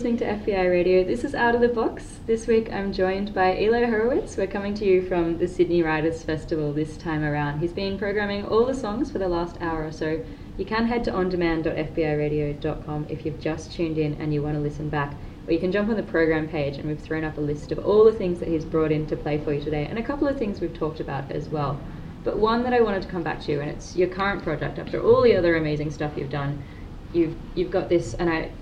listening 0.00 0.16
to 0.16 0.24
FBi 0.24 0.70
Radio. 0.70 1.04
This 1.04 1.24
is 1.24 1.34
Out 1.34 1.54
of 1.54 1.60
the 1.60 1.68
Box. 1.68 2.20
This 2.24 2.46
week 2.46 2.72
I'm 2.72 2.90
joined 2.90 3.34
by 3.34 3.60
Eli 3.60 3.84
Horowitz. 3.84 4.34
We're 4.34 4.46
coming 4.46 4.72
to 4.76 4.86
you 4.86 5.06
from 5.06 5.36
the 5.36 5.46
Sydney 5.46 5.82
Writers 5.82 6.22
Festival 6.22 6.72
this 6.72 6.96
time 6.96 7.22
around. 7.22 7.58
He's 7.58 7.74
been 7.74 7.98
programming 7.98 8.46
all 8.46 8.64
the 8.64 8.72
songs 8.72 9.10
for 9.10 9.18
the 9.18 9.28
last 9.28 9.60
hour 9.60 9.86
or 9.86 9.92
so. 9.92 10.24
You 10.56 10.64
can 10.64 10.86
head 10.86 11.04
to 11.04 11.10
ondemand.fbiradio.com 11.10 13.08
if 13.10 13.26
you've 13.26 13.40
just 13.40 13.74
tuned 13.74 13.98
in 13.98 14.14
and 14.14 14.32
you 14.32 14.40
want 14.40 14.54
to 14.54 14.60
listen 14.62 14.88
back. 14.88 15.14
Or 15.46 15.52
you 15.52 15.58
can 15.58 15.70
jump 15.70 15.90
on 15.90 15.96
the 15.96 16.02
program 16.02 16.48
page 16.48 16.78
and 16.78 16.88
we've 16.88 16.98
thrown 16.98 17.22
up 17.22 17.36
a 17.36 17.42
list 17.42 17.70
of 17.70 17.84
all 17.84 18.02
the 18.04 18.14
things 18.14 18.40
that 18.40 18.48
he's 18.48 18.64
brought 18.64 18.92
in 18.92 19.06
to 19.08 19.16
play 19.18 19.36
for 19.36 19.52
you 19.52 19.62
today 19.62 19.84
and 19.84 19.98
a 19.98 20.02
couple 20.02 20.26
of 20.26 20.38
things 20.38 20.62
we've 20.62 20.72
talked 20.72 21.00
about 21.00 21.30
as 21.30 21.50
well. 21.50 21.78
But 22.24 22.38
one 22.38 22.62
that 22.62 22.72
I 22.72 22.80
wanted 22.80 23.02
to 23.02 23.08
come 23.08 23.22
back 23.22 23.42
to, 23.42 23.60
and 23.60 23.68
it's 23.68 23.94
your 23.96 24.08
current 24.08 24.42
project 24.42 24.78
after 24.78 25.02
all 25.02 25.20
the 25.20 25.36
other 25.36 25.56
amazing 25.56 25.90
stuff 25.90 26.14
you've 26.16 26.30
done. 26.30 26.64
You've 27.12 27.36
you've 27.54 27.72
got 27.72 27.88
this, 27.90 28.14
and 28.14 28.30
I 28.30 28.52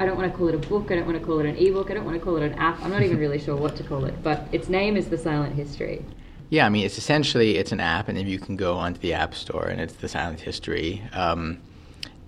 I 0.00 0.06
don't 0.06 0.16
want 0.16 0.32
to 0.32 0.36
call 0.36 0.48
it 0.48 0.54
a 0.54 0.58
book. 0.58 0.90
I 0.90 0.96
don't 0.96 1.04
want 1.04 1.18
to 1.18 1.24
call 1.24 1.40
it 1.40 1.46
an 1.46 1.56
ebook. 1.56 1.90
I 1.90 1.94
don't 1.94 2.06
want 2.06 2.16
to 2.16 2.24
call 2.24 2.36
it 2.38 2.42
an 2.42 2.54
app. 2.54 2.82
I'm 2.82 2.90
not 2.90 3.02
even 3.02 3.18
really 3.18 3.38
sure 3.38 3.54
what 3.54 3.76
to 3.76 3.82
call 3.82 4.06
it. 4.06 4.14
But 4.22 4.48
its 4.50 4.70
name 4.70 4.96
is 4.96 5.08
The 5.10 5.18
Silent 5.18 5.54
History. 5.54 6.02
Yeah, 6.48 6.64
I 6.64 6.70
mean, 6.70 6.86
it's 6.86 6.96
essentially 6.96 7.58
it's 7.58 7.70
an 7.70 7.80
app, 7.80 8.08
and 8.08 8.16
then 8.16 8.26
you 8.26 8.38
can 8.38 8.56
go 8.56 8.78
onto 8.78 8.98
the 8.98 9.12
App 9.12 9.34
Store, 9.34 9.66
and 9.66 9.78
it's 9.78 9.92
the 9.92 10.08
Silent 10.08 10.40
History. 10.40 11.02
Um, 11.12 11.60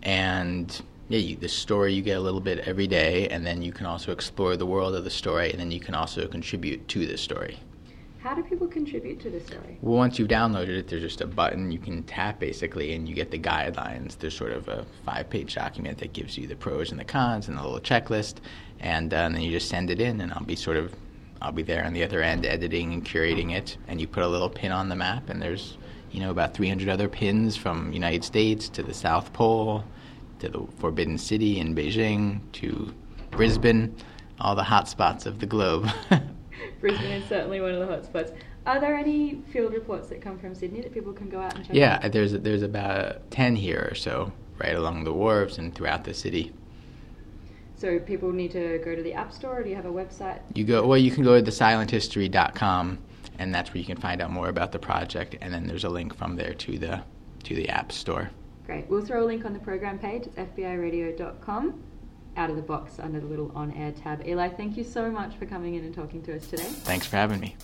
and 0.02 0.82
yeah, 1.08 1.18
you, 1.18 1.36
the 1.36 1.48
story 1.48 1.94
you 1.94 2.02
get 2.02 2.18
a 2.18 2.20
little 2.20 2.40
bit 2.40 2.58
every 2.60 2.86
day, 2.86 3.26
and 3.28 3.44
then 3.44 3.62
you 3.62 3.72
can 3.72 3.86
also 3.86 4.12
explore 4.12 4.54
the 4.58 4.66
world 4.66 4.94
of 4.94 5.04
the 5.04 5.10
story, 5.10 5.50
and 5.50 5.58
then 5.58 5.70
you 5.70 5.80
can 5.80 5.94
also 5.94 6.28
contribute 6.28 6.86
to 6.88 7.06
the 7.06 7.16
story. 7.16 7.58
How 8.22 8.34
do 8.36 8.42
people 8.44 8.68
contribute 8.68 9.18
to 9.20 9.30
the 9.30 9.40
story? 9.40 9.78
Well, 9.80 9.96
once 9.96 10.16
you've 10.16 10.28
downloaded 10.28 10.78
it, 10.78 10.86
there's 10.86 11.02
just 11.02 11.20
a 11.20 11.26
button 11.26 11.72
you 11.72 11.80
can 11.80 12.04
tap 12.04 12.38
basically, 12.38 12.94
and 12.94 13.08
you 13.08 13.16
get 13.16 13.32
the 13.32 13.38
guidelines. 13.38 14.16
There's 14.16 14.36
sort 14.36 14.52
of 14.52 14.68
a 14.68 14.86
five 15.04 15.28
page 15.28 15.56
document 15.56 15.98
that 15.98 16.12
gives 16.12 16.38
you 16.38 16.46
the 16.46 16.54
pros 16.54 16.92
and 16.92 17.00
the 17.00 17.04
cons 17.04 17.48
and 17.48 17.58
a 17.58 17.62
little 17.62 17.80
checklist, 17.80 18.36
and, 18.78 19.12
uh, 19.12 19.16
and 19.16 19.34
then 19.34 19.42
you 19.42 19.50
just 19.50 19.68
send 19.68 19.90
it 19.90 20.00
in, 20.00 20.20
and 20.20 20.32
I'll 20.32 20.44
be 20.44 20.54
sort 20.54 20.76
of 20.76 20.94
I'll 21.40 21.50
be 21.50 21.64
there 21.64 21.84
on 21.84 21.92
the 21.92 22.04
other 22.04 22.22
end 22.22 22.46
editing 22.46 22.92
and 22.92 23.04
curating 23.04 23.56
it, 23.56 23.76
and 23.88 24.00
you 24.00 24.06
put 24.06 24.22
a 24.22 24.28
little 24.28 24.48
pin 24.48 24.70
on 24.70 24.88
the 24.88 24.94
map, 24.94 25.28
and 25.28 25.42
there's 25.42 25.76
you 26.12 26.20
know 26.20 26.30
about 26.30 26.54
300 26.54 26.88
other 26.88 27.08
pins 27.08 27.56
from 27.56 27.92
United 27.92 28.22
States 28.22 28.68
to 28.68 28.84
the 28.84 28.94
South 28.94 29.32
Pole 29.32 29.82
to 30.38 30.48
the 30.48 30.64
Forbidden 30.78 31.18
City 31.18 31.58
in 31.58 31.74
Beijing 31.74 32.40
to 32.52 32.94
Brisbane, 33.32 33.96
all 34.40 34.54
the 34.54 34.62
hot 34.62 34.88
spots 34.88 35.26
of 35.26 35.40
the 35.40 35.46
globe. 35.46 35.88
Brisbane 36.80 37.10
is 37.12 37.28
certainly 37.28 37.60
one 37.60 37.72
of 37.74 37.80
the 37.80 37.86
hotspots. 37.86 38.34
Are 38.66 38.80
there 38.80 38.94
any 38.96 39.42
field 39.52 39.72
reports 39.72 40.08
that 40.08 40.20
come 40.20 40.38
from 40.38 40.54
Sydney 40.54 40.80
that 40.82 40.92
people 40.94 41.12
can 41.12 41.28
go 41.28 41.40
out 41.40 41.54
and 41.56 41.64
check 41.66 41.74
Yeah, 41.74 42.00
out? 42.02 42.12
there's 42.12 42.32
there's 42.32 42.62
about 42.62 43.30
ten 43.30 43.56
here 43.56 43.88
or 43.90 43.94
so, 43.94 44.32
right 44.58 44.74
along 44.76 45.04
the 45.04 45.12
wharves 45.12 45.58
and 45.58 45.74
throughout 45.74 46.04
the 46.04 46.14
city. 46.14 46.52
So 47.76 47.98
people 47.98 48.30
need 48.32 48.52
to 48.52 48.78
go 48.84 48.94
to 48.94 49.02
the 49.02 49.12
App 49.14 49.32
Store, 49.32 49.58
or 49.58 49.62
do 49.64 49.70
you 49.70 49.74
have 49.76 49.86
a 49.86 49.90
website? 49.92 50.40
You 50.54 50.64
go 50.64 50.86
well, 50.86 50.98
you 50.98 51.10
can 51.10 51.24
go 51.24 51.40
to 51.40 51.50
thesilenthistory.com, 51.50 52.98
and 53.40 53.54
that's 53.54 53.70
where 53.74 53.78
you 53.78 53.84
can 53.86 53.96
find 53.96 54.20
out 54.22 54.30
more 54.30 54.48
about 54.48 54.70
the 54.70 54.78
project. 54.78 55.36
And 55.40 55.52
then 55.52 55.66
there's 55.66 55.84
a 55.84 55.88
link 55.88 56.14
from 56.16 56.36
there 56.36 56.54
to 56.54 56.78
the 56.78 57.02
to 57.44 57.54
the 57.56 57.68
App 57.68 57.90
Store. 57.90 58.30
Great. 58.66 58.88
We'll 58.88 59.04
throw 59.04 59.24
a 59.24 59.26
link 59.26 59.44
on 59.44 59.52
the 59.52 59.58
program 59.58 59.98
page. 59.98 60.26
It's 60.26 60.36
fbiradio.com. 60.36 61.82
Out 62.36 62.50
of 62.50 62.56
the 62.56 62.62
box 62.62 62.98
under 62.98 63.20
the 63.20 63.26
little 63.26 63.52
on 63.54 63.72
air 63.72 63.92
tab. 63.92 64.26
Eli, 64.26 64.48
thank 64.48 64.76
you 64.76 64.84
so 64.84 65.10
much 65.10 65.36
for 65.36 65.46
coming 65.46 65.74
in 65.74 65.84
and 65.84 65.94
talking 65.94 66.22
to 66.22 66.34
us 66.34 66.46
today. 66.46 66.62
Thanks 66.62 67.06
for 67.06 67.16
having 67.16 67.40
me. 67.40 67.56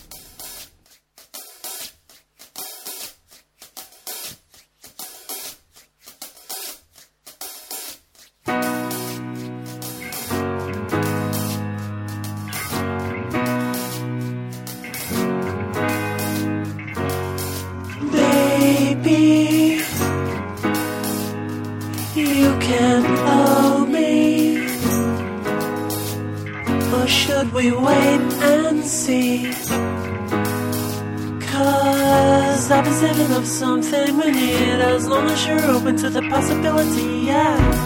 We 33.90 34.30
need 34.30 34.80
as 34.80 35.06
long 35.06 35.26
as 35.30 35.46
you're 35.46 35.64
open 35.64 35.96
to 35.96 36.10
the 36.10 36.20
possibility, 36.22 37.26
yeah. 37.26 37.77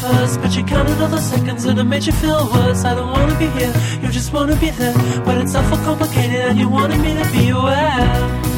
first, 0.00 0.40
but 0.40 0.56
you 0.56 0.64
counted 0.64 1.00
all 1.00 1.08
the 1.08 1.20
seconds 1.20 1.64
and 1.64 1.78
it 1.78 1.84
made 1.84 2.04
you 2.04 2.12
feel 2.12 2.50
worse. 2.52 2.84
I 2.84 2.94
don't 2.94 3.10
wanna 3.10 3.38
be 3.38 3.48
here, 3.58 3.72
you 4.00 4.08
just 4.08 4.32
wanna 4.32 4.56
be 4.56 4.70
there, 4.70 4.94
but 5.24 5.38
it's 5.38 5.54
awful 5.54 5.78
complicated 5.78 6.40
and 6.48 6.58
you 6.58 6.68
wanted 6.68 7.00
me 7.00 7.14
to 7.22 7.30
be 7.32 7.48
aware. 7.50 8.51